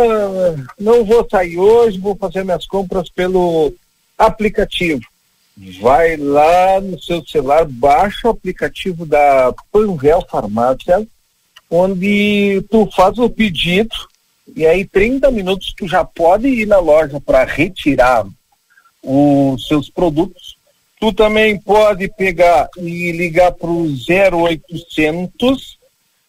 não 0.78 1.04
vou 1.04 1.26
sair 1.30 1.56
hoje, 1.56 1.98
vou 1.98 2.16
fazer 2.16 2.44
minhas 2.44 2.66
compras 2.66 3.08
pelo 3.08 3.72
aplicativo. 4.18 5.00
Vai 5.80 6.16
lá 6.16 6.80
no 6.80 7.00
seu 7.00 7.24
celular, 7.26 7.64
baixa 7.64 8.26
o 8.26 8.30
aplicativo 8.30 9.06
da 9.06 9.54
Panvel 9.70 10.26
Farmácia, 10.28 11.06
onde 11.70 12.64
tu 12.70 12.88
faz 12.94 13.18
o 13.18 13.30
pedido 13.30 13.94
e 14.54 14.66
aí 14.66 14.84
30 14.84 15.30
minutos 15.30 15.72
tu 15.76 15.88
já 15.88 16.04
pode 16.04 16.48
ir 16.48 16.66
na 16.66 16.78
loja 16.78 17.18
para 17.20 17.44
retirar 17.44 18.26
os 19.02 19.66
seus 19.66 19.90
produtos. 19.90 20.56
Tu 21.00 21.12
também 21.12 21.58
pode 21.58 22.06
pegar 22.08 22.68
e 22.78 23.10
ligar 23.12 23.52
para 23.52 23.68
o 23.68 23.86
0800 23.86 25.78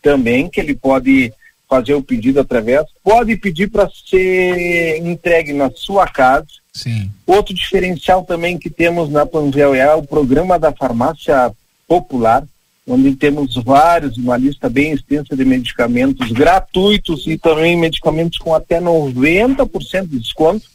também, 0.03 0.51
que 0.51 0.61
ele 0.61 0.75
pode 0.75 1.33
fazer 1.69 1.95
o 1.95 2.03
pedido 2.03 2.41
através, 2.41 2.85
pode 3.03 3.37
pedir 3.37 3.71
para 3.71 3.89
ser 3.89 4.99
entregue 4.99 5.55
na 5.55 5.71
sua 5.71 6.07
casa. 6.07 6.47
Sim. 6.73 7.11
Outro 7.27 7.55
diferencial 7.55 8.23
também 8.25 8.59
que 8.59 8.69
temos 8.69 9.09
na 9.09 9.25
Panvel 9.25 9.75
é 9.75 9.95
o 9.95 10.03
programa 10.03 10.59
da 10.59 10.71
farmácia 10.73 11.51
popular, 11.89 12.45
onde 12.87 13.17
temos 13.17 13.55
vários, 13.57 14.17
uma 14.17 14.37
lista 14.37 14.69
bem 14.69 14.93
extensa 14.93 15.35
de 15.35 15.45
medicamentos 15.45 16.31
gratuitos 16.33 17.27
e 17.27 17.39
também 17.39 17.77
medicamentos 17.77 18.39
com 18.39 18.55
até 18.55 18.81
90% 18.81 20.07
de 20.07 20.19
desconto, 20.19 20.67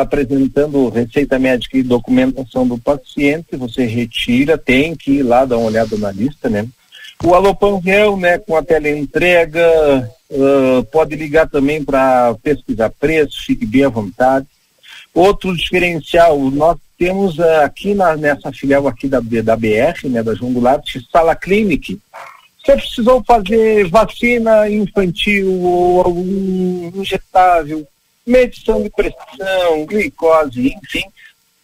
apresentando 0.00 0.88
receita 0.88 1.38
médica 1.38 1.76
e 1.76 1.82
documentação 1.82 2.66
do 2.66 2.78
paciente, 2.78 3.56
você 3.56 3.84
retira, 3.84 4.56
tem 4.56 4.96
que 4.96 5.12
ir 5.12 5.22
lá 5.22 5.44
dar 5.44 5.58
uma 5.58 5.66
olhada 5.66 5.96
na 5.98 6.10
lista, 6.10 6.48
né? 6.48 6.66
O 7.22 7.34
Alopanvel, 7.34 8.16
né, 8.16 8.38
com 8.38 8.56
a 8.56 8.62
teleentrega, 8.62 10.10
uh, 10.30 10.84
pode 10.84 11.14
ligar 11.16 11.48
também 11.48 11.82
para 11.84 12.34
pesquisar 12.42 12.90
preço, 12.90 13.44
fique 13.44 13.64
bem 13.64 13.84
à 13.84 13.88
vontade. 13.88 14.46
Outro 15.14 15.56
diferencial, 15.56 16.38
nós 16.50 16.78
temos 16.98 17.38
uh, 17.38 17.60
aqui 17.64 17.94
na, 17.94 18.16
nessa 18.16 18.52
filial 18.52 18.86
aqui 18.88 19.08
da, 19.08 19.20
da 19.20 19.56
BR, 19.56 20.08
né, 20.08 20.22
da 20.22 20.34
João 20.34 20.52
Goulart, 20.52 20.84
sala 21.12 21.34
clinic. 21.34 22.00
Você 22.64 22.76
precisou 22.76 23.22
fazer 23.24 23.88
vacina 23.88 24.68
infantil 24.68 25.62
ou 25.62 26.02
algum 26.02 26.92
injetável, 26.94 27.86
medição 28.26 28.82
de 28.82 28.90
pressão, 28.90 29.86
glicose, 29.86 30.74
enfim, 30.82 31.04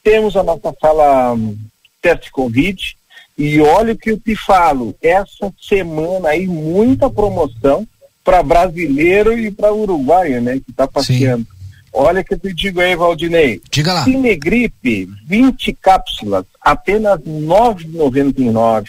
temos 0.02 0.36
a 0.36 0.42
nossa 0.42 0.72
sala 0.80 1.32
um, 1.32 1.56
teste 2.00 2.30
Covid. 2.30 2.96
E 3.36 3.60
olha 3.60 3.94
o 3.94 3.96
que 3.96 4.10
eu 4.10 4.20
te 4.20 4.36
falo, 4.36 4.94
essa 5.02 5.52
semana 5.60 6.28
aí 6.28 6.46
muita 6.46 7.08
promoção 7.08 7.86
para 8.22 8.42
brasileiro 8.42 9.36
e 9.36 9.50
para 9.50 9.72
uruguaio, 9.72 10.40
né, 10.40 10.60
que 10.64 10.70
está 10.70 10.86
passeando. 10.86 11.44
Sim. 11.44 11.51
Olha 11.92 12.24
que 12.24 12.34
eu 12.34 12.38
te 12.38 12.54
digo 12.54 12.80
aí, 12.80 12.96
Valdinei. 12.96 13.60
Diga 13.70 13.92
lá. 13.92 14.04
Cinegripe, 14.04 15.08
20 15.26 15.74
cápsulas, 15.74 16.46
apenas 16.60 17.18
R$ 17.18 17.24
9,99. 17.26 18.88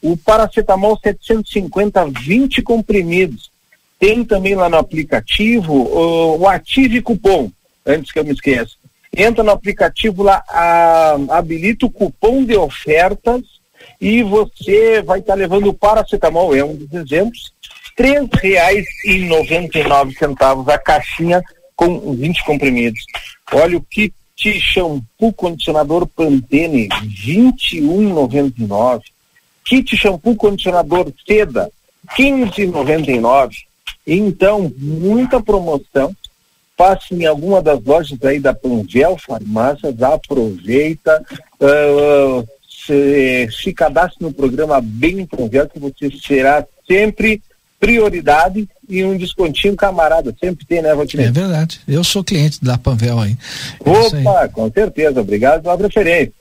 O 0.00 0.16
paracetamol 0.16 0.98
750, 1.02 2.06
20 2.06 2.62
comprimidos. 2.62 3.50
Tem 3.98 4.24
também 4.24 4.54
lá 4.54 4.68
no 4.68 4.78
aplicativo 4.78 5.74
o, 5.74 6.38
o 6.38 6.48
Ative 6.48 7.02
Cupom, 7.02 7.50
antes 7.84 8.12
que 8.12 8.18
eu 8.18 8.24
me 8.24 8.32
esqueça. 8.32 8.76
Entra 9.14 9.42
no 9.42 9.50
aplicativo 9.50 10.22
lá, 10.22 10.42
a, 10.48 11.18
habilita 11.30 11.84
o 11.86 11.90
cupom 11.90 12.44
de 12.44 12.56
ofertas 12.56 13.42
e 14.00 14.22
você 14.22 15.02
vai 15.02 15.18
estar 15.18 15.32
tá 15.32 15.38
levando 15.38 15.68
o 15.68 15.74
paracetamol, 15.74 16.54
é 16.54 16.62
um 16.62 16.76
dos 16.76 16.92
exemplos, 16.92 17.52
R$ 17.98 18.28
3,99 18.28 20.72
a 20.72 20.78
caixinha 20.78 21.42
com 21.78 22.12
20 22.12 22.44
comprimidos. 22.44 23.00
Olha 23.52 23.78
o 23.78 23.80
kit 23.80 24.12
shampoo 24.36 25.32
condicionador 25.32 26.08
Pantene, 26.08 26.88
21,99. 26.88 29.02
Kit 29.64 29.96
shampoo 29.96 30.34
condicionador 30.34 31.12
Seda, 31.24 31.70
15,99. 32.16 33.52
Então, 34.04 34.72
muita 34.76 35.40
promoção. 35.40 36.14
Passe 36.76 37.14
em 37.14 37.26
alguma 37.26 37.62
das 37.62 37.82
lojas 37.84 38.18
aí 38.24 38.40
da 38.40 38.54
Panvel 38.54 39.16
Farmácias, 39.18 40.02
aproveita, 40.02 41.24
uh, 41.60 42.48
se, 42.68 43.48
se 43.50 43.72
cadastre 43.72 44.24
no 44.24 44.32
programa 44.32 44.80
Bem 44.80 45.24
Panvel, 45.26 45.68
que 45.68 45.78
você 45.78 46.10
será 46.10 46.66
sempre 46.86 47.40
prioridade 47.78 48.68
e 48.88 49.04
um 49.04 49.16
descontinho 49.16 49.76
camarada. 49.76 50.34
Sempre 50.42 50.64
tem, 50.66 50.82
né, 50.82 50.94
Valtinei? 50.94 51.26
É 51.26 51.30
verdade. 51.30 51.80
Eu 51.86 52.02
sou 52.02 52.24
cliente 52.24 52.62
da 52.62 52.78
Panvel 52.78 53.18
aí. 53.18 53.36
É 53.84 53.90
Opa, 53.90 54.40
aí. 54.40 54.48
com 54.48 54.70
certeza. 54.70 55.20
Obrigado 55.20 55.62
pela 55.62 55.76
preferência. 55.76 56.32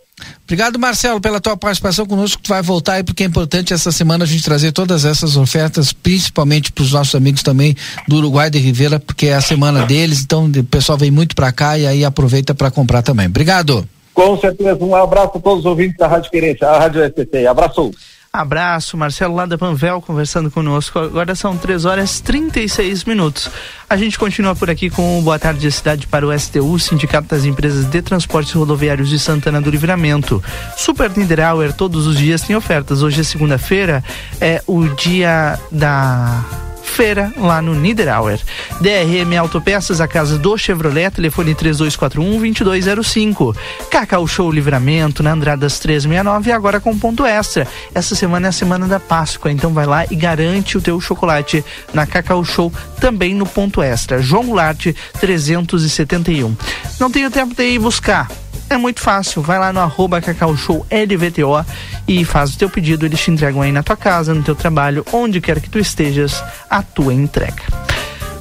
Obrigado, 0.44 0.80
Marcelo, 0.80 1.22
pela 1.22 1.40
tua 1.40 1.56
participação 1.56 2.06
conosco. 2.06 2.42
Tu 2.42 2.48
vai 2.48 2.62
voltar 2.62 2.94
aí 2.94 3.04
porque 3.04 3.24
é 3.24 3.26
importante 3.28 3.74
essa 3.74 3.92
semana 3.92 4.24
a 4.24 4.28
gente 4.28 4.44
trazer 4.44 4.72
todas 4.72 5.06
essas 5.06 5.36
ofertas, 5.36 5.94
principalmente 5.94 6.72
para 6.72 6.84
os 6.84 6.92
nossos 6.92 7.14
amigos 7.14 7.44
também 7.44 7.76
do 8.08 8.16
Uruguai 8.16 8.50
de 8.50 8.58
Rivera, 8.58 9.00
porque 9.00 9.28
é 9.28 9.36
a 9.36 9.42
semana 9.42 9.86
deles. 9.86 10.22
Então 10.24 10.46
o 10.46 10.64
pessoal 10.64 10.98
vem 10.98 11.12
muito 11.12 11.36
para 11.36 11.52
cá 11.52 11.78
e 11.78 11.86
aí 11.86 12.04
aproveita 12.04 12.56
para 12.56 12.72
comprar 12.72 13.02
também. 13.04 13.28
Obrigado. 13.28 13.88
Com 14.14 14.36
certeza. 14.40 14.84
Um 14.84 14.96
abraço 14.96 15.38
a 15.38 15.40
todos 15.40 15.60
os 15.60 15.66
ouvintes 15.66 15.98
da 15.98 16.08
Rádio 16.08 16.32
Querência, 16.32 16.68
a 16.68 16.80
Rádio 16.80 17.06
STC. 17.08 17.46
Abraço. 17.46 17.92
Abraço, 18.32 18.98
Marcelo 18.98 19.36
lá 19.36 19.46
da 19.46 19.58
Panvel 19.58 20.02
conversando 20.02 20.52
conosco. 20.52 21.00
Agora 21.00 21.34
são 21.36 21.58
3 21.58 21.86
horas 21.86 22.20
36 22.20 23.06
minutos. 23.06 23.50
A 23.90 23.96
gente 23.96 24.20
continua 24.20 24.56
por 24.56 24.70
aqui 24.70 24.90
com 24.90 25.18
o 25.18 25.22
Boa 25.22 25.40
Tarde 25.40 25.72
Cidade 25.72 26.08
para 26.08 26.26
o 26.26 26.38
STU, 26.38 26.78
Sindicato 26.78 27.30
das 27.30 27.46
Empresas 27.46 27.86
de 27.86 28.02
Transportes 28.02 28.54
Rodoviários 28.54 29.10
de 29.10 29.18
Santana 29.18 29.62
do 29.62 29.70
Livramento. 29.70 30.44
Super 30.76 31.10
Niederauer, 31.16 31.74
todos 31.74 32.06
os 32.06 32.18
dias 32.18 32.42
tem 32.42 32.56
ofertas. 32.56 33.02
Hoje 33.02 33.22
é 33.22 33.24
segunda-feira, 33.24 34.04
é 34.42 34.62
o 34.68 34.88
dia 34.90 35.58
da 35.72 36.67
feira 36.98 37.32
lá 37.38 37.62
no 37.62 37.76
Niederauer. 37.76 38.40
DRM 38.82 39.38
Autopeças, 39.40 40.02
a 40.02 40.08
casa 40.08 40.40
do 40.40 40.58
Chevrolet, 40.58 41.12
telefone 41.12 41.54
3241-2205. 41.54 43.56
Cacau 43.92 44.26
Show 44.26 44.52
Livramento, 44.52 45.22
na 45.22 45.34
Andradas 45.34 45.78
369 45.78 46.50
e 46.50 46.54
agora 46.54 46.80
com 46.80 46.98
ponto 46.98 47.24
extra. 47.24 47.68
Essa 47.94 48.16
semana 48.16 48.48
é 48.48 48.50
a 48.50 48.52
semana 48.52 48.88
da 48.88 49.00
Páscoa, 49.00 49.52
então 49.52 49.76
vai 49.76 49.86
lá 49.86 50.06
e 50.10 50.16
garante 50.16 50.76
o 50.76 50.82
teu 50.82 51.00
chocolate 51.00 51.64
na 51.94 52.08
Cacau 52.08 52.44
Show, 52.44 52.74
também 53.00 53.36
no 53.36 53.46
ponto 53.46 53.80
extra. 53.80 54.20
João 54.20 54.48
Goulart 54.48 54.88
371. 55.20 56.58
Não 57.00 57.12
tenho 57.12 57.30
tempo 57.30 57.54
de 57.54 57.64
ir 57.64 57.78
buscar 57.78 58.28
é 58.70 58.78
muito 58.78 59.02
fácil, 59.02 59.42
vai 59.42 59.60
lá 59.60 59.72
no 59.72 59.80
arroba 59.80 60.22
Cacau 60.22 60.56
Show 60.56 60.86
LVTO 60.92 61.66
e 62.08 62.26
faz 62.26 62.54
o 62.54 62.58
teu 62.58 62.70
pedido, 62.70 63.06
eles 63.06 63.20
te 63.20 63.32
entregam 63.32 63.62
aí 63.62 63.72
na 63.72 63.84
tua 63.84 63.96
casa, 63.96 64.34
no 64.34 64.44
teu 64.44 64.56
trabalho, 64.56 65.06
onde 65.12 65.40
quer 65.42 65.60
que 65.62 65.70
tu 65.70 65.80
estejas, 65.80 66.44
a 66.70 66.82
tua 66.82 67.14
entrega. 67.14 67.64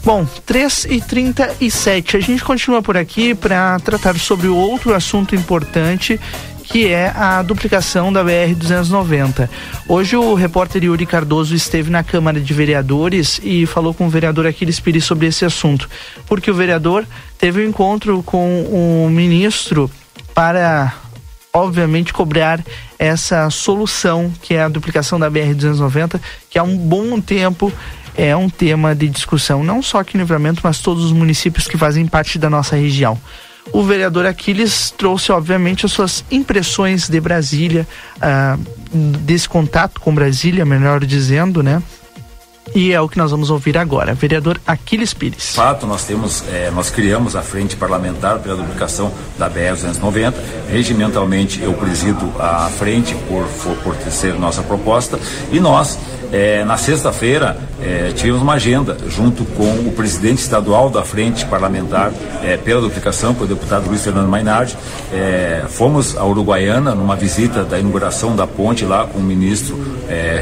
Bom, 0.04 0.24
3 0.46 0.86
e 0.90 1.00
37 1.00 2.16
a 2.16 2.20
gente 2.20 2.44
continua 2.44 2.80
por 2.80 2.96
aqui 2.96 3.34
para 3.34 3.78
tratar 3.80 4.16
sobre 4.18 4.46
outro 4.46 4.94
assunto 4.94 5.34
importante 5.34 6.20
que 6.62 6.88
é 6.88 7.08
a 7.14 7.42
duplicação 7.42 8.12
da 8.12 8.24
BR-290. 8.24 9.48
Hoje 9.88 10.16
o 10.16 10.34
repórter 10.34 10.84
Yuri 10.84 11.06
Cardoso 11.06 11.54
esteve 11.54 11.90
na 11.90 12.02
Câmara 12.02 12.40
de 12.40 12.54
Vereadores 12.54 13.40
e 13.42 13.66
falou 13.66 13.94
com 13.94 14.06
o 14.06 14.10
vereador 14.10 14.46
Aquiles 14.46 14.80
Pires 14.80 15.04
sobre 15.04 15.26
esse 15.26 15.44
assunto, 15.44 15.88
porque 16.26 16.50
o 16.50 16.54
vereador 16.54 17.04
teve 17.38 17.64
um 17.64 17.68
encontro 17.68 18.22
com 18.24 18.62
o 18.62 19.08
ministro 19.10 19.90
para 20.36 20.92
obviamente 21.50 22.12
cobrar 22.12 22.62
essa 22.98 23.48
solução 23.48 24.30
que 24.42 24.52
é 24.52 24.62
a 24.62 24.68
duplicação 24.68 25.18
da 25.18 25.30
BR 25.30 25.54
290 25.54 26.20
que 26.50 26.58
há 26.58 26.62
um 26.62 26.76
bom 26.76 27.18
tempo 27.18 27.72
é 28.14 28.36
um 28.36 28.50
tema 28.50 28.94
de 28.94 29.08
discussão 29.08 29.64
não 29.64 29.80
só 29.80 30.00
aqui 30.00 30.18
no 30.18 30.24
Livramento, 30.24 30.60
mas 30.62 30.80
todos 30.80 31.06
os 31.06 31.12
municípios 31.12 31.66
que 31.66 31.78
fazem 31.78 32.06
parte 32.06 32.38
da 32.38 32.50
nossa 32.50 32.76
região. 32.76 33.18
O 33.72 33.82
vereador 33.82 34.26
Aquiles 34.26 34.90
trouxe, 34.90 35.32
obviamente, 35.32 35.86
as 35.86 35.92
suas 35.92 36.24
impressões 36.30 37.08
de 37.08 37.20
Brasília, 37.20 37.86
ah, 38.20 38.56
desse 38.92 39.48
contato 39.48 40.00
com 40.00 40.14
Brasília, 40.14 40.64
melhor 40.64 41.04
dizendo, 41.04 41.62
né? 41.62 41.82
E 42.74 42.92
é 42.92 43.00
o 43.00 43.08
que 43.08 43.16
nós 43.16 43.30
vamos 43.30 43.50
ouvir 43.50 43.78
agora. 43.78 44.12
Vereador 44.14 44.60
Aquiles 44.66 45.14
Pires. 45.14 45.54
Fato, 45.54 45.86
nós 45.86 46.04
temos, 46.04 46.42
eh, 46.52 46.70
nós 46.74 46.90
criamos 46.90 47.36
a 47.36 47.42
frente 47.42 47.76
parlamentar 47.76 48.38
pela 48.40 48.56
duplicação 48.56 49.12
da 49.38 49.48
BR-290. 49.48 50.34
Regimentalmente, 50.70 51.62
eu 51.62 51.72
presido 51.74 52.32
a 52.38 52.68
frente 52.68 53.14
por, 53.28 53.46
por, 53.82 53.96
ser 54.10 54.34
nossa 54.34 54.62
proposta. 54.62 55.18
E 55.52 55.60
nós, 55.60 55.98
eh, 56.32 56.64
na 56.64 56.76
sexta-feira, 56.76 57.56
eh, 57.80 58.12
tivemos 58.14 58.42
uma 58.42 58.54
agenda 58.54 58.96
junto 59.08 59.44
com 59.44 59.70
o 59.70 59.92
presidente 59.92 60.42
estadual 60.42 60.90
da 60.90 61.04
frente 61.04 61.46
parlamentar 61.46 62.12
pela 62.64 62.80
duplicação, 62.80 63.34
com 63.34 63.44
o 63.44 63.46
deputado 63.46 63.88
Luiz 63.88 64.02
Fernando 64.02 64.28
Mainardi. 64.28 64.76
fomos 65.68 66.16
à 66.16 66.24
Uruguaiana 66.24 66.94
numa 66.94 67.16
visita 67.16 67.64
da 67.64 67.78
inauguração 67.78 68.36
da 68.36 68.46
ponte 68.46 68.84
lá 68.84 69.04
com 69.04 69.18
o 69.18 69.22
ministro 69.22 69.76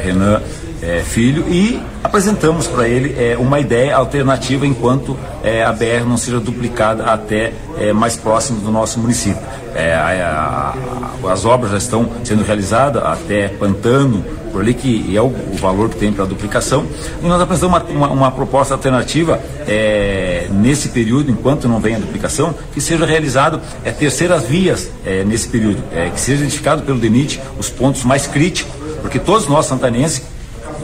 Renan 0.03 0.41
é, 0.85 1.01
Filho 1.01 1.45
e 1.49 1.81
apresentamos 2.03 2.67
para 2.67 2.87
ele 2.87 3.15
é, 3.17 3.35
uma 3.37 3.59
ideia 3.59 3.95
alternativa 3.95 4.65
enquanto 4.67 5.17
é, 5.43 5.63
a 5.63 5.71
BR 5.71 6.05
não 6.07 6.17
seja 6.17 6.39
duplicada 6.39 7.05
até 7.05 7.53
é, 7.77 7.91
mais 7.91 8.15
próximo 8.15 8.59
do 8.61 8.71
nosso 8.71 8.99
município. 8.99 9.41
É, 9.73 9.93
a, 9.93 10.75
a, 11.23 11.31
as 11.31 11.43
obras 11.43 11.71
já 11.71 11.77
estão 11.77 12.07
sendo 12.23 12.43
realizadas 12.43 13.03
até 13.03 13.47
Pantano, 13.47 14.23
por 14.51 14.61
ali 14.61 14.73
que 14.73 15.17
é 15.17 15.21
o, 15.21 15.25
o 15.25 15.57
valor 15.59 15.89
que 15.89 15.97
tem 15.97 16.13
para 16.13 16.23
a 16.23 16.27
duplicação. 16.27 16.85
E 17.21 17.25
nós 17.27 17.41
apresentamos 17.41 17.89
uma, 17.89 18.07
uma, 18.07 18.09
uma 18.09 18.31
proposta 18.31 18.73
alternativa 18.75 19.41
é, 19.67 20.47
nesse 20.51 20.89
período, 20.89 21.31
enquanto 21.31 21.67
não 21.67 21.79
vem 21.79 21.95
a 21.95 21.99
duplicação, 21.99 22.53
que 22.73 22.79
seja 22.79 23.05
realizado 23.05 23.59
terceiras 23.99 24.43
vias 24.43 24.89
nesse 25.25 25.47
período, 25.49 25.83
que 26.13 26.19
seja 26.19 26.41
identificado 26.41 26.83
pelo 26.83 26.99
DENIT 26.99 27.41
os 27.59 27.69
pontos 27.69 28.03
mais 28.03 28.27
críticos, 28.27 28.71
porque 29.01 29.19
todos 29.19 29.47
nós 29.47 29.65
santanenses 29.65 30.21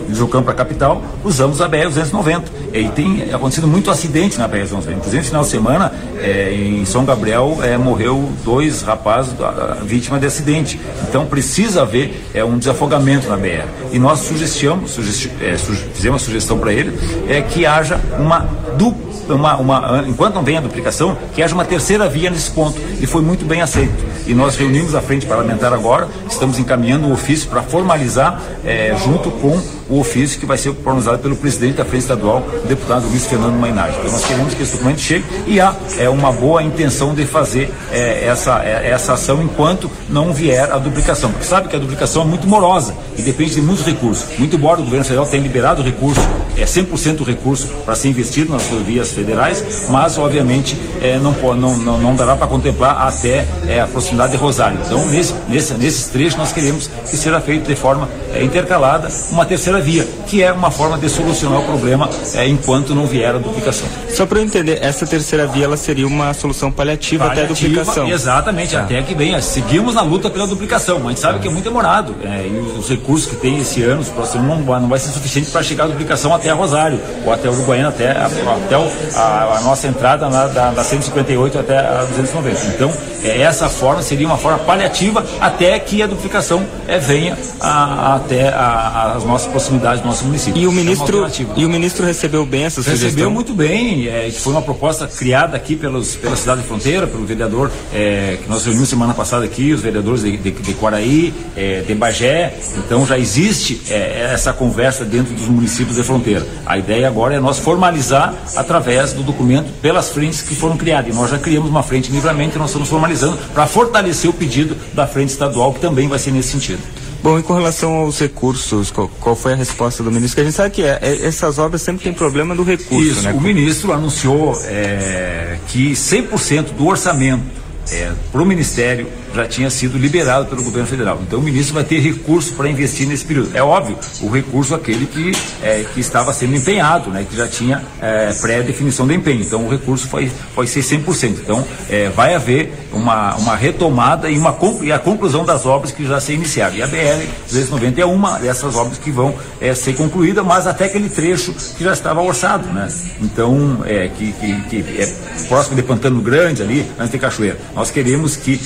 deslocando 0.08 0.45
para 0.45 0.54
a 0.54 0.58
capital, 0.58 1.02
usamos 1.24 1.62
a 1.62 1.70
BR-290. 1.70 2.43
E 2.74 2.88
tem 2.89 3.34
acontecido 3.34 3.68
muito 3.68 3.91
acidente 3.91 4.38
na 4.38 4.47
BR-290. 4.47 4.97
Inclusive, 4.97 5.18
no 5.18 5.24
final 5.24 5.41
de 5.43 5.49
semana, 5.49 5.91
é, 6.20 6.54
em 6.54 6.86
São 6.86 7.04
Gabriel, 7.04 7.60
é, 7.62 7.78
morreu 7.78 8.32
dois 8.43 8.82
rapazes 8.82 9.34
a, 9.41 9.78
vítima 9.84 10.20
de 10.20 10.26
acidente. 10.26 10.80
Então, 11.08 11.26
precisa 11.26 11.82
haver 11.82 12.30
é, 12.34 12.43
um 12.43 12.58
desafogamento 12.58 13.28
na 13.28 13.38
BR. 13.38 13.68
E 13.91 13.99
nós 13.99 14.20
sugestamos, 14.20 14.91
sugesti 14.91 15.32
é, 15.41 15.58
fizemos 15.58 16.06
uma 16.06 16.20
sugestão 16.20 16.58
para 16.58 16.72
ele, 16.72 16.97
é 17.28 17.41
que 17.41 17.66
haja 17.66 17.99
uma 18.18 18.47
dupla 18.78 19.12
uma, 19.30 19.58
uma, 19.58 20.04
enquanto 20.08 20.36
não 20.36 20.43
vem 20.43 20.58
a 20.58 20.62
duplicação, 20.62 21.18
que 21.34 21.41
haja 21.41 21.54
uma 21.54 21.66
terceira 21.66 22.08
via 22.10 22.30
nesse 22.30 22.52
ponto. 22.52 22.80
E 22.99 23.06
foi 23.06 23.22
muito 23.22 23.45
bem 23.45 23.62
aceito. 23.62 23.93
E 24.28 24.34
nós 24.34 24.56
reunimos 24.56 24.95
a 24.95 25.02
frente 25.02 25.26
parlamentar 25.26 25.74
agora, 25.74 26.08
estamos 26.30 26.60
encaminhando 26.60 27.08
o 27.08 27.14
ofício 27.14 27.49
para 27.49 27.62
formalizar, 27.62 28.41
é, 28.66 28.95
junto 29.04 29.32
com 29.32 29.60
o 29.92 30.00
ofício 30.00 30.39
que 30.39 30.46
vai 30.46 30.58
ser 30.58 30.74
pronunciado 30.74 31.20
pelo 31.20 31.36
presidente 31.36 31.76
da 31.76 31.86
frente 31.86 32.04
estadual, 32.04 32.42
o 32.64 32.68
deputado 32.68 33.08
Luiz 33.08 33.28
Fernando 33.28 33.60
Mainardi. 33.60 33.98
Então 34.00 34.12
nós 34.12 34.26
queremos 34.26 34.54
que 34.54 34.64
esse 34.64 34.72
documento 34.72 35.02
chegue 35.02 35.26
e 35.46 35.60
há 35.60 35.76
é, 36.00 36.10
uma 36.10 36.32
boa 36.32 36.64
intenção 36.64 37.14
de 37.14 37.26
fazer 37.26 37.72
é, 37.92 38.26
essa, 38.26 38.64
é, 38.64 38.89
essa 38.89 39.14
ação 39.14 39.44
enquanto 39.44 39.92
não 40.10 40.32
vier 40.32 40.72
a 40.72 40.78
duplicação. 40.78 41.30
Porque 41.30 41.46
sabe 41.46 41.68
que 41.68 41.76
a 41.76 41.80
duplicação 41.80 42.22
é 42.22 42.26
muito 42.26 42.48
morosa 42.48 42.96
e 43.18 43.22
depende 43.22 43.56
de 43.56 43.62
muitos 43.62 43.86
recursos. 43.86 44.26
Muito 44.39 44.56
embora 44.56 44.80
o 44.80 44.84
governo 44.84 45.04
federal 45.04 45.26
tenha 45.26 45.44
liberado 45.44 45.82
o 45.82 45.86
recurso, 45.86 46.22
é 46.58 46.66
100% 46.66 47.26
recurso 47.26 47.68
para 47.86 47.95
ser 47.95 48.10
investido 48.10 48.52
nas 48.52 48.68
rodovias 48.68 49.12
federais, 49.12 49.88
mas 49.89 50.18
obviamente 50.18 50.78
é, 51.02 51.18
não, 51.18 51.34
não, 51.56 51.78
não, 51.78 51.97
não 51.97 52.16
dará 52.16 52.36
para 52.36 52.47
contemplar 52.47 53.08
até 53.08 53.45
é, 53.68 53.80
a 53.80 53.88
proximidade 53.88 54.32
de 54.32 54.38
Rosário. 54.38 54.80
Então, 54.86 55.06
nesse, 55.08 55.34
nesse, 55.47 55.74
nesses 55.76 56.08
trechos, 56.08 56.38
nós 56.38 56.52
queremos 56.52 56.88
que 56.88 57.18
seja 57.18 57.39
feito 57.41 57.68
de 57.68 57.76
forma 57.76 58.08
é, 58.34 58.43
intercalada 58.43 59.10
uma 59.32 59.45
terceira 59.45 59.80
via, 59.80 60.08
que 60.28 60.43
é 60.43 60.52
uma 60.52 60.72
forma 60.72 60.97
de 60.97 61.10
solucionar 61.10 61.60
o 61.60 61.64
problema 61.64 62.10
é, 62.36 62.47
enquanto 62.47 62.93
não 62.95 63.06
vier 63.06 63.36
a 63.36 63.38
duplicação. 63.38 63.88
Só 64.14 64.26
para 64.26 64.39
eu 64.39 64.43
entender, 64.43 64.80
essa 64.82 65.05
terceira 65.05 65.47
via 65.47 65.66
ela 65.66 65.78
seria 65.78 66.05
uma 66.05 66.34
solução 66.34 66.72
paliativa, 66.72 67.26
paliativa 67.26 67.26
até 67.26 67.41
a 67.41 67.70
duplicação. 67.70 68.07
Exatamente, 68.07 68.74
tá. 68.74 68.82
até 68.82 69.01
que 69.01 69.16
venha. 69.16 69.41
Seguimos 69.41 69.95
na 69.95 70.01
luta 70.01 70.30
pela 70.30 70.45
duplicação, 70.47 70.99
mas 70.99 71.05
a 71.05 71.09
gente 71.09 71.20
sabe 71.20 71.39
que 71.39 71.47
é 71.47 71.51
muito 71.51 71.64
demorado. 71.64 72.16
É, 72.24 72.47
e 72.47 72.59
os, 72.59 72.80
os, 72.80 72.89
recursos 72.89 73.30
que 73.30 73.36
tem 73.36 73.59
esse 73.59 73.82
ano, 73.84 74.01
os 74.01 74.09
próximos, 74.09 74.45
não, 74.45 74.59
não 74.80 74.88
vai 74.89 74.99
ser 74.99 75.12
suficiente 75.12 75.49
para 75.49 75.64
chegar 75.64 75.86
a 75.86 75.88
duplicação 75.88 76.34
até 76.34 76.51
Rosário, 76.51 76.99
ou 77.26 77.32
até 77.32 77.49
Uruguaiana, 77.49 77.89
até, 77.89 78.12
a, 78.12 78.26
até 78.26 78.76
a, 79.16 79.57
a, 79.57 79.62
nossa 79.62 79.88
entrada 79.88 80.30
na, 80.30 80.47
da, 80.47 80.72
da 80.72 80.84
158 80.84 81.59
até 81.59 81.78
a 81.78 82.05
290. 82.09 82.66
Então, 82.68 82.91
é, 83.24 83.41
essa 83.41 83.70
forma 83.70 84.01
seria 84.01 84.28
uma 84.28 84.38
forma 84.38 84.59
paliativa 84.59 85.26
até 85.39 85.78
que 85.80 86.01
a 86.01 86.07
duplicação 86.07 86.66
é, 86.88 86.97
venha 86.97 87.38
a, 87.59 88.16
até 88.16 88.49
as 88.49 89.24
nossas 89.24 89.47
proximidades 89.47 90.01
do 90.01 90.07
nosso 90.07 90.26
município. 90.26 90.62
E 90.62 90.68
o 90.68 90.72
ministro, 90.72 91.26
é 91.26 91.32
e 91.55 91.66
o 91.66 91.70
ministro 91.70 92.05
recebeu 92.05 92.45
bem 92.45 92.66
essa 92.66 92.82
sugestão? 92.82 93.07
Recebeu 93.07 93.32
muito 93.32 93.53
bem, 93.53 94.01
é, 94.08 94.32
foi 94.32 94.54
uma 94.54 94.62
proposta 94.62 95.08
criada 95.08 95.56
aqui 95.58 95.76
pelos, 95.76 96.16
pela 96.16 96.36
cidade 96.36 96.62
de 96.62 96.68
fronteira, 96.68 97.08
pelo 97.08 97.26
vereador 97.26 97.72
é, 97.93 98.38
que 98.41 98.49
nós 98.49 98.66
reunimos 98.66 98.89
semana 98.89 99.14
passada 99.14 99.45
aqui, 99.45 99.74
os 99.74 99.82
vereadores 99.82 100.22
de, 100.22 100.38
de, 100.38 100.52
de 100.52 100.74
Quaraí, 100.74 101.34
é, 101.56 101.82
de 101.82 101.93
Bagé, 101.95 102.54
então 102.78 103.06
já 103.06 103.18
existe 103.18 103.82
é, 103.89 104.30
essa 104.34 104.54
conversa 104.54 105.06
dentro 105.06 105.34
dos 105.34 105.47
municípios 105.47 105.95
de 105.95 106.04
fronteira. 106.04 106.45
A 106.66 106.78
ideia 106.78 107.08
agora 107.08 107.36
é 107.36 107.39
nós 107.39 107.60
formalizar 107.60 108.34
através 108.56 109.14
do 109.14 109.24
documento 109.24 109.72
pelas 109.82 110.10
frentes 110.10 110.41
que 110.41 110.56
foram 110.56 110.78
criadas. 110.78 111.14
E 111.14 111.18
nós 111.18 111.30
já 111.30 111.38
criamos 111.38 111.70
uma 111.70 111.84
frente 111.84 112.10
de 112.10 112.16
livramento 112.16 112.56
e 112.56 112.60
nós 112.60 112.70
estamos 112.70 112.89
formalizando 112.89 113.38
para 113.54 113.66
fortalecer 113.68 114.30
o 114.30 114.34
pedido 114.34 114.76
da 114.93 115.08
frente 115.08 115.30
estadual, 115.30 115.74
que 115.74 115.80
também 115.80 116.08
vai 116.08 116.20
ser 116.20 116.32
nesse 116.32 116.49
sentido. 116.49 117.01
Bom, 117.24 117.38
em 117.38 117.41
com 117.43 117.53
relação 117.53 117.93
aos 117.93 118.19
recursos, 118.19 118.89
qual, 118.89 119.07
qual, 119.19 119.36
foi 119.36 119.53
a 119.53 119.55
resposta 119.55 120.01
do 120.01 120.11
ministro? 120.11 120.36
Que 120.36 120.41
a 120.41 120.43
gente 120.43 120.55
sabe 120.55 120.72
que 120.72 120.82
é, 120.82 120.97
é, 121.01 121.26
essas 121.26 121.59
obras 121.59 121.82
sempre 121.82 122.03
tem 122.03 122.13
problema 122.13 122.55
do 122.55 122.63
recurso, 122.63 123.03
Isso, 123.03 123.22
né? 123.22 123.32
O 123.32 123.39
ministro 123.39 123.93
anunciou 123.93 124.59
é, 124.65 125.57
que 125.67 125.91
100% 125.91 126.74
do 126.74 126.88
orçamento 126.88 127.43
é, 127.91 128.11
para 128.32 128.41
o 128.41 128.45
Ministério 128.45 129.07
já 129.34 129.47
tinha 129.47 129.69
sido 129.69 129.97
liberado 129.97 130.45
pelo 130.47 130.63
governo 130.63 130.88
federal. 130.88 131.19
Então 131.25 131.39
o 131.39 131.41
ministro 131.41 131.73
vai 131.73 131.84
ter 131.84 131.99
recurso 131.99 132.53
para 132.53 132.69
investir 132.69 133.07
nesse 133.07 133.25
período. 133.25 133.55
É 133.55 133.63
óbvio, 133.63 133.97
o 134.21 134.29
recurso 134.29 134.75
aquele 134.75 135.05
que, 135.05 135.32
é, 135.63 135.86
que 135.93 135.99
estava 135.99 136.34
sendo 136.34 136.55
empenhado, 136.55 137.09
né, 137.09 137.25
que 137.29 137.36
já 137.36 137.47
tinha 137.47 137.82
é, 138.01 138.34
pré-definição 138.34 139.07
do 139.07 139.13
empenho. 139.13 139.41
Então 139.41 139.65
o 139.65 139.69
recurso 139.69 140.07
foi, 140.07 140.29
foi 140.53 140.67
ser 140.67 140.82
100%. 140.82 141.39
Então 141.43 141.65
é, 141.89 142.09
vai 142.09 142.36
haver 142.36 142.73
uma, 142.91 143.36
uma 143.36 143.55
retomada 143.55 144.29
e, 144.29 144.38
uma, 144.38 144.55
e 144.82 144.91
a 144.91 144.99
conclusão 144.99 145.45
das 145.45 145.65
obras 145.65 145.91
que 145.91 146.05
já 146.05 146.19
se 146.19 146.34
iniciaram. 146.34 146.75
E 146.75 146.84
a 146.84 146.88
BR 146.88 147.25
290 147.47 148.01
é 148.01 148.05
uma 148.05 148.38
dessas 148.39 148.75
obras 148.75 148.97
que 148.97 149.11
vão 149.11 149.34
é, 149.59 149.73
ser 149.73 149.95
concluída, 149.95 150.43
mas 150.43 150.67
até 150.67 150.86
aquele 150.86 151.09
trecho 151.09 151.53
que 151.53 151.84
já 151.84 151.93
estava 151.93 152.21
orçado. 152.21 152.67
Né? 152.67 152.88
Então, 153.21 153.82
é, 153.86 154.09
que, 154.09 154.32
que, 154.34 154.61
que 154.63 155.01
é 155.01 155.13
próximo 155.47 155.75
de 155.75 155.84
Pantano 155.84 156.21
Grande, 156.21 156.61
ali, 156.61 156.86
antes 156.97 157.11
de 157.11 157.17
Cachoeira. 157.17 157.57
Nós 157.76 157.89
queremos 157.89 158.36
que 158.36 158.59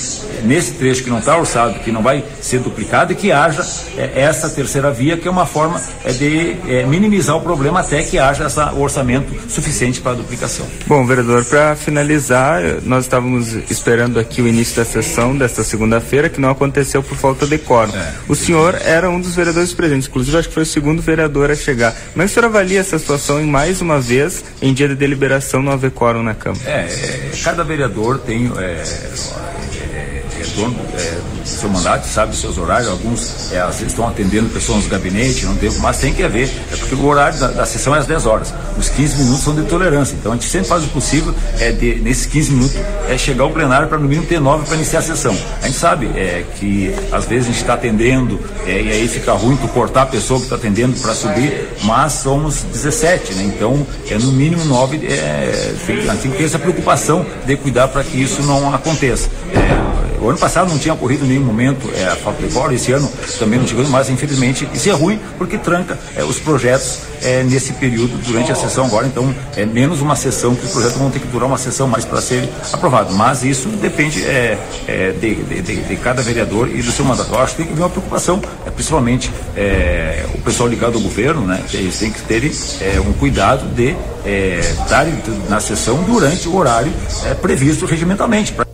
nesse 0.44 0.72
trecho 0.72 1.04
que 1.04 1.10
não 1.10 1.18
está 1.18 1.36
orçado, 1.36 1.78
que 1.80 1.92
não 1.92 2.02
vai 2.02 2.24
ser 2.40 2.60
duplicado, 2.60 3.12
e 3.12 3.16
que 3.16 3.32
haja 3.32 3.64
é, 3.96 4.22
essa 4.22 4.48
terceira 4.50 4.90
via, 4.90 5.16
que 5.16 5.28
é 5.28 5.30
uma 5.30 5.46
forma 5.46 5.80
é, 6.04 6.12
de 6.12 6.56
é, 6.68 6.86
minimizar 6.86 7.36
o 7.36 7.40
problema 7.40 7.80
até 7.80 8.02
que 8.02 8.18
haja 8.18 8.44
essa, 8.44 8.72
o 8.72 8.80
orçamento 8.80 9.32
suficiente 9.50 10.00
para 10.00 10.12
a 10.12 10.14
duplicação. 10.14 10.66
Bom, 10.86 11.06
vereador, 11.06 11.44
para 11.44 11.76
finalizar, 11.76 12.60
nós 12.82 13.04
estávamos 13.04 13.54
esperando 13.70 14.18
aqui 14.18 14.42
o 14.42 14.48
início 14.48 14.76
da 14.76 14.84
sessão 14.84 15.36
desta 15.36 15.62
segunda-feira, 15.62 16.28
que 16.28 16.40
não 16.40 16.50
aconteceu 16.50 17.02
por 17.02 17.16
falta 17.16 17.46
de 17.46 17.58
quórum. 17.58 17.94
É. 17.96 18.12
O 18.28 18.34
senhor 18.34 18.76
era 18.84 19.08
um 19.08 19.20
dos 19.20 19.34
vereadores 19.34 19.72
presentes, 19.72 20.08
inclusive 20.08 20.36
acho 20.36 20.48
que 20.48 20.54
foi 20.54 20.62
o 20.62 20.66
segundo 20.66 21.00
vereador 21.00 21.50
a 21.50 21.54
chegar. 21.54 21.94
É 22.16 22.18
que 22.18 22.24
o 22.24 22.28
senhor 22.28 22.46
avalia 22.46 22.80
essa 22.80 22.98
situação 22.98 23.40
em 23.40 23.46
mais 23.46 23.80
uma 23.80 24.00
vez, 24.00 24.44
em 24.60 24.74
dia 24.74 24.88
de 24.88 24.94
deliberação, 24.94 25.62
não 25.62 25.72
haver 25.72 25.90
quórum 25.90 26.22
na 26.22 26.34
Câmara? 26.34 26.68
É, 26.68 26.86
é 26.86 27.30
cada 27.42 27.62
vereador 27.62 28.18
tem 28.18 28.50
é, 28.96 29.75
dono 30.56 30.74
é, 30.94 31.20
do 31.42 31.48
seu 31.48 31.68
mandato, 31.68 32.06
sabe 32.06 32.30
dos 32.30 32.40
seus 32.40 32.58
horários, 32.58 32.88
alguns 32.88 33.52
é, 33.52 33.60
às 33.60 33.76
vezes 33.76 33.88
estão 33.88 34.08
atendendo 34.08 34.48
pessoas 34.48 34.84
no 34.84 34.90
gabinete, 34.90 35.44
não 35.44 35.54
tem, 35.54 35.70
mas 35.78 35.98
tem 35.98 36.12
que 36.12 36.22
haver, 36.22 36.50
é 36.72 36.76
porque 36.76 36.94
o 36.94 37.04
horário 37.04 37.38
da, 37.38 37.48
da, 37.48 37.66
sessão 37.66 37.94
é 37.94 37.98
às 37.98 38.06
10 38.06 38.26
horas. 38.26 38.54
Os 38.76 38.88
15 38.88 39.18
minutos 39.18 39.44
são 39.44 39.54
de 39.54 39.62
tolerância. 39.62 40.16
Então 40.18 40.32
a 40.32 40.34
gente 40.34 40.48
sempre 40.48 40.68
faz 40.68 40.84
o 40.84 40.88
possível 40.88 41.34
é 41.60 41.70
de, 41.70 41.96
nesses 41.96 42.26
15 42.26 42.52
minutos 42.52 42.76
é 43.08 43.18
chegar 43.18 43.44
ao 43.44 43.50
plenário 43.50 43.88
para 43.88 43.98
no 43.98 44.08
mínimo 44.08 44.26
ter 44.26 44.40
9 44.40 44.66
para 44.66 44.76
iniciar 44.76 45.00
a 45.00 45.02
sessão. 45.02 45.36
A 45.62 45.66
gente 45.66 45.78
sabe 45.78 46.06
é, 46.16 46.44
que 46.56 46.92
às 47.12 47.26
vezes 47.26 47.44
a 47.44 47.52
gente 47.52 47.60
está 47.60 47.74
atendendo 47.74 48.40
é, 48.66 48.82
e 48.82 48.90
aí 48.90 49.08
fica 49.08 49.32
ruim 49.32 49.56
tu 49.56 49.68
cortar 49.68 50.02
a 50.02 50.06
pessoa 50.06 50.40
que 50.40 50.46
está 50.46 50.56
atendendo 50.56 50.98
para 51.00 51.14
subir, 51.14 51.68
mas 51.82 52.14
somos 52.14 52.62
17, 52.62 53.34
né? 53.34 53.44
Então 53.44 53.86
é 54.08 54.18
no 54.18 54.32
mínimo 54.32 54.64
9, 54.64 55.06
é, 55.06 55.74
tem, 55.86 56.06
tem 56.06 56.30
que 56.30 56.38
ter 56.38 56.44
essa 56.44 56.58
preocupação 56.58 57.26
de 57.44 57.56
cuidar 57.56 57.88
para 57.88 58.02
que 58.02 58.20
isso 58.20 58.42
não 58.42 58.74
aconteça. 58.74 59.28
É, 59.54 59.95
O 60.26 60.30
ano 60.30 60.38
passado 60.40 60.68
não 60.68 60.76
tinha 60.76 60.92
ocorrido 60.92 61.24
em 61.24 61.28
nenhum 61.28 61.44
momento 61.44 61.88
é, 61.94 62.04
a 62.04 62.16
falta 62.16 62.44
de 62.44 62.52
coro, 62.52 62.74
esse 62.74 62.90
ano 62.90 63.08
também 63.38 63.60
não 63.60 63.66
chegou, 63.66 63.86
mas 63.88 64.10
infelizmente 64.10 64.68
isso 64.74 64.88
é 64.88 64.92
ruim 64.92 65.20
porque 65.38 65.56
tranca 65.56 65.96
é, 66.16 66.24
os 66.24 66.40
projetos 66.40 66.98
é, 67.22 67.44
nesse 67.44 67.72
período 67.74 68.18
durante 68.26 68.50
a 68.50 68.56
sessão 68.56 68.86
agora, 68.86 69.06
então 69.06 69.32
é 69.56 69.64
menos 69.64 70.00
uma 70.00 70.16
sessão 70.16 70.56
que 70.56 70.64
os 70.64 70.72
projetos 70.72 70.96
vão 70.96 71.12
ter 71.12 71.20
que 71.20 71.28
durar 71.28 71.46
uma 71.46 71.56
sessão 71.56 71.86
mais 71.86 72.04
para 72.04 72.20
ser 72.20 72.48
aprovado. 72.72 73.14
Mas 73.14 73.44
isso 73.44 73.68
depende 73.68 74.24
é, 74.24 74.58
é, 74.88 75.12
de, 75.12 75.36
de, 75.36 75.62
de, 75.62 75.76
de, 75.82 75.96
cada 75.96 76.22
vereador 76.22 76.68
e 76.74 76.82
do 76.82 76.90
seu 76.90 77.04
mandato. 77.04 77.32
Eu 77.32 77.40
acho 77.40 77.52
que 77.52 77.58
tem 77.58 77.66
que 77.66 77.72
haver 77.74 77.82
uma 77.82 77.90
preocupação, 77.90 78.42
é, 78.66 78.70
principalmente 78.70 79.30
é, 79.56 80.26
o 80.34 80.38
pessoal 80.38 80.68
ligado 80.68 80.96
ao 80.96 81.00
governo, 81.02 81.46
né? 81.46 81.62
Eles 81.72 81.98
têm 82.00 82.10
que 82.10 82.20
ter 82.22 82.42
é, 82.80 82.98
um 82.98 83.12
cuidado 83.12 83.64
de 83.76 83.94
estar 84.72 85.06
na 85.48 85.60
sessão 85.60 86.02
durante 86.02 86.48
o 86.48 86.56
horário 86.56 86.92
previsto 87.40 87.86
regimentalmente. 87.86 88.50
Pra... 88.50 88.66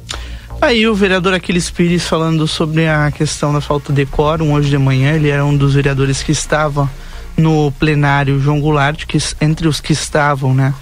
Aí 0.63 0.87
o 0.87 0.95
vereador 0.95 1.35
Aquiles 1.35 1.71
Pires 1.71 2.07
falando 2.07 2.47
sobre 2.47 2.87
a 2.87 3.11
questão 3.11 3.53
da 3.53 3.61
falta 3.61 3.93
de 3.93 4.07
quórum 4.07 4.53
hoje 4.53 4.71
de 4.71 4.79
manhã, 4.79 5.13
ele 5.13 5.29
era 5.29 5.45
um 5.45 5.57
dos 5.57 5.75
vereadores 5.75 6.23
que 6.23 6.31
estava 6.31 6.89
no 7.37 7.73
plenário 7.73 8.39
João 8.41 8.61
Goulart, 8.61 9.05
que, 9.05 9.19
entre 9.41 9.67
os 9.67 9.81
que 9.81 9.93
estavam, 9.93 10.55
né? 10.55 10.73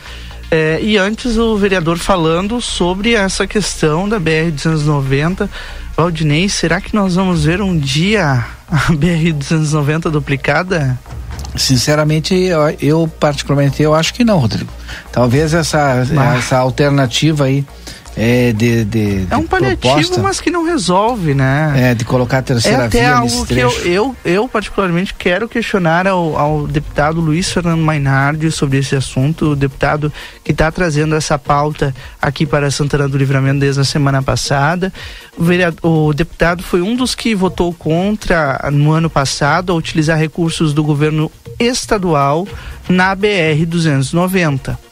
É, 0.50 0.78
e 0.82 0.98
antes 0.98 1.38
o 1.38 1.56
vereador 1.56 1.96
falando 1.96 2.60
sobre 2.60 3.14
essa 3.14 3.46
questão 3.46 4.06
da 4.06 4.20
BR-290. 4.20 5.48
Valdinei, 5.96 6.46
será 6.50 6.78
que 6.78 6.94
nós 6.94 7.14
vamos 7.14 7.44
ver 7.44 7.62
um 7.62 7.78
dia 7.78 8.44
a 8.70 8.76
BR-290 8.92 10.10
duplicada? 10.10 11.00
Sinceramente, 11.56 12.34
eu, 12.34 12.60
eu, 12.82 13.12
particularmente 13.18 13.82
eu 13.82 13.94
acho 13.94 14.12
que 14.12 14.24
não, 14.24 14.40
Rodrigo. 14.40 14.70
Talvez 15.10 15.54
essa, 15.54 16.06
essa 16.36 16.58
alternativa 16.58 17.46
aí 17.46 17.64
é, 18.22 18.52
de, 18.52 18.84
de, 18.84 19.26
é 19.30 19.36
um 19.38 19.46
paliativo, 19.46 19.94
proposta. 19.94 20.20
mas 20.20 20.42
que 20.42 20.50
não 20.50 20.62
resolve, 20.62 21.32
né? 21.32 21.72
É, 21.74 21.94
de 21.94 22.04
colocar 22.04 22.38
a 22.38 22.42
terceira 22.42 22.82
é 22.82 22.86
até 22.86 23.00
via 23.00 23.14
algo 23.14 23.46
que 23.46 23.58
eu, 23.58 23.70
eu, 23.86 24.16
eu, 24.22 24.46
particularmente 24.46 25.14
quero 25.14 25.48
questionar 25.48 26.06
ao, 26.06 26.36
ao 26.36 26.66
deputado 26.66 27.18
Luiz 27.18 27.50
Fernando 27.50 27.80
Mainardi 27.80 28.50
sobre 28.50 28.76
esse 28.76 28.94
assunto, 28.94 29.52
o 29.52 29.56
deputado 29.56 30.12
que 30.44 30.52
está 30.52 30.70
trazendo 30.70 31.14
essa 31.14 31.38
pauta 31.38 31.94
aqui 32.20 32.44
para 32.44 32.70
Santana 32.70 33.08
do 33.08 33.16
Livramento 33.16 33.60
desde 33.60 33.80
a 33.80 33.84
semana 33.84 34.22
passada. 34.22 34.92
O, 35.38 35.42
vereador, 35.42 35.80
o 35.82 36.12
deputado 36.12 36.62
foi 36.62 36.82
um 36.82 36.94
dos 36.94 37.14
que 37.14 37.34
votou 37.34 37.72
contra 37.72 38.68
no 38.70 38.92
ano 38.92 39.08
passado 39.08 39.72
a 39.72 39.74
utilizar 39.74 40.18
recursos 40.18 40.74
do 40.74 40.84
governo 40.84 41.32
estadual 41.58 42.46
na 42.86 43.14
BR 43.14 43.64
290 43.66 44.89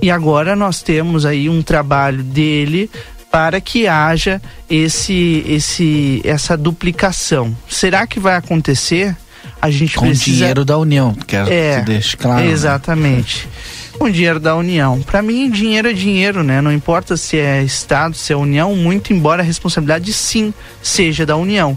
e 0.00 0.10
agora 0.10 0.54
nós 0.54 0.82
temos 0.82 1.26
aí 1.26 1.48
um 1.48 1.62
trabalho 1.62 2.22
dele 2.22 2.90
para 3.30 3.60
que 3.60 3.86
haja 3.86 4.40
esse, 4.68 5.44
esse, 5.46 6.20
essa 6.24 6.56
duplicação. 6.56 7.54
Será 7.68 8.06
que 8.06 8.18
vai 8.18 8.36
acontecer? 8.36 9.16
A 9.60 9.70
gente 9.70 9.96
Com 9.96 10.06
precisa... 10.06 10.36
dinheiro 10.36 10.64
da 10.64 10.78
União, 10.78 11.14
quero 11.26 11.52
é, 11.52 11.80
que 11.80 11.86
deixe 11.86 12.16
claro. 12.16 12.44
Né? 12.44 12.50
Exatamente. 12.50 13.46
Né? 13.46 13.52
Com 13.98 14.08
dinheiro 14.08 14.38
da 14.38 14.54
União. 14.54 15.00
Para 15.02 15.20
mim, 15.20 15.50
dinheiro 15.50 15.90
é 15.90 15.92
dinheiro, 15.92 16.44
né? 16.44 16.60
Não 16.60 16.72
importa 16.72 17.16
se 17.16 17.36
é 17.36 17.62
Estado, 17.64 18.14
se 18.14 18.32
é 18.32 18.36
União, 18.36 18.74
muito 18.76 19.12
embora 19.12 19.42
a 19.42 19.44
responsabilidade 19.44 20.12
sim 20.12 20.54
seja 20.80 21.26
da 21.26 21.36
União. 21.36 21.76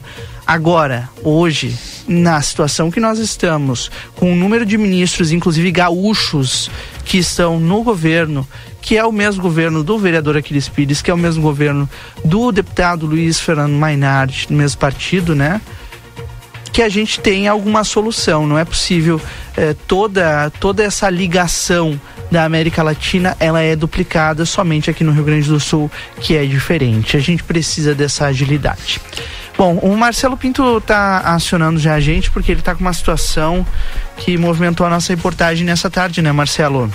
Agora, 0.51 1.09
hoje, 1.23 1.73
na 2.05 2.41
situação 2.41 2.91
que 2.91 2.99
nós 2.99 3.19
estamos, 3.19 3.89
com 4.17 4.33
o 4.33 4.35
número 4.35 4.65
de 4.65 4.77
ministros, 4.77 5.31
inclusive 5.31 5.71
gaúchos, 5.71 6.69
que 7.05 7.19
estão 7.19 7.57
no 7.57 7.81
governo, 7.83 8.45
que 8.81 8.97
é 8.97 9.05
o 9.05 9.13
mesmo 9.13 9.41
governo 9.41 9.81
do 9.81 9.97
vereador 9.97 10.35
Aquiles 10.35 10.67
Pires, 10.67 11.01
que 11.01 11.09
é 11.09 11.13
o 11.13 11.17
mesmo 11.17 11.41
governo 11.41 11.89
do 12.25 12.51
deputado 12.51 13.05
Luiz 13.05 13.39
Fernando 13.39 13.71
Mainardi, 13.71 14.47
do 14.49 14.53
mesmo 14.53 14.77
partido, 14.77 15.33
né? 15.33 15.61
Que 16.73 16.81
a 16.81 16.89
gente 16.89 17.21
tenha 17.21 17.49
alguma 17.49 17.85
solução. 17.85 18.45
Não 18.45 18.59
é 18.59 18.65
possível 18.65 19.21
eh, 19.55 19.73
toda, 19.87 20.49
toda 20.59 20.83
essa 20.83 21.09
ligação 21.09 21.97
da 22.29 22.43
América 22.43 22.83
Latina 22.83 23.37
ela 23.39 23.61
é 23.61 23.73
duplicada 23.73 24.45
somente 24.45 24.89
aqui 24.89 25.01
no 25.01 25.13
Rio 25.13 25.23
Grande 25.23 25.47
do 25.47 25.61
Sul, 25.61 25.89
que 26.19 26.35
é 26.35 26.45
diferente. 26.45 27.15
A 27.15 27.21
gente 27.21 27.41
precisa 27.41 27.95
dessa 27.95 28.25
agilidade. 28.25 28.99
Bom, 29.61 29.77
o 29.83 29.95
Marcelo 29.95 30.35
Pinto 30.35 30.79
está 30.79 31.19
acionando 31.19 31.79
já 31.79 31.93
a 31.93 31.99
gente 31.99 32.31
porque 32.31 32.51
ele 32.51 32.61
está 32.61 32.73
com 32.73 32.81
uma 32.81 32.93
situação 32.93 33.63
que 34.17 34.35
movimentou 34.35 34.87
a 34.87 34.89
nossa 34.89 35.13
reportagem 35.13 35.63
nessa 35.63 35.87
tarde, 35.87 36.19
né, 36.19 36.31
Marcelo? 36.31 36.91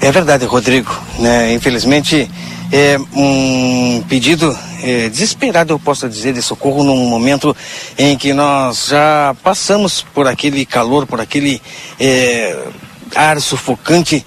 É 0.00 0.10
verdade, 0.10 0.46
Rodrigo. 0.46 0.90
Né? 1.18 1.52
Infelizmente, 1.52 2.30
é 2.72 2.96
um 3.14 4.02
pedido 4.08 4.58
é, 4.82 5.10
desesperado, 5.10 5.74
eu 5.74 5.78
posso 5.78 6.08
dizer, 6.08 6.32
de 6.32 6.40
socorro 6.40 6.82
num 6.82 7.04
momento 7.04 7.54
em 7.98 8.16
que 8.16 8.32
nós 8.32 8.86
já 8.86 9.36
passamos 9.42 10.00
por 10.14 10.26
aquele 10.26 10.64
calor, 10.64 11.06
por 11.06 11.20
aquele 11.20 11.60
é, 12.00 12.58
ar 13.14 13.38
sufocante 13.42 14.24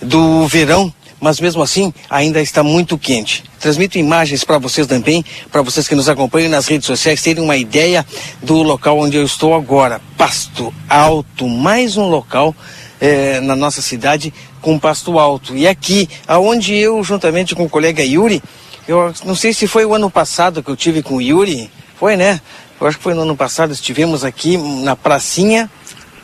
do 0.00 0.46
verão 0.46 0.94
mas 1.20 1.40
mesmo 1.40 1.62
assim 1.62 1.92
ainda 2.08 2.40
está 2.40 2.62
muito 2.62 2.96
quente. 2.96 3.44
Transmito 3.60 3.98
imagens 3.98 4.44
para 4.44 4.58
vocês 4.58 4.86
também, 4.86 5.24
para 5.50 5.62
vocês 5.62 5.88
que 5.88 5.94
nos 5.94 6.08
acompanham 6.08 6.50
nas 6.50 6.66
redes 6.66 6.86
sociais 6.86 7.22
terem 7.22 7.42
uma 7.42 7.56
ideia 7.56 8.06
do 8.42 8.62
local 8.62 8.98
onde 8.98 9.16
eu 9.16 9.24
estou 9.24 9.54
agora. 9.54 10.00
Pasto 10.16 10.72
Alto, 10.88 11.48
mais 11.48 11.96
um 11.96 12.08
local 12.08 12.54
eh, 13.00 13.40
na 13.40 13.56
nossa 13.56 13.82
cidade 13.82 14.32
com 14.60 14.78
pasto 14.78 15.18
alto. 15.18 15.56
E 15.56 15.66
aqui, 15.66 16.08
aonde 16.26 16.74
eu, 16.74 17.02
juntamente 17.02 17.54
com 17.54 17.64
o 17.64 17.68
colega 17.68 18.02
Yuri, 18.02 18.42
eu 18.86 19.12
não 19.24 19.34
sei 19.34 19.52
se 19.52 19.66
foi 19.66 19.84
o 19.84 19.94
ano 19.94 20.10
passado 20.10 20.62
que 20.62 20.70
eu 20.70 20.76
tive 20.76 21.02
com 21.02 21.16
o 21.16 21.22
Yuri, 21.22 21.70
foi 21.98 22.16
né? 22.16 22.40
Eu 22.80 22.86
acho 22.86 22.96
que 22.96 23.02
foi 23.02 23.14
no 23.14 23.22
ano 23.22 23.36
passado, 23.36 23.72
estivemos 23.72 24.24
aqui 24.24 24.56
na 24.56 24.94
pracinha 24.94 25.70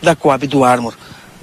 da 0.02 0.14
Coab 0.14 0.46
do 0.46 0.64
Armor 0.64 0.94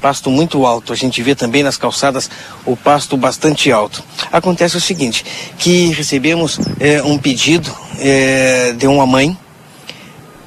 pasto 0.02 0.30
muito 0.30 0.66
alto. 0.66 0.91
A 0.91 0.95
gente 0.95 1.22
vê 1.22 1.36
também 1.36 1.64
nas 1.64 1.78
calçadas 1.78 2.30
o 2.66 2.76
pasto 2.76 3.16
bastante 3.16 3.72
alto. 3.72 4.04
Acontece 4.32 4.76
o 4.76 4.82
seguinte, 4.82 5.24
que 5.58 5.88
recebemos 5.89 6.60
é, 6.80 7.02
um 7.04 7.18
pedido 7.18 7.72
é, 7.99 8.74
de 8.74 8.88
uma 8.88 9.06
mãe 9.06 9.38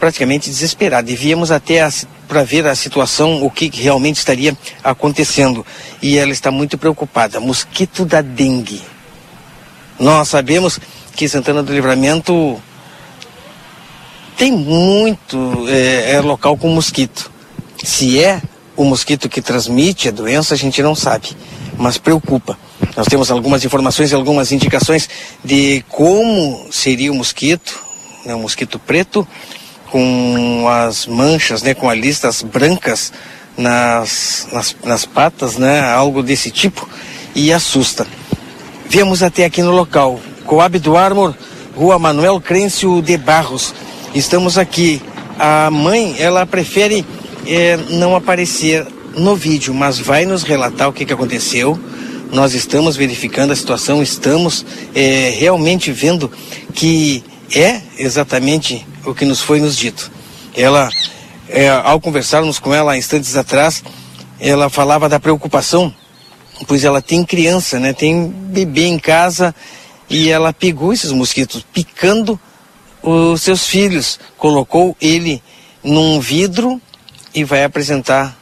praticamente 0.00 0.50
desesperada 0.50 1.10
e 1.10 1.16
viemos 1.16 1.50
até 1.50 1.88
para 2.28 2.42
ver 2.42 2.66
a 2.66 2.74
situação, 2.74 3.42
o 3.42 3.50
que 3.50 3.70
realmente 3.72 4.16
estaria 4.16 4.56
acontecendo. 4.82 5.64
E 6.02 6.18
ela 6.18 6.32
está 6.32 6.50
muito 6.50 6.76
preocupada. 6.76 7.40
Mosquito 7.40 8.04
da 8.04 8.20
dengue. 8.20 8.82
Nós 9.98 10.28
sabemos 10.28 10.80
que 11.14 11.28
Santana 11.28 11.62
do 11.62 11.72
Livramento 11.72 12.60
tem 14.36 14.50
muito 14.50 15.66
é, 15.68 16.12
é 16.12 16.20
local 16.20 16.56
com 16.56 16.68
mosquito. 16.68 17.30
Se 17.82 18.20
é 18.22 18.42
o 18.76 18.84
mosquito 18.84 19.28
que 19.28 19.40
transmite 19.40 20.08
a 20.08 20.12
doença, 20.12 20.54
a 20.54 20.56
gente 20.56 20.82
não 20.82 20.94
sabe, 20.94 21.36
mas 21.78 21.98
preocupa. 21.98 22.58
Nós 22.96 23.06
temos 23.06 23.30
algumas 23.30 23.64
informações 23.64 24.10
e 24.10 24.14
algumas 24.14 24.52
indicações 24.52 25.08
de 25.44 25.84
como 25.88 26.66
seria 26.70 27.12
o 27.12 27.14
mosquito, 27.14 27.80
né, 28.24 28.34
o 28.34 28.38
mosquito 28.38 28.78
preto, 28.78 29.26
com 29.90 30.66
as 30.68 31.06
manchas, 31.06 31.62
né, 31.62 31.74
com 31.74 31.88
as 31.88 31.98
listas 31.98 32.42
brancas 32.42 33.12
nas, 33.56 34.48
nas, 34.52 34.76
nas 34.84 35.04
patas, 35.04 35.56
né, 35.56 35.80
algo 35.92 36.22
desse 36.22 36.50
tipo, 36.50 36.88
e 37.34 37.52
assusta. 37.52 38.06
Viemos 38.88 39.22
até 39.22 39.44
aqui 39.44 39.62
no 39.62 39.70
local, 39.70 40.20
Coab 40.44 40.78
do 40.78 40.96
Armor, 40.96 41.34
Rua 41.76 41.98
Manuel 41.98 42.40
Crêncio 42.40 43.02
de 43.02 43.16
Barros. 43.16 43.74
Estamos 44.14 44.56
aqui. 44.58 45.02
A 45.36 45.68
mãe, 45.70 46.14
ela 46.18 46.46
prefere 46.46 47.04
é, 47.46 47.76
não 47.90 48.16
aparecer 48.16 48.86
no 49.16 49.36
vídeo, 49.36 49.72
mas 49.72 49.98
vai 49.98 50.24
nos 50.24 50.42
relatar 50.42 50.88
o 50.88 50.92
que, 50.92 51.04
que 51.04 51.12
aconteceu. 51.12 51.78
Nós 52.32 52.54
estamos 52.54 52.96
verificando 52.96 53.52
a 53.52 53.56
situação, 53.56 54.02
estamos 54.02 54.64
é, 54.94 55.32
realmente 55.38 55.92
vendo 55.92 56.30
que 56.72 57.22
é 57.54 57.80
exatamente 57.98 58.86
o 59.04 59.14
que 59.14 59.24
nos 59.24 59.40
foi 59.40 59.60
nos 59.60 59.76
dito. 59.76 60.10
Ela, 60.56 60.88
é, 61.48 61.68
ao 61.68 62.00
conversarmos 62.00 62.58
com 62.58 62.74
ela 62.74 62.96
instantes 62.96 63.36
atrás, 63.36 63.84
ela 64.40 64.68
falava 64.68 65.08
da 65.08 65.20
preocupação, 65.20 65.94
pois 66.66 66.84
ela 66.84 67.00
tem 67.00 67.24
criança, 67.24 67.78
né? 67.78 67.92
Tem 67.92 68.28
bebê 68.28 68.86
em 68.86 68.98
casa 68.98 69.54
e 70.08 70.30
ela 70.30 70.52
pegou 70.52 70.92
esses 70.92 71.12
mosquitos 71.12 71.64
picando 71.72 72.38
os 73.02 73.42
seus 73.42 73.66
filhos, 73.66 74.18
colocou 74.36 74.96
ele 75.00 75.42
num 75.82 76.18
vidro 76.18 76.80
e 77.34 77.44
vai 77.44 77.64
apresentar 77.64 78.36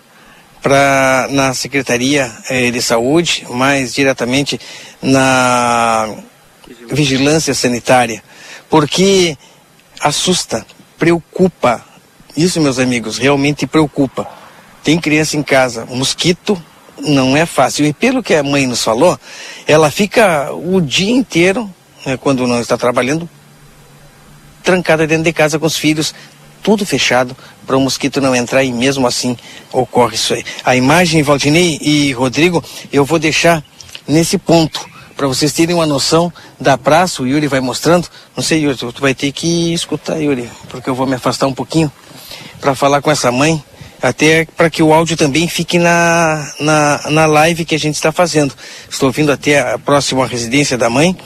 para 0.62 1.26
na 1.30 1.54
Secretaria 1.54 2.30
eh, 2.48 2.70
de 2.70 2.80
Saúde, 2.80 3.44
mais 3.50 3.92
diretamente 3.92 4.60
na 5.02 6.08
Vigilância 6.88 7.52
Sanitária, 7.52 8.22
porque 8.70 9.36
assusta, 10.00 10.64
preocupa. 10.96 11.84
Isso, 12.36 12.60
meus 12.60 12.78
amigos, 12.78 13.18
realmente 13.18 13.66
preocupa. 13.66 14.28
Tem 14.84 15.00
criança 15.00 15.36
em 15.36 15.42
casa, 15.42 15.84
mosquito 15.86 16.60
não 16.98 17.36
é 17.36 17.44
fácil. 17.44 17.84
E 17.84 17.92
pelo 17.92 18.22
que 18.22 18.34
a 18.34 18.42
mãe 18.42 18.66
nos 18.66 18.84
falou, 18.84 19.18
ela 19.66 19.90
fica 19.90 20.52
o 20.52 20.80
dia 20.80 21.10
inteiro, 21.10 21.68
né, 22.06 22.16
quando 22.16 22.46
não 22.46 22.60
está 22.60 22.76
trabalhando, 22.76 23.28
trancada 24.62 25.06
dentro 25.06 25.24
de 25.24 25.32
casa 25.32 25.58
com 25.58 25.66
os 25.66 25.76
filhos, 25.76 26.14
tudo 26.62 26.86
fechado 26.86 27.36
para 27.66 27.76
o 27.76 27.80
mosquito 27.80 28.20
não 28.20 28.34
entrar 28.34 28.62
e 28.64 28.72
mesmo 28.72 29.06
assim 29.06 29.36
ocorre 29.72 30.14
isso 30.14 30.34
aí. 30.34 30.44
A 30.64 30.76
imagem, 30.76 31.22
Valdinei 31.22 31.78
e 31.80 32.12
Rodrigo, 32.12 32.62
eu 32.92 33.04
vou 33.04 33.18
deixar 33.18 33.62
nesse 34.06 34.38
ponto 34.38 34.84
para 35.16 35.26
vocês 35.26 35.52
terem 35.52 35.74
uma 35.74 35.86
noção 35.86 36.32
da 36.60 36.76
praça. 36.76 37.22
O 37.22 37.26
Yuri 37.26 37.46
vai 37.46 37.60
mostrando. 37.60 38.08
Não 38.36 38.42
sei, 38.42 38.64
Yuri, 38.64 38.76
tu 38.76 39.00
vai 39.00 39.14
ter 39.14 39.30
que 39.32 39.72
escutar, 39.72 40.18
Yuri, 40.18 40.48
porque 40.68 40.90
eu 40.90 40.94
vou 40.94 41.06
me 41.06 41.14
afastar 41.14 41.46
um 41.46 41.54
pouquinho 41.54 41.90
para 42.60 42.74
falar 42.74 43.02
com 43.02 43.10
essa 43.10 43.30
mãe 43.30 43.62
até 44.02 44.44
para 44.56 44.68
que 44.68 44.82
o 44.82 44.92
áudio 44.92 45.16
também 45.16 45.46
fique 45.46 45.78
na, 45.78 46.52
na, 46.58 47.00
na 47.08 47.26
live 47.26 47.64
que 47.64 47.76
a 47.76 47.78
gente 47.78 47.94
está 47.94 48.10
fazendo. 48.10 48.52
Estou 48.90 49.12
vindo 49.12 49.30
até 49.30 49.60
a 49.60 49.78
próxima 49.78 50.26
residência 50.26 50.76
da 50.76 50.90
mãe 50.90 51.16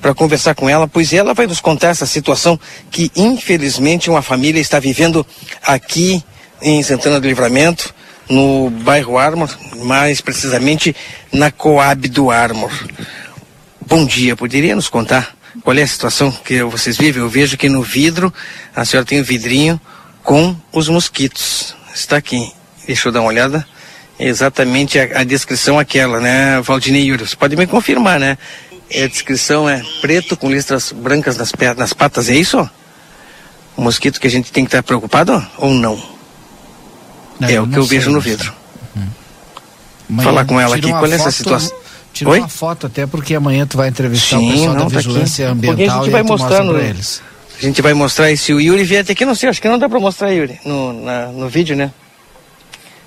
para 0.00 0.14
conversar 0.14 0.54
com 0.54 0.68
ela, 0.68 0.88
pois 0.88 1.12
ela 1.12 1.34
vai 1.34 1.46
nos 1.46 1.60
contar 1.60 1.88
essa 1.88 2.06
situação 2.06 2.58
que, 2.90 3.12
infelizmente, 3.14 4.08
uma 4.08 4.22
família 4.22 4.60
está 4.60 4.80
vivendo 4.80 5.26
aqui 5.62 6.24
em 6.62 6.82
Santana 6.82 7.20
do 7.20 7.28
Livramento, 7.28 7.94
no 8.30 8.70
bairro 8.70 9.18
Armor, 9.18 9.50
mais 9.84 10.22
precisamente 10.22 10.96
na 11.30 11.50
Coab 11.50 12.08
do 12.08 12.30
Armor. 12.30 12.72
Bom 13.86 14.06
dia, 14.06 14.34
poderia 14.34 14.74
nos 14.74 14.88
contar 14.88 15.36
qual 15.62 15.76
é 15.76 15.82
a 15.82 15.86
situação 15.86 16.30
que 16.30 16.62
vocês 16.62 16.96
vivem? 16.96 17.20
Eu 17.20 17.28
vejo 17.28 17.58
que 17.58 17.68
no 17.68 17.82
vidro 17.82 18.32
a 18.74 18.86
senhora 18.86 19.04
tem 19.04 19.20
um 19.20 19.24
vidrinho 19.24 19.78
com 20.22 20.56
os 20.72 20.88
mosquitos 20.88 21.74
está 21.94 22.16
aqui. 22.16 22.52
Deixa 22.86 23.08
eu 23.08 23.12
dar 23.12 23.20
uma 23.20 23.28
olhada. 23.28 23.66
É 24.18 24.26
exatamente 24.26 24.98
a, 24.98 25.20
a, 25.20 25.24
descrição 25.24 25.78
aquela, 25.78 26.20
né, 26.20 26.60
Valdinei 26.60 27.04
Yuri? 27.04 27.26
Você 27.26 27.36
pode 27.36 27.56
me 27.56 27.66
confirmar, 27.66 28.20
né? 28.20 28.36
a 28.94 29.06
descrição 29.06 29.68
é 29.68 29.82
preto 30.02 30.36
com 30.36 30.50
listras 30.50 30.92
brancas 30.92 31.38
nas, 31.38 31.50
nas 31.76 31.92
patas, 31.94 32.28
é 32.28 32.34
isso? 32.34 32.68
O 33.74 33.80
mosquito 33.80 34.20
que 34.20 34.26
a 34.26 34.30
gente 34.30 34.52
tem 34.52 34.64
que 34.64 34.68
estar 34.68 34.82
preocupado 34.82 35.44
ou 35.56 35.70
não? 35.72 36.00
não 37.40 37.48
é 37.48 37.60
o 37.60 37.66
que 37.66 37.78
eu 37.78 37.84
vejo 37.84 38.10
no 38.10 38.20
vidro. 38.20 38.52
Uhum. 38.94 40.22
Falar 40.22 40.44
com 40.44 40.60
ela 40.60 40.76
aqui, 40.76 40.90
qual 40.90 41.06
é 41.06 41.14
essa 41.14 41.30
situação? 41.30 41.76
Tira 42.12 42.30
Oi? 42.30 42.40
uma 42.40 42.48
foto 42.48 42.86
até 42.86 43.06
porque 43.06 43.34
amanhã 43.34 43.66
tu 43.66 43.78
vai 43.78 43.88
entrevistar 43.88 44.36
Sim, 44.36 44.48
o 44.48 44.52
pessoal 44.52 44.74
não, 44.74 44.84
da 44.84 44.90
tá 44.90 44.96
vigilância 44.98 45.46
aqui. 45.46 45.52
ambiental 45.52 45.76
porque 45.78 45.90
a 45.90 45.96
gente 45.96 46.10
vai 46.10 46.22
mostrando 46.22 46.72
mostra 46.72 46.88
eles. 46.88 47.22
A 47.62 47.64
gente 47.64 47.80
vai 47.80 47.94
mostrar 47.94 48.28
e 48.32 48.36
se 48.36 48.52
o 48.52 48.60
Yuri 48.60 48.82
vier 48.82 49.02
até 49.02 49.12
aqui, 49.12 49.24
não 49.24 49.36
sei, 49.36 49.48
acho 49.48 49.62
que 49.62 49.68
não 49.68 49.78
dá 49.78 49.88
para 49.88 50.00
mostrar, 50.00 50.32
Yuri, 50.32 50.58
no, 50.64 50.92
na, 50.92 51.26
no 51.28 51.48
vídeo, 51.48 51.76
né? 51.76 51.92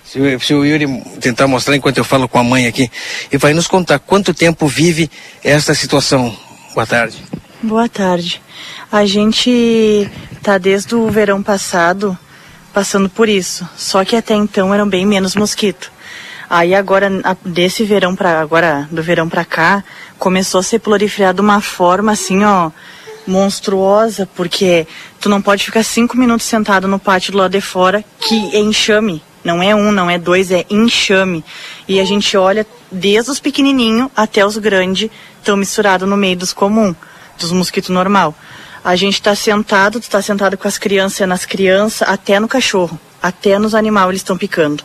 Se, 0.06 0.18
se, 0.39 0.53
o 0.53 0.64
Yuri 0.64 0.88
tentar 1.20 1.45
mostrar 1.45 1.76
enquanto 1.76 1.97
eu 1.97 2.06
falo 2.06 2.26
com 2.26 2.39
a 2.39 2.43
mãe 2.43 2.66
aqui, 2.66 2.89
e 3.30 3.36
vai 3.36 3.53
nos 3.53 3.68
contar 3.68 3.99
quanto 3.99 4.34
tempo 4.34 4.66
vive 4.66 5.12
esta 5.43 5.76
situação. 5.76 6.34
Boa 6.74 6.88
tarde. 6.88 7.22
Boa 7.62 7.89
tarde. 7.89 8.41
A 8.89 9.06
gente 9.06 10.10
tá 10.41 10.58
desde 10.58 10.95
o 10.95 11.10
verão 11.10 11.43
passado 11.43 12.18
passando 12.74 13.10
por 13.10 13.28
isso, 13.28 13.68
só 13.76 14.06
que 14.06 14.16
até 14.16 14.36
então 14.36 14.74
eram 14.74 14.88
bem 14.88 15.06
menos 15.06 15.36
mosquito. 15.36 15.91
Aí 16.49 16.74
agora, 16.74 17.10
desse 17.43 17.84
verão 17.84 18.16
para 18.16 18.39
agora, 18.39 18.88
do 18.89 19.03
verão 19.03 19.28
para 19.28 19.43
cá, 19.43 19.84
começou 20.18 20.62
a 20.62 20.64
ser 20.64 20.80
proliferado 20.80 21.36
de 21.36 21.41
uma 21.41 21.60
forma 21.60 22.14
assim, 22.14 22.41
ó, 22.45 22.72
monstruosa, 23.28 24.28
porque 24.36 24.88
tu 25.20 25.30
não 25.30 25.42
pode 25.42 25.64
ficar 25.64 25.84
cinco 25.84 26.18
minutos 26.18 26.46
sentado 26.46 26.88
no 26.88 27.00
pátio 27.00 27.32
do 27.32 27.38
lado 27.38 27.52
de 27.52 27.62
fora, 27.62 28.04
que 28.20 28.56
é 28.56 28.60
enxame. 28.60 29.22
Não 29.44 29.62
é 29.62 29.76
um, 29.76 29.92
não 29.92 30.10
é 30.10 30.18
dois, 30.18 30.52
é 30.52 30.66
enxame. 30.70 31.44
E 31.88 32.00
a 32.00 32.06
gente 32.06 32.36
olha 32.36 32.66
desde 32.92 33.30
os 33.30 33.40
pequenininhos 33.40 34.10
até 34.16 34.46
os 34.46 34.58
grandes, 34.58 35.10
estão 35.38 35.56
misturados 35.56 36.10
no 36.10 36.18
meio 36.18 36.36
dos 36.36 36.52
comum, 36.52 36.96
dos 37.40 37.52
mosquitos 37.52 37.90
normal. 37.90 38.34
A 38.84 38.96
gente 38.96 39.16
está 39.16 39.36
sentado, 39.36 40.00
tu 40.00 40.10
tá 40.10 40.22
sentado 40.22 40.58
com 40.58 40.68
as 40.68 40.78
crianças, 40.78 41.28
nas 41.28 41.46
crianças, 41.46 42.08
até 42.08 42.40
no 42.40 42.48
cachorro, 42.48 43.00
até 43.22 43.58
nos 43.60 43.76
animais 43.76 44.10
eles 44.10 44.22
estão 44.22 44.38
picando. 44.38 44.84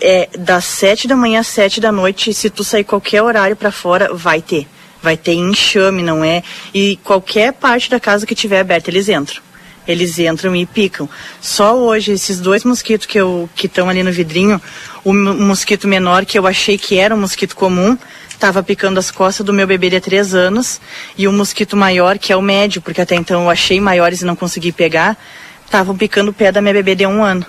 É 0.00 0.28
das 0.36 0.64
sete 0.64 1.06
da 1.06 1.14
manhã 1.14 1.40
às 1.40 1.46
sete 1.46 1.80
da 1.80 1.92
noite, 1.92 2.34
se 2.34 2.50
tu 2.50 2.64
sair 2.64 2.82
qualquer 2.84 3.22
horário 3.22 3.54
para 3.54 3.70
fora, 3.70 4.12
vai 4.12 4.40
ter 4.40 4.66
vai 5.02 5.16
ter 5.16 5.34
enxame, 5.34 6.02
não 6.02 6.24
é? 6.24 6.42
E 6.72 6.96
qualquer 7.02 7.52
parte 7.52 7.90
da 7.90 7.98
casa 7.98 8.24
que 8.24 8.34
tiver 8.34 8.60
aberta, 8.60 8.88
eles 8.88 9.08
entram. 9.08 9.42
Eles 9.86 10.16
entram 10.18 10.54
e 10.54 10.64
picam. 10.64 11.08
Só 11.40 11.76
hoje, 11.76 12.12
esses 12.12 12.38
dois 12.38 12.62
mosquitos 12.62 13.06
que 13.06 13.18
estão 13.66 13.88
ali 13.88 14.02
no 14.04 14.12
vidrinho, 14.12 14.62
o 15.04 15.12
mosquito 15.12 15.88
menor, 15.88 16.24
que 16.24 16.38
eu 16.38 16.46
achei 16.46 16.78
que 16.78 16.98
era 16.98 17.12
um 17.12 17.20
mosquito 17.20 17.56
comum, 17.56 17.98
estava 18.30 18.62
picando 18.62 19.00
as 19.00 19.10
costas 19.10 19.44
do 19.44 19.52
meu 19.52 19.66
bebê 19.66 19.90
de 19.90 20.00
três 20.00 20.34
anos, 20.34 20.80
e 21.18 21.26
o 21.26 21.32
mosquito 21.32 21.76
maior, 21.76 22.16
que 22.16 22.32
é 22.32 22.36
o 22.36 22.42
médio, 22.42 22.80
porque 22.80 23.00
até 23.00 23.16
então 23.16 23.42
eu 23.42 23.50
achei 23.50 23.80
maiores 23.80 24.22
e 24.22 24.24
não 24.24 24.36
consegui 24.36 24.70
pegar, 24.70 25.16
estavam 25.64 25.96
picando 25.96 26.30
o 26.30 26.32
pé 26.32 26.52
da 26.52 26.60
minha 26.60 26.74
bebê 26.74 26.94
de 26.94 27.06
um 27.06 27.24
ano. 27.24 27.44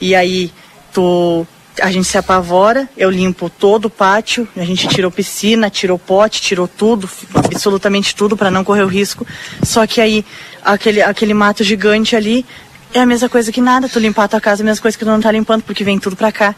E 0.00 0.16
aí, 0.16 0.52
tu 0.92 1.46
a 1.80 1.90
gente 1.90 2.06
se 2.06 2.18
apavora, 2.18 2.88
eu 2.96 3.10
limpo 3.10 3.48
todo 3.48 3.86
o 3.86 3.90
pátio, 3.90 4.46
a 4.56 4.64
gente 4.64 4.86
tirou 4.88 5.10
piscina, 5.10 5.70
tirou 5.70 5.98
pote, 5.98 6.42
tirou 6.42 6.68
tudo, 6.68 7.08
absolutamente 7.34 8.14
tudo 8.14 8.36
para 8.36 8.50
não 8.50 8.64
correr 8.64 8.82
o 8.82 8.88
risco. 8.88 9.26
Só 9.62 9.86
que 9.86 10.00
aí 10.00 10.24
aquele, 10.64 11.00
aquele 11.00 11.34
mato 11.34 11.64
gigante 11.64 12.14
ali 12.14 12.44
é 12.92 13.00
a 13.00 13.06
mesma 13.06 13.28
coisa 13.28 13.50
que 13.50 13.60
nada, 13.60 13.88
tu 13.88 13.98
limpar 13.98 14.24
a 14.24 14.28
tua 14.28 14.40
casa 14.40 14.62
é 14.62 14.64
a 14.64 14.66
mesma 14.66 14.82
coisa 14.82 14.96
que 14.96 15.04
tu 15.04 15.10
não 15.10 15.20
tá 15.20 15.32
limpando, 15.32 15.62
porque 15.62 15.84
vem 15.84 15.98
tudo 15.98 16.14
para 16.14 16.30
cá. 16.30 16.54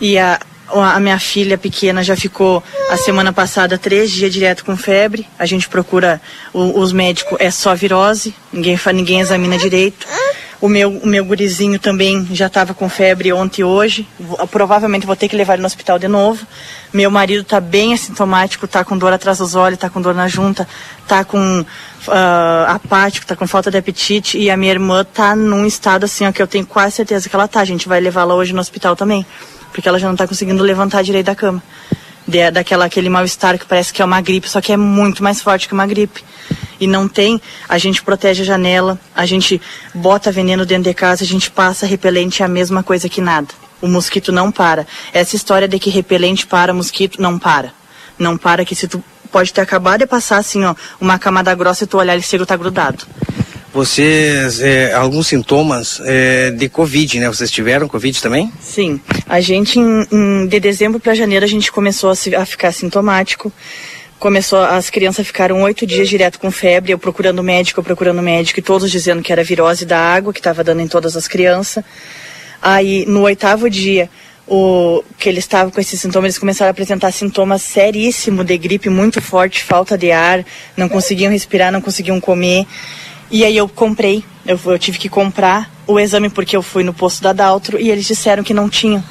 E 0.00 0.18
a, 0.18 0.40
a 0.68 0.98
minha 0.98 1.18
filha 1.18 1.56
pequena 1.56 2.02
já 2.02 2.16
ficou 2.16 2.62
a 2.90 2.96
semana 2.96 3.32
passada 3.32 3.78
três 3.78 4.10
dias 4.10 4.32
direto 4.32 4.64
com 4.64 4.76
febre. 4.76 5.26
A 5.38 5.46
gente 5.46 5.68
procura 5.68 6.20
o, 6.52 6.80
os 6.80 6.92
médicos, 6.92 7.36
é 7.40 7.50
só 7.50 7.74
virose, 7.74 8.34
ninguém, 8.52 8.78
ninguém 8.92 9.20
examina 9.20 9.56
direito. 9.56 10.06
O 10.60 10.68
meu, 10.68 10.90
o 10.90 11.06
meu 11.06 11.24
gurizinho 11.24 11.78
também 11.78 12.28
já 12.32 12.46
estava 12.46 12.74
com 12.74 12.86
febre 12.86 13.32
ontem 13.32 13.62
e 13.62 13.64
hoje. 13.64 14.06
Vou, 14.18 14.36
provavelmente 14.46 15.06
vou 15.06 15.16
ter 15.16 15.26
que 15.26 15.34
levar 15.34 15.54
ele 15.54 15.62
no 15.62 15.66
hospital 15.66 15.98
de 15.98 16.06
novo. 16.06 16.46
Meu 16.92 17.10
marido 17.10 17.40
está 17.40 17.58
bem 17.60 17.94
assintomático, 17.94 18.66
está 18.66 18.84
com 18.84 18.98
dor 18.98 19.10
atrás 19.10 19.38
dos 19.38 19.54
olhos, 19.54 19.78
está 19.78 19.88
com 19.88 20.02
dor 20.02 20.14
na 20.14 20.28
junta, 20.28 20.68
está 21.02 21.24
com 21.24 21.60
uh, 21.60 21.64
apático, 22.68 23.24
está 23.24 23.34
com 23.34 23.46
falta 23.46 23.70
de 23.70 23.78
apetite. 23.78 24.36
E 24.36 24.50
a 24.50 24.56
minha 24.56 24.72
irmã 24.72 25.00
está 25.00 25.34
num 25.34 25.64
estado 25.64 26.04
assim, 26.04 26.26
ó, 26.26 26.32
que 26.32 26.42
eu 26.42 26.46
tenho 26.46 26.66
quase 26.66 26.96
certeza 26.96 27.26
que 27.26 27.34
ela 27.34 27.46
está. 27.46 27.60
A 27.60 27.64
gente 27.64 27.88
vai 27.88 27.98
levá-la 27.98 28.34
hoje 28.34 28.52
no 28.52 28.60
hospital 28.60 28.94
também, 28.94 29.24
porque 29.72 29.88
ela 29.88 29.98
já 29.98 30.08
não 30.08 30.14
está 30.14 30.28
conseguindo 30.28 30.62
levantar 30.62 31.02
direito 31.02 31.26
da 31.26 31.34
cama. 31.34 31.62
De, 32.30 32.50
daquela 32.50 32.84
aquele 32.84 33.08
mal-estar 33.08 33.58
que 33.58 33.66
parece 33.66 33.92
que 33.92 34.00
é 34.00 34.04
uma 34.04 34.20
gripe, 34.20 34.48
só 34.48 34.60
que 34.60 34.72
é 34.72 34.76
muito 34.76 35.22
mais 35.22 35.42
forte 35.42 35.66
que 35.66 35.74
uma 35.74 35.86
gripe 35.86 36.22
e 36.80 36.86
não 36.86 37.06
tem, 37.06 37.40
a 37.68 37.76
gente 37.76 38.02
protege 38.02 38.42
a 38.42 38.44
janela, 38.44 38.98
a 39.14 39.26
gente 39.26 39.60
bota 39.94 40.32
veneno 40.32 40.64
dentro 40.64 40.84
de 40.84 40.94
casa, 40.94 41.22
a 41.22 41.26
gente 41.26 41.50
passa 41.50 41.86
repelente, 41.86 42.42
é 42.42 42.46
a 42.46 42.48
mesma 42.48 42.82
coisa 42.82 43.08
que 43.08 43.20
nada. 43.20 43.48
O 43.82 43.86
mosquito 43.86 44.32
não 44.32 44.50
para. 44.50 44.86
Essa 45.12 45.36
história 45.36 45.68
de 45.68 45.78
que 45.78 45.90
repelente 45.90 46.46
para, 46.46 46.72
mosquito 46.72 47.20
não 47.20 47.38
para. 47.38 47.72
Não 48.18 48.36
para 48.36 48.64
que 48.64 48.74
se 48.74 48.88
tu 48.88 49.02
pode 49.30 49.52
ter 49.52 49.60
acabado 49.60 50.00
de 50.00 50.06
passar 50.06 50.38
assim, 50.38 50.64
ó, 50.64 50.74
uma 51.00 51.18
camada 51.18 51.54
grossa 51.54 51.84
e 51.84 51.86
tu 51.86 51.98
olhar 51.98 52.14
ele 52.14 52.22
chega 52.22 52.46
tá 52.46 52.56
grudado. 52.56 53.06
Vocês, 53.72 54.60
é, 54.60 54.92
alguns 54.92 55.28
sintomas 55.28 56.00
é, 56.04 56.50
de 56.50 56.68
Covid, 56.68 57.20
né? 57.20 57.28
Vocês 57.28 57.50
tiveram 57.50 57.88
Covid 57.88 58.20
também? 58.20 58.52
Sim. 58.60 59.00
A 59.28 59.40
gente, 59.40 59.78
em, 59.78 60.06
em, 60.10 60.46
de 60.46 60.58
dezembro 60.58 60.98
para 60.98 61.14
janeiro, 61.14 61.44
a 61.44 61.48
gente 61.48 61.70
começou 61.70 62.10
a, 62.10 62.14
se, 62.14 62.34
a 62.34 62.44
ficar 62.44 62.72
sintomático 62.72 63.52
começou, 64.20 64.60
as 64.60 64.90
crianças 64.90 65.26
ficaram 65.26 65.62
oito 65.62 65.86
dias 65.86 66.06
direto 66.06 66.38
com 66.38 66.50
febre, 66.50 66.92
eu 66.92 66.98
procurando 66.98 67.42
médico, 67.42 67.80
eu 67.80 67.84
procurando 67.84 68.20
médico, 68.20 68.60
e 68.60 68.62
todos 68.62 68.90
dizendo 68.90 69.22
que 69.22 69.32
era 69.32 69.42
virose 69.42 69.86
da 69.86 69.98
água, 69.98 70.30
que 70.30 70.38
estava 70.38 70.62
dando 70.62 70.82
em 70.82 70.86
todas 70.86 71.16
as 71.16 71.26
crianças. 71.26 71.82
Aí, 72.60 73.06
no 73.06 73.22
oitavo 73.22 73.70
dia, 73.70 74.10
o, 74.46 75.02
que 75.18 75.28
eles 75.28 75.44
estavam 75.44 75.70
com 75.70 75.80
esses 75.80 75.98
sintomas, 75.98 76.26
eles 76.26 76.38
começaram 76.38 76.68
a 76.68 76.72
apresentar 76.72 77.10
sintomas 77.12 77.62
seríssimos 77.62 78.44
de 78.44 78.58
gripe 78.58 78.90
muito 78.90 79.22
forte, 79.22 79.64
falta 79.64 79.96
de 79.96 80.12
ar, 80.12 80.44
não 80.76 80.88
conseguiam 80.88 81.32
respirar, 81.32 81.72
não 81.72 81.80
conseguiam 81.80 82.20
comer. 82.20 82.66
E 83.30 83.44
aí 83.44 83.56
eu 83.56 83.68
comprei, 83.68 84.24
eu, 84.44 84.58
eu 84.64 84.78
tive 84.78 84.98
que 84.98 85.08
comprar 85.08 85.70
o 85.86 86.00
exame 86.00 86.28
porque 86.28 86.56
eu 86.56 86.62
fui 86.62 86.82
no 86.82 86.92
posto 86.92 87.22
da 87.22 87.32
Daltro 87.32 87.80
e 87.80 87.88
eles 87.88 88.04
disseram 88.04 88.42
que 88.42 88.52
não 88.52 88.68
tinham 88.68 89.02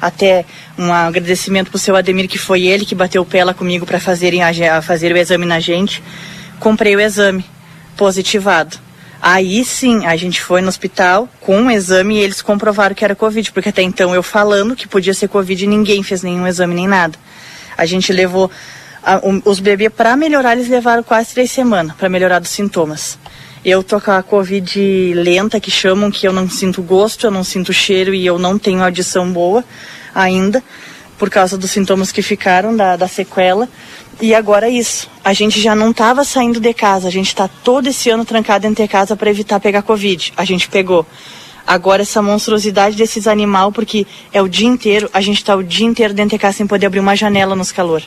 até 0.00 0.44
um 0.76 0.92
agradecimento 0.92 1.70
para 1.70 1.76
o 1.76 1.80
seu 1.80 1.94
Ademir, 1.94 2.28
que 2.28 2.38
foi 2.38 2.62
ele 2.66 2.84
que 2.84 2.94
bateu 2.94 3.22
o 3.22 3.26
pé 3.26 3.44
lá 3.44 3.54
comigo 3.54 3.86
para 3.86 4.00
fazerem 4.00 4.42
a, 4.42 4.82
fazer 4.82 5.12
o 5.12 5.16
exame 5.16 5.46
na 5.46 5.60
gente. 5.60 6.02
Comprei 6.58 6.96
o 6.96 7.00
exame, 7.00 7.44
positivado. 7.96 8.78
Aí 9.20 9.64
sim, 9.64 10.06
a 10.06 10.16
gente 10.16 10.40
foi 10.40 10.60
no 10.60 10.68
hospital 10.68 11.28
com 11.40 11.62
o 11.62 11.70
exame 11.70 12.16
e 12.16 12.18
eles 12.18 12.40
comprovaram 12.40 12.94
que 12.94 13.04
era 13.04 13.16
Covid, 13.16 13.52
porque 13.52 13.68
até 13.68 13.82
então 13.82 14.14
eu 14.14 14.22
falando 14.22 14.76
que 14.76 14.86
podia 14.86 15.14
ser 15.14 15.28
Covid 15.28 15.66
ninguém 15.66 16.02
fez 16.02 16.22
nenhum 16.22 16.46
exame 16.46 16.74
nem 16.74 16.86
nada. 16.86 17.18
A 17.76 17.84
gente 17.84 18.12
levou 18.12 18.50
a, 19.02 19.20
um, 19.24 19.42
os 19.44 19.58
bebês 19.58 19.92
para 19.92 20.16
melhorar, 20.16 20.52
eles 20.52 20.68
levaram 20.68 21.02
quase 21.02 21.32
três 21.32 21.50
semanas 21.50 21.96
para 21.96 22.08
melhorar 22.08 22.38
dos 22.38 22.50
sintomas. 22.50 23.18
Eu 23.70 23.82
tô 23.82 24.00
com 24.00 24.10
a 24.10 24.22
Covid 24.22 25.12
lenta, 25.12 25.60
que 25.60 25.70
chamam, 25.70 26.10
que 26.10 26.26
eu 26.26 26.32
não 26.32 26.48
sinto 26.48 26.80
gosto, 26.80 27.26
eu 27.26 27.30
não 27.30 27.44
sinto 27.44 27.70
cheiro 27.70 28.14
e 28.14 28.24
eu 28.24 28.38
não 28.38 28.58
tenho 28.58 28.82
audição 28.82 29.30
boa 29.30 29.62
ainda. 30.14 30.64
por 31.18 31.28
causa 31.28 31.58
dos 31.58 31.70
sintomas 31.70 32.10
que 32.10 32.22
ficaram 32.22 32.74
da, 32.74 32.96
da 32.96 33.06
sequela. 33.06 33.68
E 34.22 34.34
agora 34.34 34.68
é 34.68 34.70
isso. 34.70 35.10
A 35.22 35.34
gente 35.34 35.60
já 35.60 35.74
não 35.74 35.90
estava 35.90 36.24
saindo 36.24 36.58
de 36.58 36.72
casa, 36.72 37.08
a 37.08 37.10
gente 37.10 37.26
está 37.26 37.46
todo 37.46 37.88
esse 37.88 38.08
ano 38.08 38.24
trancado 38.24 38.62
dentro 38.62 38.82
de 38.82 38.88
casa 38.88 39.14
para 39.14 39.28
evitar 39.28 39.60
pegar 39.60 39.82
Covid. 39.82 40.32
A 40.34 40.46
gente 40.46 40.66
pegou. 40.66 41.04
Agora 41.68 42.00
essa 42.00 42.22
monstruosidade 42.22 42.96
desses 42.96 43.26
animais, 43.26 43.74
porque 43.74 44.06
é 44.32 44.40
o 44.40 44.48
dia 44.48 44.66
inteiro, 44.66 45.10
a 45.12 45.20
gente 45.20 45.36
está 45.36 45.54
o 45.54 45.62
dia 45.62 45.86
inteiro 45.86 46.14
dentro 46.14 46.30
de 46.30 46.40
casa 46.40 46.56
sem 46.56 46.66
poder 46.66 46.86
abrir 46.86 47.00
uma 47.00 47.14
janela 47.14 47.54
nos 47.54 47.70
calor. 47.70 48.02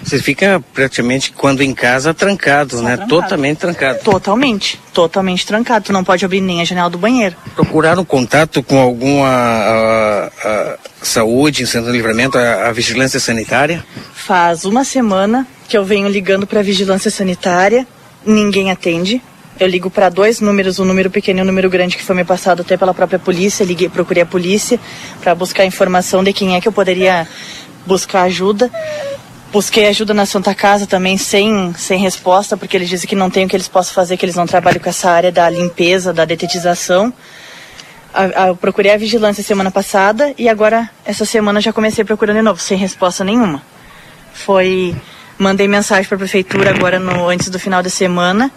Você 0.00 0.20
fica 0.20 0.62
praticamente, 0.72 1.32
quando 1.32 1.60
em 1.60 1.74
casa, 1.74 2.14
trancado, 2.14 2.80
né? 2.80 2.96
trancado. 2.96 3.08
Totalmente 3.08 3.58
trancado. 3.58 3.98
Totalmente, 3.98 4.80
totalmente 4.94 5.44
trancado. 5.44 5.86
Tu 5.86 5.92
não 5.92 6.04
pode 6.04 6.24
abrir 6.24 6.40
nem 6.40 6.60
a 6.60 6.64
janela 6.64 6.88
do 6.88 6.96
banheiro. 6.96 7.36
Procuraram 7.56 8.04
contato 8.04 8.62
com 8.62 8.78
alguma 8.78 9.26
a, 9.28 10.30
a, 10.44 10.78
saúde 11.02 11.64
em 11.64 11.66
Santo 11.66 11.90
Livramento, 11.90 12.38
a, 12.38 12.68
a 12.68 12.72
vigilância 12.72 13.18
sanitária? 13.18 13.84
Faz 14.14 14.64
uma 14.64 14.84
semana 14.84 15.46
que 15.68 15.76
eu 15.76 15.84
venho 15.84 16.08
ligando 16.08 16.46
para 16.46 16.60
a 16.60 16.62
vigilância 16.62 17.10
sanitária, 17.10 17.86
ninguém 18.24 18.70
atende. 18.70 19.20
Eu 19.60 19.66
ligo 19.68 19.90
para 19.90 20.08
dois 20.08 20.40
números, 20.40 20.78
um 20.78 20.86
número 20.86 21.10
pequeno 21.10 21.40
e 21.40 21.42
um 21.42 21.44
número 21.44 21.68
grande 21.68 21.94
que 21.94 22.02
foi 22.02 22.16
me 22.16 22.24
passado 22.24 22.62
até 22.62 22.78
pela 22.78 22.94
própria 22.94 23.18
polícia. 23.18 23.62
Liguei, 23.62 23.90
procurei 23.90 24.22
a 24.22 24.26
polícia 24.26 24.80
para 25.20 25.34
buscar 25.34 25.66
informação 25.66 26.24
de 26.24 26.32
quem 26.32 26.56
é 26.56 26.62
que 26.62 26.66
eu 26.66 26.72
poderia 26.72 27.28
buscar 27.84 28.22
ajuda. 28.22 28.70
Busquei 29.52 29.86
ajuda 29.86 30.14
na 30.14 30.24
Santa 30.24 30.54
Casa 30.54 30.86
também 30.86 31.18
sem, 31.18 31.74
sem 31.74 31.98
resposta, 31.98 32.56
porque 32.56 32.74
eles 32.74 32.88
dizem 32.88 33.06
que 33.06 33.14
não 33.14 33.28
tem 33.28 33.44
o 33.44 33.48
que 33.50 33.54
eles 33.54 33.68
possam 33.68 33.92
fazer, 33.92 34.16
que 34.16 34.24
eles 34.24 34.34
não 34.34 34.46
trabalham 34.46 34.80
com 34.80 34.88
essa 34.88 35.10
área 35.10 35.30
da 35.30 35.50
limpeza, 35.50 36.10
da 36.10 36.24
detetização. 36.24 37.12
A, 38.14 38.44
a, 38.44 38.48
eu 38.48 38.56
procurei 38.56 38.94
a 38.94 38.96
vigilância 38.96 39.44
semana 39.44 39.70
passada 39.70 40.32
e 40.38 40.48
agora, 40.48 40.88
essa 41.04 41.26
semana, 41.26 41.60
já 41.60 41.70
comecei 41.70 42.02
procurando 42.02 42.36
de 42.36 42.42
novo, 42.42 42.58
sem 42.58 42.78
resposta 42.78 43.24
nenhuma. 43.24 43.60
Foi. 44.32 44.96
Mandei 45.40 45.66
mensagem 45.66 46.04
para 46.06 46.16
a 46.16 46.18
prefeitura 46.18 46.70
agora 46.70 46.98
no, 46.98 47.28
antes 47.28 47.48
do 47.48 47.58
final 47.58 47.82
da 47.82 47.88
semana 47.88 48.50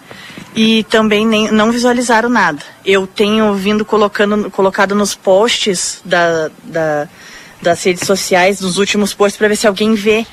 e 0.54 0.84
também 0.84 1.26
nem, 1.26 1.50
não 1.50 1.72
visualizaram 1.72 2.28
nada. 2.28 2.60
Eu 2.84 3.06
tenho 3.06 3.54
vindo 3.54 3.84
colocando, 3.86 4.50
colocado 4.50 4.94
nos 4.94 5.14
posts 5.14 6.02
da, 6.04 6.50
da, 6.62 7.08
das 7.62 7.82
redes 7.82 8.06
sociais, 8.06 8.60
nos 8.60 8.76
últimos 8.76 9.14
posts, 9.14 9.38
para 9.38 9.48
ver 9.48 9.56
se 9.56 9.66
alguém 9.66 9.94
vê 9.94 10.26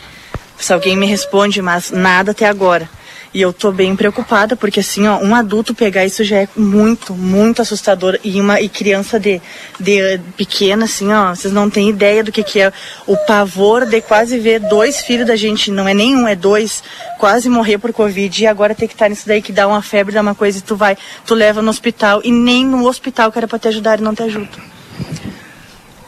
se 0.62 0.74
alguém 0.74 0.96
me 0.96 1.06
responde, 1.06 1.62
mas 1.62 1.90
nada 1.90 2.32
até 2.32 2.46
agora. 2.46 2.88
E 3.34 3.42
eu 3.42 3.54
tô 3.54 3.72
bem 3.72 3.96
preocupada, 3.96 4.58
porque 4.58 4.82
assim, 4.82 5.08
ó, 5.08 5.18
um 5.20 5.34
adulto 5.34 5.74
pegar 5.74 6.06
isso 6.06 6.22
já 6.22 6.40
é 6.40 6.50
muito, 6.56 7.14
muito 7.14 7.62
assustador. 7.62 8.20
E 8.26 8.42
uma 8.42 8.60
e 8.60 8.68
criança 8.68 9.18
de, 9.18 9.42
de 9.80 10.20
pequena, 10.36 10.84
assim, 10.84 11.14
ó, 11.14 11.34
vocês 11.34 11.54
não 11.54 11.70
têm 11.70 11.90
ideia 11.90 12.26
do 12.26 12.32
que, 12.32 12.44
que 12.44 12.60
é 12.60 12.74
o 13.08 13.16
pavor 13.16 13.86
de 13.86 14.02
quase 14.02 14.38
ver 14.38 14.60
dois 14.60 15.00
filhos 15.00 15.26
da 15.26 15.38
gente, 15.38 15.72
não 15.72 15.88
é 15.88 15.94
nenhum, 15.94 16.28
é 16.28 16.36
dois, 16.36 16.84
quase 17.18 17.48
morrer 17.48 17.78
por 17.78 17.94
Covid. 17.94 18.44
E 18.44 18.46
agora 18.46 18.76
ter 18.76 18.88
que 18.88 18.94
estar 18.94 19.08
nisso 19.08 19.26
daí 19.26 19.42
que 19.42 19.54
dá 19.54 19.66
uma 19.66 19.82
febre, 19.82 20.14
dá 20.14 20.22
uma 20.22 20.36
coisa 20.36 20.58
e 20.58 20.62
tu 20.62 20.76
vai, 20.76 20.98
tu 21.26 21.34
leva 21.34 21.62
no 21.62 21.70
hospital. 21.70 22.20
E 22.26 22.32
nem 22.32 22.66
no 22.66 22.86
hospital 22.86 23.32
que 23.32 23.38
era 23.38 23.48
pra 23.48 23.58
te 23.58 23.70
ajudar 23.70 23.98
e 24.00 24.02
não 24.02 24.14
te 24.14 24.24
ajuda. 24.24 24.50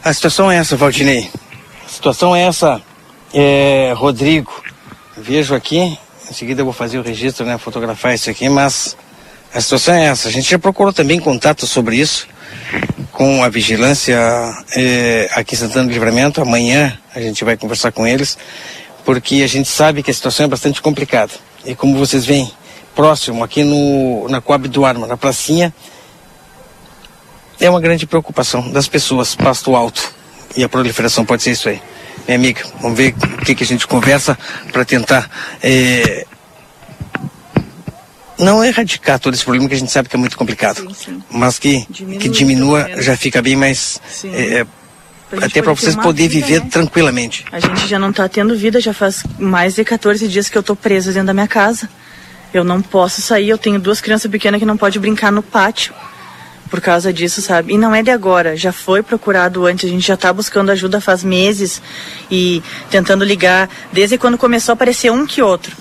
A 0.03 0.11
situação 0.11 0.51
é 0.51 0.57
essa, 0.57 0.75
Valdinei. 0.75 1.31
A 1.85 1.89
situação 1.89 2.35
é 2.35 2.41
essa, 2.41 2.81
é, 3.33 3.93
Rodrigo. 3.95 4.61
Vejo 5.15 5.55
aqui, 5.55 5.97
em 6.29 6.33
seguida 6.33 6.61
eu 6.61 6.65
vou 6.65 6.73
fazer 6.73 6.97
o 6.97 7.01
registro, 7.01 7.45
né, 7.45 7.57
fotografar 7.57 8.13
isso 8.13 8.29
aqui, 8.29 8.47
mas 8.49 8.95
a 9.53 9.61
situação 9.61 9.93
é 9.93 10.05
essa. 10.05 10.27
A 10.27 10.31
gente 10.31 10.49
já 10.49 10.57
procurou 10.57 10.91
também 10.91 11.19
contato 11.19 11.67
sobre 11.67 11.97
isso 11.97 12.27
com 13.11 13.43
a 13.43 13.49
vigilância 13.49 14.17
é, 14.75 15.29
aqui 15.33 15.55
em 15.55 15.57
Santana 15.57 15.85
do 15.85 15.93
Livramento. 15.93 16.41
Amanhã 16.41 16.97
a 17.13 17.21
gente 17.21 17.43
vai 17.43 17.55
conversar 17.55 17.91
com 17.91 18.07
eles, 18.07 18.37
porque 19.05 19.43
a 19.43 19.47
gente 19.47 19.69
sabe 19.69 20.01
que 20.01 20.09
a 20.09 20.13
situação 20.13 20.45
é 20.45 20.49
bastante 20.49 20.81
complicada. 20.81 21.31
E 21.65 21.75
como 21.75 21.97
vocês 21.97 22.25
veem, 22.25 22.51
próximo, 22.95 23.43
aqui 23.43 23.63
no, 23.63 24.27
na 24.29 24.41
Coab 24.41 24.67
do 24.67 24.85
Arma, 24.85 25.05
na 25.05 25.17
pracinha, 25.17 25.73
é 27.59 27.69
uma 27.69 27.79
grande 27.79 28.05
preocupação 28.05 28.71
das 28.71 28.87
pessoas, 28.87 29.35
pasto 29.35 29.75
alto. 29.75 30.13
E 30.55 30.63
a 30.63 30.69
proliferação 30.69 31.25
pode 31.25 31.43
ser 31.43 31.51
isso 31.51 31.69
aí. 31.69 31.81
Minha 32.27 32.38
amiga, 32.38 32.61
vamos 32.81 32.98
ver 32.98 33.14
o 33.14 33.38
que, 33.45 33.56
que 33.56 33.64
a 33.64 33.68
gente 33.68 33.85
conversa 33.85 34.38
para 34.72 34.85
tentar 34.85 35.30
é, 35.61 36.26
não 38.38 38.64
erradicar 38.64 39.19
todo 39.19 39.34
esse 39.34 39.44
problema 39.44 39.68
que 39.68 39.76
a 39.76 39.77
gente 39.77 39.91
sabe 39.91 40.10
que 40.10 40.15
é 40.15 40.19
muito 40.19 40.38
complicado, 40.38 40.77
Sim, 40.77 40.94
sim. 40.94 41.23
mas 41.30 41.60
que, 41.60 41.85
Diminui, 41.90 42.19
que 42.19 42.30
diminua 42.30 42.90
já 43.02 43.18
fica 43.18 43.41
bem 43.41 43.56
mais 43.56 43.99
é, 44.26 44.65
Pra 45.30 45.41
gente 45.41 45.52
até 45.52 45.61
para 45.64 45.73
vocês 45.73 45.95
poderem 45.95 46.30
viver 46.30 46.61
né? 46.61 46.69
tranquilamente. 46.69 47.44
A 47.52 47.60
gente 47.60 47.88
já 47.88 47.98
não 47.98 48.14
tá 48.14 48.30
tendo 48.30 48.56
vida, 48.56 48.80
já 48.80 48.94
faz 48.94 49.23
mais 49.40 49.73
de 49.73 49.84
14 49.84 50.27
dias 50.27 50.48
que 50.48 50.57
eu 50.57 50.61
tô 50.61 50.76
presa 50.76 51.11
dentro 51.11 51.27
da 51.27 51.34
minha 51.34 51.48
casa. 51.48 51.90
Eu 52.53 52.64
não 52.64 52.84
posso 52.84 53.19
sair, 53.19 53.49
eu 53.49 53.57
tenho 53.57 53.80
duas 53.80 53.99
crianças 53.99 54.30
pequenas 54.30 54.60
que 54.60 54.65
não 54.65 54.77
podem 54.77 55.02
brincar 55.02 55.31
no 55.31 55.41
pátio 55.41 55.91
por 56.73 56.81
causa 56.81 57.13
disso, 57.13 57.39
sabe? 57.39 57.75
E 57.75 57.77
não 57.77 57.93
é 57.93 58.01
de 58.01 58.09
agora, 58.09 58.57
já 58.57 58.71
foi 58.71 59.03
procurado 59.03 59.63
antes, 59.67 59.87
a 59.87 59.93
gente 59.93 60.07
já 60.07 60.17
tá 60.17 60.33
buscando 60.33 60.71
ajuda 60.71 60.99
faz 60.99 61.23
meses 61.23 61.79
e 62.31 62.63
tentando 62.89 63.23
ligar, 63.23 63.69
desde 63.91 64.17
quando 64.17 64.39
começou 64.39 64.71
a 64.71 64.73
aparecer 64.73 65.11
um 65.11 65.23
que 65.23 65.39
outro. 65.39 65.77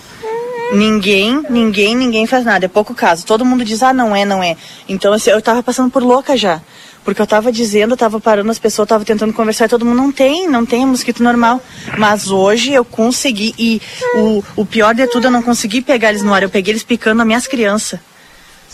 Ninguém, 0.74 1.42
ninguém, 1.48 1.96
ninguém 1.96 2.26
faz 2.26 2.44
nada, 2.44 2.66
é 2.66 2.68
pouco 2.68 2.94
caso. 2.94 3.24
Todo 3.24 3.42
mundo 3.42 3.64
diz, 3.64 3.82
ah, 3.82 3.94
não 3.94 4.14
é, 4.14 4.26
não 4.26 4.42
é. 4.42 4.54
Então, 4.86 5.14
assim, 5.14 5.30
eu 5.30 5.40
tava 5.40 5.62
passando 5.62 5.90
por 5.90 6.02
louca 6.02 6.36
já. 6.36 6.60
Porque 7.02 7.22
eu 7.22 7.26
tava 7.26 7.50
dizendo, 7.50 7.94
eu 7.94 7.96
tava 7.96 8.20
parando 8.20 8.50
as 8.50 8.58
pessoas, 8.58 8.84
eu 8.84 8.90
tava 8.90 9.04
tentando 9.06 9.32
conversar 9.32 9.64
e 9.64 9.68
todo 9.70 9.86
mundo 9.86 9.96
não 9.96 10.12
tem, 10.12 10.46
não 10.46 10.66
tem 10.66 10.82
é 10.82 10.86
mosquito 10.86 11.22
normal. 11.22 11.58
Mas 11.96 12.30
hoje 12.30 12.70
eu 12.70 12.84
consegui, 12.84 13.54
e 13.58 13.80
o, 14.14 14.44
o 14.56 14.66
pior 14.66 14.94
de 14.94 15.06
tudo, 15.06 15.28
eu 15.28 15.30
não 15.30 15.42
consegui 15.42 15.80
pegar 15.80 16.10
eles 16.10 16.22
no 16.22 16.34
ar, 16.34 16.42
eu 16.42 16.50
peguei 16.50 16.72
eles 16.72 16.82
picando 16.82 17.22
as 17.22 17.26
minhas 17.26 17.46
crianças. 17.46 17.98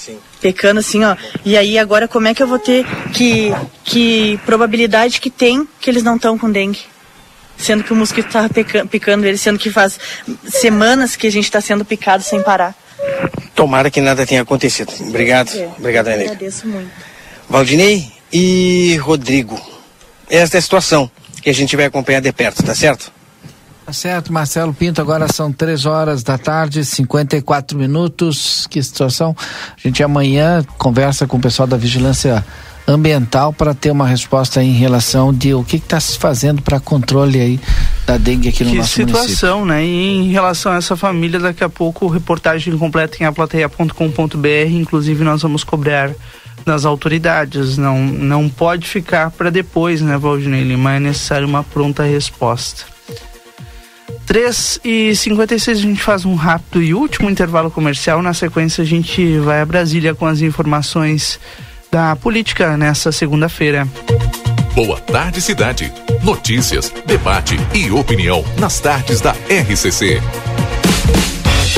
Sim. 0.08 0.18
Pecando 0.40 0.80
assim, 0.80 1.04
ó. 1.04 1.16
E 1.44 1.56
aí 1.56 1.78
agora 1.78 2.08
como 2.08 2.26
é 2.28 2.34
que 2.34 2.42
eu 2.42 2.46
vou 2.46 2.58
ter 2.58 2.84
que, 3.12 3.52
que 3.84 4.38
probabilidade 4.46 5.20
que 5.20 5.30
tem 5.30 5.68
que 5.80 5.90
eles 5.90 6.02
não 6.02 6.16
estão 6.16 6.38
com 6.38 6.50
dengue? 6.50 6.80
Sendo 7.56 7.82
que 7.82 7.92
o 7.92 7.96
mosquito 7.96 8.30
tava 8.30 8.48
peca- 8.48 8.86
picando 8.86 9.26
eles, 9.26 9.40
sendo 9.40 9.58
que 9.58 9.68
faz 9.70 9.98
semanas 10.46 11.16
que 11.16 11.26
a 11.26 11.30
gente 11.30 11.44
está 11.44 11.60
sendo 11.60 11.84
picado 11.84 12.22
sem 12.22 12.40
parar. 12.42 12.74
Tomara 13.54 13.90
que 13.90 14.00
nada 14.00 14.24
tenha 14.24 14.42
acontecido. 14.42 14.92
Obrigado. 15.00 15.50
É, 15.56 15.68
Obrigado, 15.78 16.08
Anitta. 16.08 16.32
Agradeço 16.32 16.66
muito. 16.68 16.90
Valdinei 17.48 18.10
e 18.32 18.96
Rodrigo. 19.02 19.60
Esta 20.30 20.56
é 20.56 20.58
a 20.58 20.62
situação 20.62 21.10
que 21.42 21.50
a 21.50 21.54
gente 21.54 21.74
vai 21.74 21.86
acompanhar 21.86 22.20
de 22.20 22.32
perto, 22.32 22.62
tá 22.62 22.74
certo? 22.74 23.12
Tá 23.88 23.92
certo, 23.94 24.30
Marcelo 24.30 24.74
Pinto, 24.74 25.00
agora 25.00 25.32
são 25.32 25.50
três 25.50 25.86
horas 25.86 26.22
da 26.22 26.36
tarde, 26.36 26.84
54 26.84 27.78
minutos. 27.78 28.66
Que 28.66 28.82
situação. 28.82 29.34
A 29.40 29.80
gente 29.80 30.02
amanhã 30.02 30.62
conversa 30.76 31.26
com 31.26 31.38
o 31.38 31.40
pessoal 31.40 31.66
da 31.66 31.78
Vigilância 31.78 32.44
Ambiental 32.86 33.50
para 33.50 33.72
ter 33.72 33.90
uma 33.90 34.06
resposta 34.06 34.62
em 34.62 34.72
relação 34.72 35.32
de 35.32 35.54
o 35.54 35.64
que 35.64 35.76
está 35.76 35.98
se 35.98 36.18
fazendo 36.18 36.60
para 36.60 36.78
controle 36.78 37.40
aí 37.40 37.60
da 38.06 38.18
dengue 38.18 38.50
aqui 38.50 38.62
no 38.62 38.72
que 38.72 38.76
nosso 38.76 39.00
município. 39.00 39.22
situação, 39.22 39.64
né? 39.64 39.82
E 39.82 40.18
em 40.18 40.32
relação 40.32 40.72
a 40.72 40.76
essa 40.76 40.94
família, 40.94 41.40
daqui 41.40 41.64
a 41.64 41.70
pouco 41.70 42.08
reportagem 42.08 42.76
completa 42.76 43.16
em 43.22 43.24
aplateia.com.br. 43.24 44.70
Inclusive, 44.70 45.24
nós 45.24 45.40
vamos 45.40 45.64
cobrar 45.64 46.10
das 46.62 46.84
autoridades. 46.84 47.78
Não, 47.78 48.04
não 48.04 48.50
pode 48.50 48.86
ficar 48.86 49.30
para 49.30 49.48
depois, 49.48 50.02
né, 50.02 50.18
Valdinei 50.18 50.62
Lima? 50.62 50.96
É 50.96 51.00
necessário 51.00 51.48
uma 51.48 51.64
pronta 51.64 52.02
resposta. 52.02 52.97
3 54.28 54.80
e 54.84 55.16
56 55.16 55.78
a 55.78 55.80
gente 55.80 56.02
faz 56.02 56.26
um 56.26 56.34
rápido 56.34 56.82
e 56.82 56.92
último 56.92 57.30
intervalo 57.30 57.70
comercial. 57.70 58.20
Na 58.20 58.34
sequência, 58.34 58.82
a 58.82 58.86
gente 58.86 59.38
vai 59.38 59.62
a 59.62 59.64
Brasília 59.64 60.14
com 60.14 60.26
as 60.26 60.42
informações 60.42 61.40
da 61.90 62.14
política 62.14 62.76
nessa 62.76 63.10
segunda-feira. 63.10 63.88
Boa 64.74 65.00
tarde, 65.00 65.40
cidade. 65.40 65.90
Notícias, 66.22 66.92
debate 67.06 67.56
e 67.74 67.90
opinião 67.90 68.44
nas 68.58 68.78
tardes 68.80 69.22
da 69.22 69.34
RCC. 69.48 70.20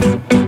Bye. 0.00 0.47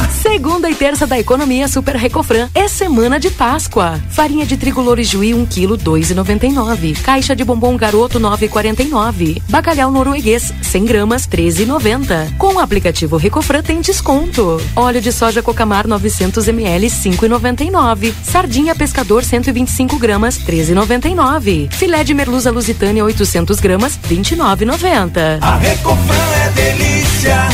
Segunda 0.31 0.69
e 0.69 0.73
terça 0.73 1.05
da 1.05 1.19
economia 1.19 1.67
Super 1.67 1.97
Recofran 1.97 2.47
é 2.55 2.65
semana 2.65 3.19
de 3.19 3.29
Páscoa. 3.29 3.99
Farinha 4.11 4.45
de 4.45 4.55
trigo 4.55 4.79
Lourijuí 4.79 5.33
1 5.33 5.45
kg 5.45 5.77
2,99. 5.77 7.01
Caixa 7.01 7.35
de 7.35 7.43
bombom 7.43 7.75
Garoto 7.75 8.17
9,49. 8.17 9.41
Bacalhau 9.49 9.91
norueguês 9.91 10.53
100 10.61 10.85
gramas 10.85 11.27
13,90. 11.27 12.37
Com 12.37 12.55
o 12.55 12.59
aplicativo 12.59 13.17
Recofran 13.17 13.61
tem 13.61 13.81
desconto. 13.81 14.61
Óleo 14.73 15.01
de 15.01 15.11
soja 15.11 15.43
Cocamar 15.43 15.85
900 15.85 16.47
ml 16.47 16.87
5,99. 16.87 18.13
Sardinha 18.23 18.73
Pescador 18.73 19.25
125 19.25 19.99
gramas 19.99 20.39
13,99. 20.39 21.69
Filé 21.73 22.05
de 22.05 22.13
merluza 22.13 22.51
Lusitânia 22.51 23.03
800 23.03 23.59
gramas 23.59 23.99
29,90. 24.09 25.39
A 25.41 25.57
Recofran 25.57 26.31
é 26.45 26.49
delícia. 26.51 27.49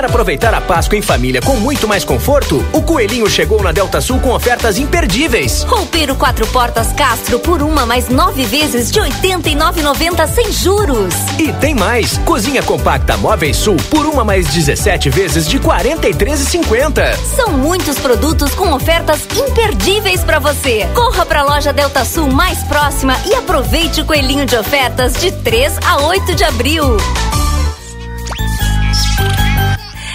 Quer 0.00 0.06
aproveitar 0.06 0.54
a 0.54 0.62
Páscoa 0.62 0.96
em 0.96 1.02
família 1.02 1.42
com 1.42 1.56
muito 1.56 1.86
mais 1.86 2.06
conforto? 2.06 2.64
O 2.72 2.80
Coelhinho 2.80 3.28
chegou 3.28 3.62
na 3.62 3.70
Delta 3.70 4.00
Sul 4.00 4.18
com 4.18 4.30
ofertas 4.30 4.78
imperdíveis. 4.78 5.62
Roupeiro 5.64 6.14
quatro 6.14 6.46
portas 6.46 6.90
Castro 6.94 7.38
por 7.38 7.60
uma 7.60 7.84
mais 7.84 8.08
nove 8.08 8.44
vezes 8.44 8.90
de 8.90 8.98
89,90 8.98 10.26
sem 10.26 10.50
juros. 10.52 11.12
E 11.38 11.52
tem 11.52 11.74
mais! 11.74 12.16
Cozinha 12.24 12.62
compacta 12.62 13.18
Móveis 13.18 13.58
Sul 13.58 13.76
por 13.90 14.06
uma 14.06 14.24
mais 14.24 14.48
17 14.48 15.10
vezes 15.10 15.46
de 15.46 15.60
43,50. 15.60 17.14
São 17.36 17.50
muitos 17.50 17.98
produtos 17.98 18.54
com 18.54 18.72
ofertas 18.72 19.20
imperdíveis 19.36 20.24
para 20.24 20.38
você. 20.38 20.88
Corra 20.94 21.26
para 21.26 21.40
a 21.40 21.44
loja 21.44 21.74
Delta 21.74 22.06
Sul 22.06 22.32
mais 22.32 22.62
próxima 22.62 23.14
e 23.26 23.34
aproveite 23.34 24.00
o 24.00 24.06
coelhinho 24.06 24.46
de 24.46 24.56
ofertas 24.56 25.20
de 25.20 25.30
3 25.30 25.76
a 25.84 26.06
8 26.06 26.34
de 26.34 26.44
abril. 26.44 26.96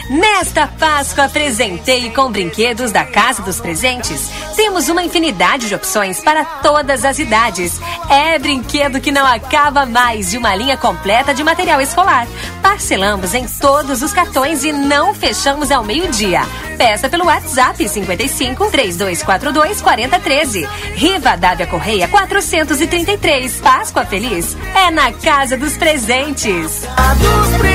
Nesta 0.10 0.68
Páscoa, 0.68 1.27
presentei 1.27 2.11
com 2.11 2.32
brinquedos 2.32 2.91
da 2.91 3.03
Casa 3.03 3.41
dos 3.41 3.60
Presentes. 3.60 4.30
Temos 4.56 4.88
uma 4.88 5.03
infinidade 5.03 5.68
de 5.68 5.73
opções 5.73 6.19
para 6.19 6.45
todas 6.45 7.03
as 7.03 7.18
idades. 7.18 7.80
É 8.07 8.38
brinquedo 8.38 9.02
que 9.02 9.11
não 9.11 9.26
acaba 9.26 9.84
mais 9.84 10.30
de 10.30 10.38
uma 10.38 10.56
linha 10.56 10.77
completa 10.77 11.34
de 11.34 11.44
material 11.44 11.82
escolar. 11.82 12.27
Parcelamos 12.61 13.34
em 13.34 13.48
todos 13.48 14.03
os 14.03 14.14
cartões 14.14 14.64
e 14.64 14.72
não 14.72 15.15
fechamos 15.15 15.72
ao 15.72 15.84
meio-dia. 15.84 16.41
Peça 16.77 17.10
pelo 17.10 17.26
WhatsApp 17.26 17.88
55 17.90 18.69
3242 18.69 19.82
4013. 19.82 20.69
Riva 20.94 21.36
Dávia 21.36 21.65
Correia 21.65 22.07
433. 22.07 23.60
Páscoa 23.60 24.06
Feliz 24.06 24.56
é 24.76 24.91
na 24.91 25.11
Casa 25.11 25.57
dos 25.57 25.76
Presentes. 25.77 26.84
A 26.95 27.14
dos 27.15 27.57
presentes. 27.57 27.75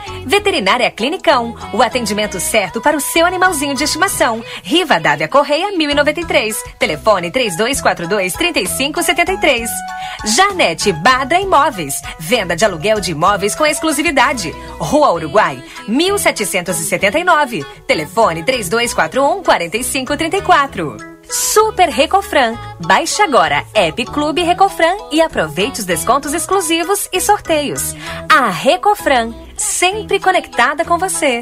Veterinária 0.25 0.89
Clinicão, 0.91 1.55
o 1.73 1.81
atendimento 1.81 2.39
certo 2.39 2.81
para 2.81 2.95
o 2.95 3.01
seu 3.01 3.25
animalzinho 3.25 3.75
de 3.75 3.83
estimação. 3.83 4.43
Riva 4.63 4.99
Dávia 4.99 5.27
Correia 5.27 5.71
1093, 5.71 6.63
telefone 6.79 7.31
3242 7.31 8.33
3573. 8.33 9.69
Janete 10.25 10.91
Badra 10.91 11.39
Imóveis, 11.39 12.01
venda 12.19 12.55
de 12.55 12.63
aluguel 12.63 12.99
de 12.99 13.11
imóveis 13.11 13.55
com 13.55 13.65
exclusividade. 13.65 14.53
Rua 14.79 15.11
Uruguai 15.11 15.63
1779, 15.87 17.65
telefone 17.87 18.43
3241 18.43 19.43
4534. 19.43 21.10
Super 21.31 21.87
Recofran. 21.87 22.57
Baixe 22.85 23.21
agora 23.21 23.65
App 23.73 24.03
Clube 24.05 24.43
Recofran 24.43 24.97
e 25.13 25.21
aproveite 25.21 25.79
os 25.79 25.85
descontos 25.85 26.33
exclusivos 26.33 27.07
e 27.13 27.21
sorteios. 27.21 27.95
A 28.29 28.49
Recofran, 28.49 29.33
sempre 29.55 30.19
conectada 30.19 30.83
com 30.83 30.97
você. 30.97 31.41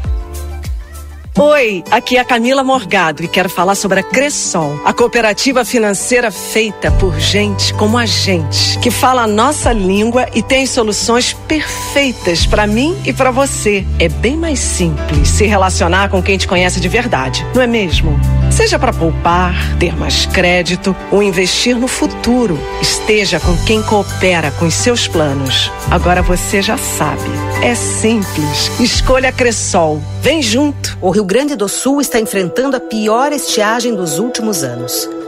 Oi, 1.39 1.81
aqui 1.89 2.17
é 2.17 2.19
a 2.19 2.25
Camila 2.25 2.61
Morgado 2.61 3.23
e 3.23 3.27
quero 3.27 3.49
falar 3.49 3.75
sobre 3.75 4.01
a 4.01 4.03
Cressol, 4.03 4.77
a 4.83 4.91
cooperativa 4.91 5.63
financeira 5.63 6.29
feita 6.29 6.91
por 6.91 7.17
gente 7.17 7.73
como 7.75 7.97
a 7.97 8.05
gente, 8.05 8.77
que 8.79 8.91
fala 8.91 9.23
a 9.23 9.27
nossa 9.27 9.71
língua 9.71 10.27
e 10.35 10.43
tem 10.43 10.67
soluções 10.67 11.31
perfeitas 11.47 12.45
para 12.45 12.67
mim 12.67 12.97
e 13.05 13.13
para 13.13 13.31
você. 13.31 13.85
É 13.97 14.09
bem 14.09 14.35
mais 14.35 14.59
simples 14.59 15.29
se 15.29 15.45
relacionar 15.45 16.09
com 16.09 16.21
quem 16.21 16.37
te 16.37 16.47
conhece 16.47 16.81
de 16.81 16.89
verdade, 16.89 17.47
não 17.55 17.61
é 17.61 17.67
mesmo? 17.67 18.19
Seja 18.51 18.77
para 18.77 18.91
poupar, 18.91 19.55
ter 19.79 19.95
mais 19.95 20.25
crédito 20.25 20.95
ou 21.09 21.23
investir 21.23 21.75
no 21.75 21.87
futuro, 21.87 22.59
esteja 22.81 23.39
com 23.39 23.55
quem 23.65 23.81
coopera 23.81 24.51
com 24.51 24.65
os 24.65 24.73
seus 24.73 25.07
planos. 25.07 25.71
Agora 25.89 26.21
você 26.21 26.61
já 26.61 26.77
sabe. 26.77 27.29
É 27.63 27.73
simples. 27.73 28.69
Escolha 28.79 29.31
Cressol. 29.31 30.01
Vem 30.21 30.41
junto. 30.41 30.97
O 31.01 31.09
Rio 31.09 31.23
Grande 31.23 31.55
do 31.55 31.69
Sul 31.69 32.01
está 32.01 32.19
enfrentando 32.19 32.75
a 32.75 32.79
pior 32.79 33.31
estiagem 33.31 33.95
dos 33.95 34.19
últimos 34.19 34.63
anos. 34.63 35.09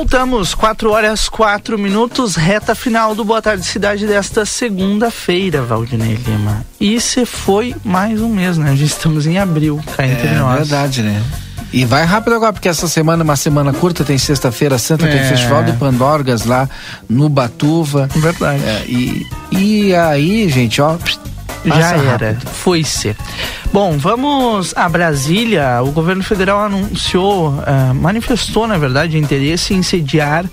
Voltamos, 0.00 0.54
4 0.54 0.90
horas 0.90 1.28
4 1.28 1.78
minutos, 1.78 2.34
reta 2.34 2.74
final 2.74 3.14
do 3.14 3.22
Boa 3.22 3.42
Tarde 3.42 3.62
Cidade 3.66 4.06
desta 4.06 4.46
segunda-feira, 4.46 5.60
Valdinei 5.60 6.14
Lima. 6.14 6.64
E 6.80 6.98
se 6.98 7.26
foi 7.26 7.76
mais 7.84 8.18
um 8.22 8.30
mês, 8.30 8.56
né? 8.56 8.74
Já 8.74 8.86
estamos 8.86 9.26
em 9.26 9.36
abril, 9.36 9.78
cá 9.94 10.06
entre 10.06 10.28
é, 10.28 10.38
nós. 10.38 10.56
verdade, 10.56 11.02
né? 11.02 11.22
E 11.70 11.84
vai 11.84 12.06
rápido 12.06 12.34
agora, 12.34 12.50
porque 12.50 12.66
essa 12.66 12.88
semana 12.88 13.22
é 13.22 13.24
uma 13.24 13.36
semana 13.36 13.74
curta, 13.74 14.02
tem 14.02 14.16
sexta-feira 14.16 14.78
santa, 14.78 15.06
tem 15.06 15.18
É. 15.20 15.24
Festival 15.28 15.64
de 15.64 15.72
Pandorgas 15.74 16.46
lá 16.46 16.66
no 17.06 17.28
Batuva. 17.28 18.08
Verdade. 18.16 18.64
É, 18.64 18.84
e, 18.88 19.26
e 19.52 19.94
aí, 19.94 20.48
gente, 20.48 20.80
ó. 20.80 20.96
Já 21.64 21.74
passa 21.74 21.94
era, 21.94 22.10
rápido. 22.10 22.46
foi 22.50 22.84
ser. 22.84 23.16
Bom, 23.72 23.96
vamos 23.98 24.72
a 24.76 24.88
Brasília. 24.88 25.82
O 25.82 25.92
governo 25.92 26.22
federal 26.22 26.60
anunciou, 26.60 27.62
eh, 27.66 27.92
manifestou, 27.92 28.66
na 28.66 28.78
verdade, 28.78 29.18
interesse 29.18 29.74
em 29.74 29.82
sediar 29.82 30.44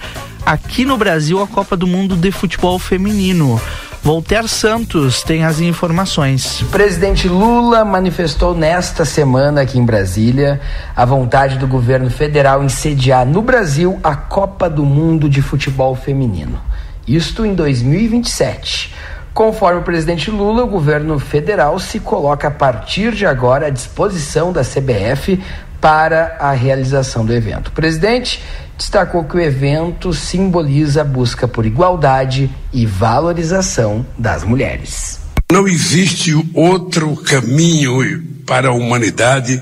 aqui 0.45 0.85
no 0.85 0.97
Brasil 0.97 1.41
a 1.41 1.47
Copa 1.47 1.75
do 1.75 1.87
Mundo 1.87 2.15
de 2.15 2.31
Futebol 2.31 2.77
Feminino. 2.79 3.59
Voltaire 4.03 4.47
Santos 4.47 5.21
tem 5.21 5.43
as 5.43 5.59
informações. 5.59 6.61
O 6.61 6.65
presidente 6.67 7.27
Lula 7.27 7.83
manifestou 7.83 8.55
nesta 8.55 9.03
semana 9.03 9.61
aqui 9.61 9.77
em 9.77 9.83
Brasília 9.83 10.61
a 10.95 11.03
vontade 11.03 11.57
do 11.57 11.67
governo 11.67 12.09
federal 12.09 12.63
em 12.63 12.69
sediar 12.69 13.25
no 13.25 13.41
Brasil 13.41 13.99
a 14.01 14.15
Copa 14.15 14.69
do 14.69 14.85
Mundo 14.85 15.27
de 15.29 15.41
Futebol 15.41 15.93
Feminino. 15.93 16.61
Isto 17.05 17.45
em 17.45 17.53
2027. 17.53 18.93
Conforme 19.37 19.81
o 19.81 19.83
presidente 19.83 20.31
Lula, 20.31 20.63
o 20.63 20.67
governo 20.67 21.19
federal 21.19 21.77
se 21.77 21.99
coloca 21.99 22.47
a 22.47 22.51
partir 22.51 23.13
de 23.13 23.23
agora 23.23 23.67
à 23.67 23.69
disposição 23.69 24.51
da 24.51 24.63
CBF 24.63 25.39
para 25.79 26.37
a 26.39 26.53
realização 26.53 27.23
do 27.23 27.31
evento. 27.31 27.67
O 27.67 27.71
presidente 27.71 28.41
destacou 28.75 29.25
que 29.25 29.37
o 29.37 29.39
evento 29.39 30.11
simboliza 30.11 31.01
a 31.01 31.03
busca 31.03 31.47
por 31.47 31.67
igualdade 31.67 32.49
e 32.73 32.83
valorização 32.87 34.03
das 34.17 34.43
mulheres. 34.43 35.19
Não 35.51 35.67
existe 35.67 36.33
outro 36.55 37.15
caminho 37.17 38.19
para 38.43 38.69
a 38.69 38.73
humanidade 38.73 39.61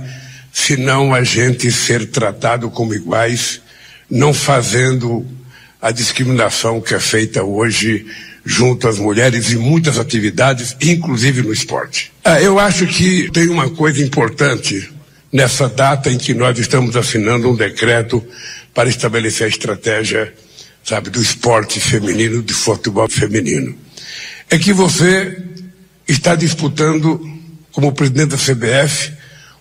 senão 0.54 1.14
a 1.14 1.22
gente 1.22 1.70
ser 1.70 2.10
tratado 2.12 2.70
como 2.70 2.94
iguais, 2.94 3.62
não 4.10 4.34
fazendo 4.34 5.26
a 5.82 5.92
discriminação 5.92 6.80
que 6.80 6.96
é 6.96 7.00
feita 7.02 7.44
hoje 7.44 8.06
junto 8.46 8.88
às 8.88 9.00
mulheres 9.00 9.52
em 9.52 9.58
muitas 9.58 9.98
atividades, 9.98 10.78
inclusive 10.80 11.42
no 11.42 11.52
esporte. 11.52 12.12
Ah, 12.24 12.40
eu 12.40 12.60
acho 12.60 12.86
que 12.86 13.30
tem 13.32 13.48
uma 13.48 13.70
coisa 13.72 14.04
importante 14.04 14.90
nessa 15.34 15.68
data 15.68 16.12
em 16.12 16.18
que 16.18 16.34
nós 16.34 16.58
estamos 16.60 16.96
assinando 16.96 17.50
um 17.50 17.56
decreto 17.56 18.24
para 18.74 18.88
estabelecer 18.88 19.46
a 19.46 19.50
estratégia, 19.50 20.34
sabe, 20.84 21.10
do 21.10 21.22
esporte 21.22 21.80
feminino, 21.80 22.42
do 22.42 22.54
futebol 22.54 23.10
feminino. 23.10 23.76
É 24.50 24.60
que 24.60 24.72
você 24.72 25.42
está 26.08 26.36
disputando, 26.36 27.20
como 27.72 27.92
presidente 27.94 28.30
da 28.30 28.38
CBF, 28.38 29.12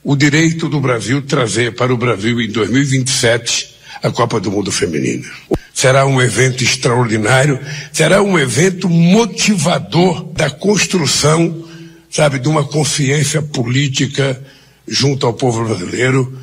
o 0.02 0.14
direito 0.14 0.68
do 0.68 0.78
Brasil 0.78 1.22
trazer 1.22 1.74
para 1.74 1.92
o 1.92 1.96
Brasil 1.96 2.38
em 2.40 2.50
2027 2.50 3.74
a 4.02 4.10
Copa 4.10 4.38
do 4.38 4.50
Mundo 4.50 4.70
Feminina. 4.70 5.26
Será 5.74 6.06
um 6.06 6.22
evento 6.22 6.62
extraordinário, 6.62 7.58
será 7.92 8.22
um 8.22 8.38
evento 8.38 8.88
motivador 8.88 10.24
da 10.32 10.48
construção, 10.48 11.64
sabe, 12.08 12.38
de 12.38 12.48
uma 12.48 12.64
consciência 12.64 13.42
política 13.42 14.40
junto 14.86 15.26
ao 15.26 15.34
povo 15.34 15.64
brasileiro, 15.64 16.38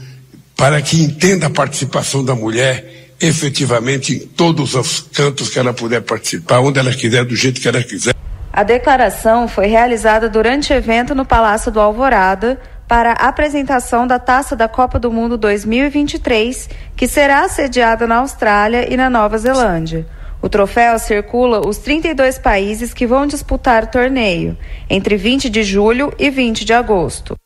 para 0.55 0.81
que 0.81 1.01
entenda 1.01 1.47
a 1.47 1.49
participação 1.49 2.23
da 2.23 2.35
mulher 2.35 3.15
efetivamente 3.21 4.13
em 4.13 4.19
todos 4.19 4.75
os 4.75 4.99
cantos 4.99 5.49
que 5.49 5.57
ela 5.57 5.73
puder 5.73 6.01
participar, 6.01 6.59
onde 6.59 6.79
ela 6.79 6.91
quiser, 6.91 7.23
do 7.23 7.35
jeito 7.35 7.61
que 7.61 7.67
ela 7.67 7.81
quiser. 7.81 8.13
A 8.51 8.63
declaração 8.63 9.47
foi 9.47 9.67
realizada 9.67 10.27
durante 10.27 10.73
evento 10.73 11.15
no 11.15 11.23
Palácio 11.23 11.71
do 11.71 11.79
Alvorada 11.79 12.59
para 12.91 13.13
a 13.13 13.30
apresentação 13.30 14.05
da 14.05 14.19
Taça 14.19 14.53
da 14.53 14.68
Copa 14.68 14.99
do 14.99 15.09
Mundo 15.09 15.38
2023, 15.38 16.69
que 16.93 17.07
será 17.07 17.47
sediada 17.47 18.05
na 18.05 18.18
Austrália 18.18 18.93
e 18.93 18.97
na 18.97 19.09
Nova 19.09 19.38
Zelândia. 19.38 20.05
O 20.41 20.49
troféu 20.49 20.99
circula 20.99 21.65
os 21.65 21.77
32 21.77 22.38
países 22.38 22.93
que 22.93 23.07
vão 23.07 23.26
disputar 23.26 23.85
o 23.85 23.88
torneio, 23.88 24.57
entre 24.89 25.15
20 25.15 25.49
de 25.49 25.63
julho 25.63 26.13
e 26.19 26.30
20 26.30 26.65
de 26.65 26.73
agosto. 26.73 27.38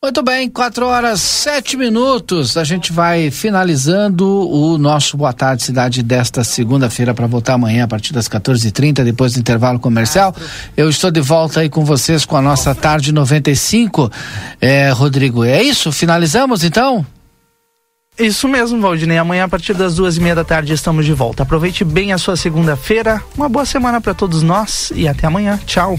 Muito 0.00 0.22
bem, 0.22 0.48
4 0.48 0.86
horas 0.86 1.20
7 1.20 1.76
minutos. 1.76 2.56
A 2.56 2.62
gente 2.62 2.92
vai 2.92 3.32
finalizando 3.32 4.48
o 4.48 4.78
nosso 4.78 5.16
Boa 5.16 5.32
Tarde 5.32 5.64
Cidade 5.64 6.04
desta 6.04 6.44
segunda-feira 6.44 7.12
para 7.12 7.26
voltar 7.26 7.54
amanhã 7.54 7.82
a 7.82 7.88
partir 7.88 8.12
das 8.12 8.28
14h30, 8.28 9.02
depois 9.02 9.32
do 9.32 9.40
intervalo 9.40 9.80
comercial. 9.80 10.32
Eu 10.76 10.88
estou 10.88 11.10
de 11.10 11.20
volta 11.20 11.60
aí 11.60 11.68
com 11.68 11.84
vocês 11.84 12.24
com 12.24 12.36
a 12.36 12.42
nossa 12.42 12.76
Tarde 12.76 13.10
95. 13.10 14.08
É, 14.60 14.88
Rodrigo, 14.90 15.42
é 15.44 15.60
isso? 15.60 15.90
Finalizamos 15.90 16.62
então? 16.62 17.04
Isso 18.16 18.46
mesmo, 18.46 18.80
Valdinei. 18.80 19.18
Amanhã, 19.18 19.44
a 19.44 19.48
partir 19.48 19.74
das 19.74 19.96
duas 19.96 20.16
e 20.16 20.20
meia 20.20 20.34
da 20.36 20.44
tarde, 20.44 20.72
estamos 20.72 21.06
de 21.06 21.12
volta. 21.12 21.42
Aproveite 21.42 21.84
bem 21.84 22.12
a 22.12 22.18
sua 22.18 22.36
segunda-feira. 22.36 23.20
Uma 23.36 23.48
boa 23.48 23.66
semana 23.66 24.00
para 24.00 24.14
todos 24.14 24.44
nós 24.44 24.92
e 24.94 25.08
até 25.08 25.26
amanhã. 25.26 25.58
Tchau. 25.66 25.98